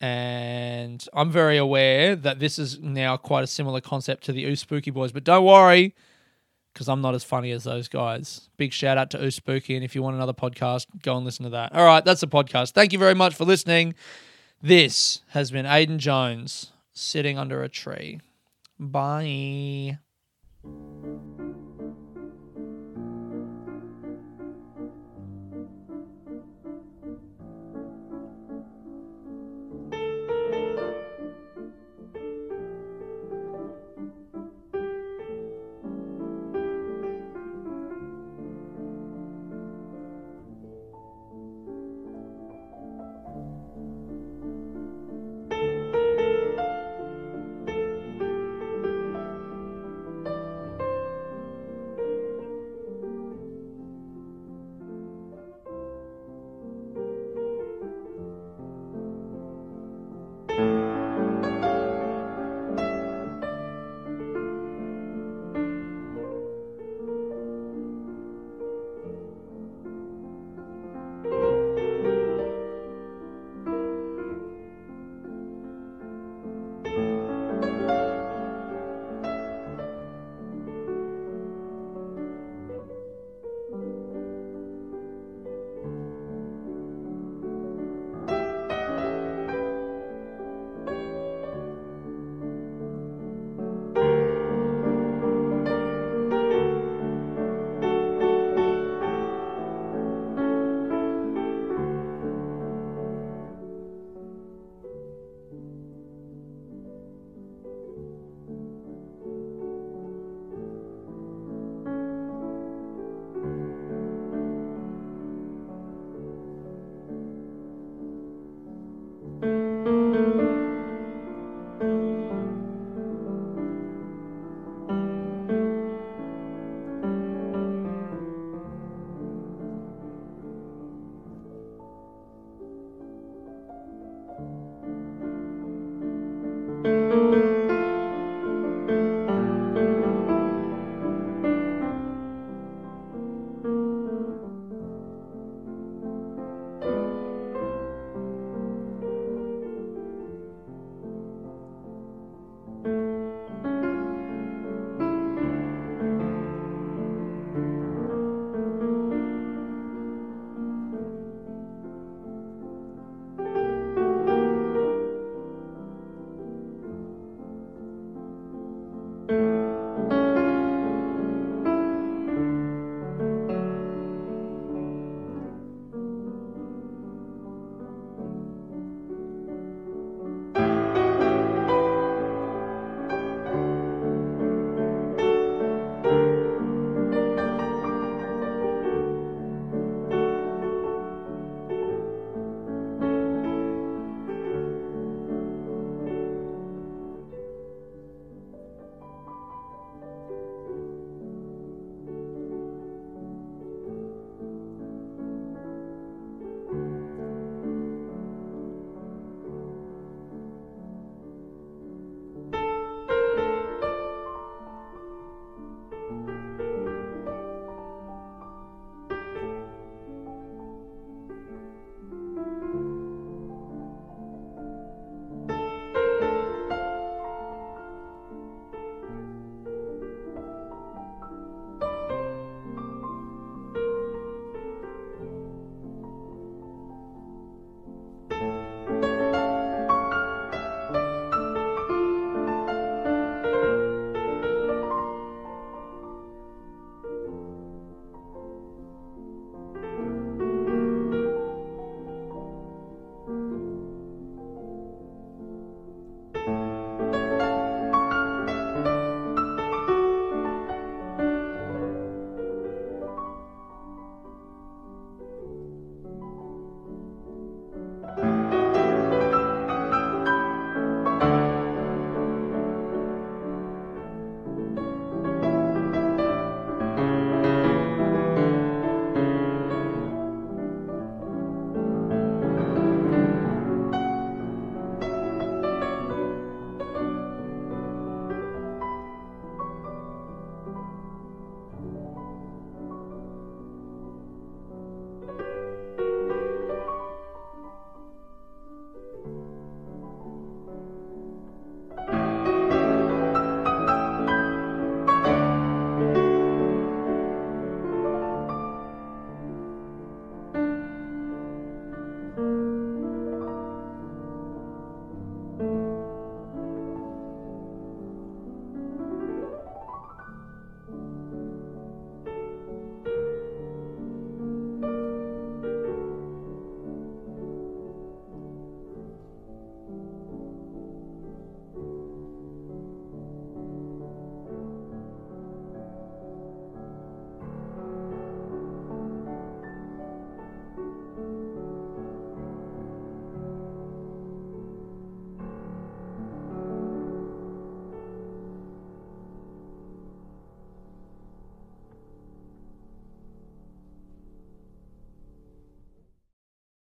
And 0.00 1.04
I'm 1.14 1.30
very 1.30 1.56
aware 1.56 2.14
that 2.14 2.38
this 2.38 2.58
is 2.58 2.78
now 2.80 3.16
quite 3.16 3.42
a 3.42 3.46
similar 3.46 3.80
concept 3.80 4.24
to 4.24 4.32
the 4.32 4.44
Ooh 4.44 4.54
Spooky 4.54 4.90
Boys, 4.90 5.10
but 5.10 5.24
don't 5.24 5.44
worry, 5.44 5.94
because 6.72 6.86
I'm 6.88 7.00
not 7.00 7.14
as 7.14 7.24
funny 7.24 7.50
as 7.50 7.64
those 7.64 7.88
guys. 7.88 8.50
Big 8.58 8.74
shout 8.74 8.98
out 8.98 9.10
to 9.10 9.24
Ooh 9.24 9.30
Spooky, 9.30 9.74
and 9.74 9.82
if 9.82 9.94
you 9.94 10.02
want 10.02 10.14
another 10.14 10.34
podcast, 10.34 10.86
go 11.02 11.16
and 11.16 11.24
listen 11.24 11.44
to 11.44 11.50
that. 11.50 11.74
All 11.74 11.84
right, 11.86 12.04
that's 12.04 12.20
the 12.20 12.28
podcast. 12.28 12.72
Thank 12.72 12.92
you 12.92 12.98
very 12.98 13.14
much 13.14 13.34
for 13.34 13.46
listening. 13.46 13.94
This 14.60 15.22
has 15.28 15.50
been 15.50 15.64
Aiden 15.64 15.96
Jones 15.96 16.72
sitting 16.96 17.38
under 17.38 17.62
a 17.62 17.68
tree. 17.68 18.20
Bye. 18.78 19.98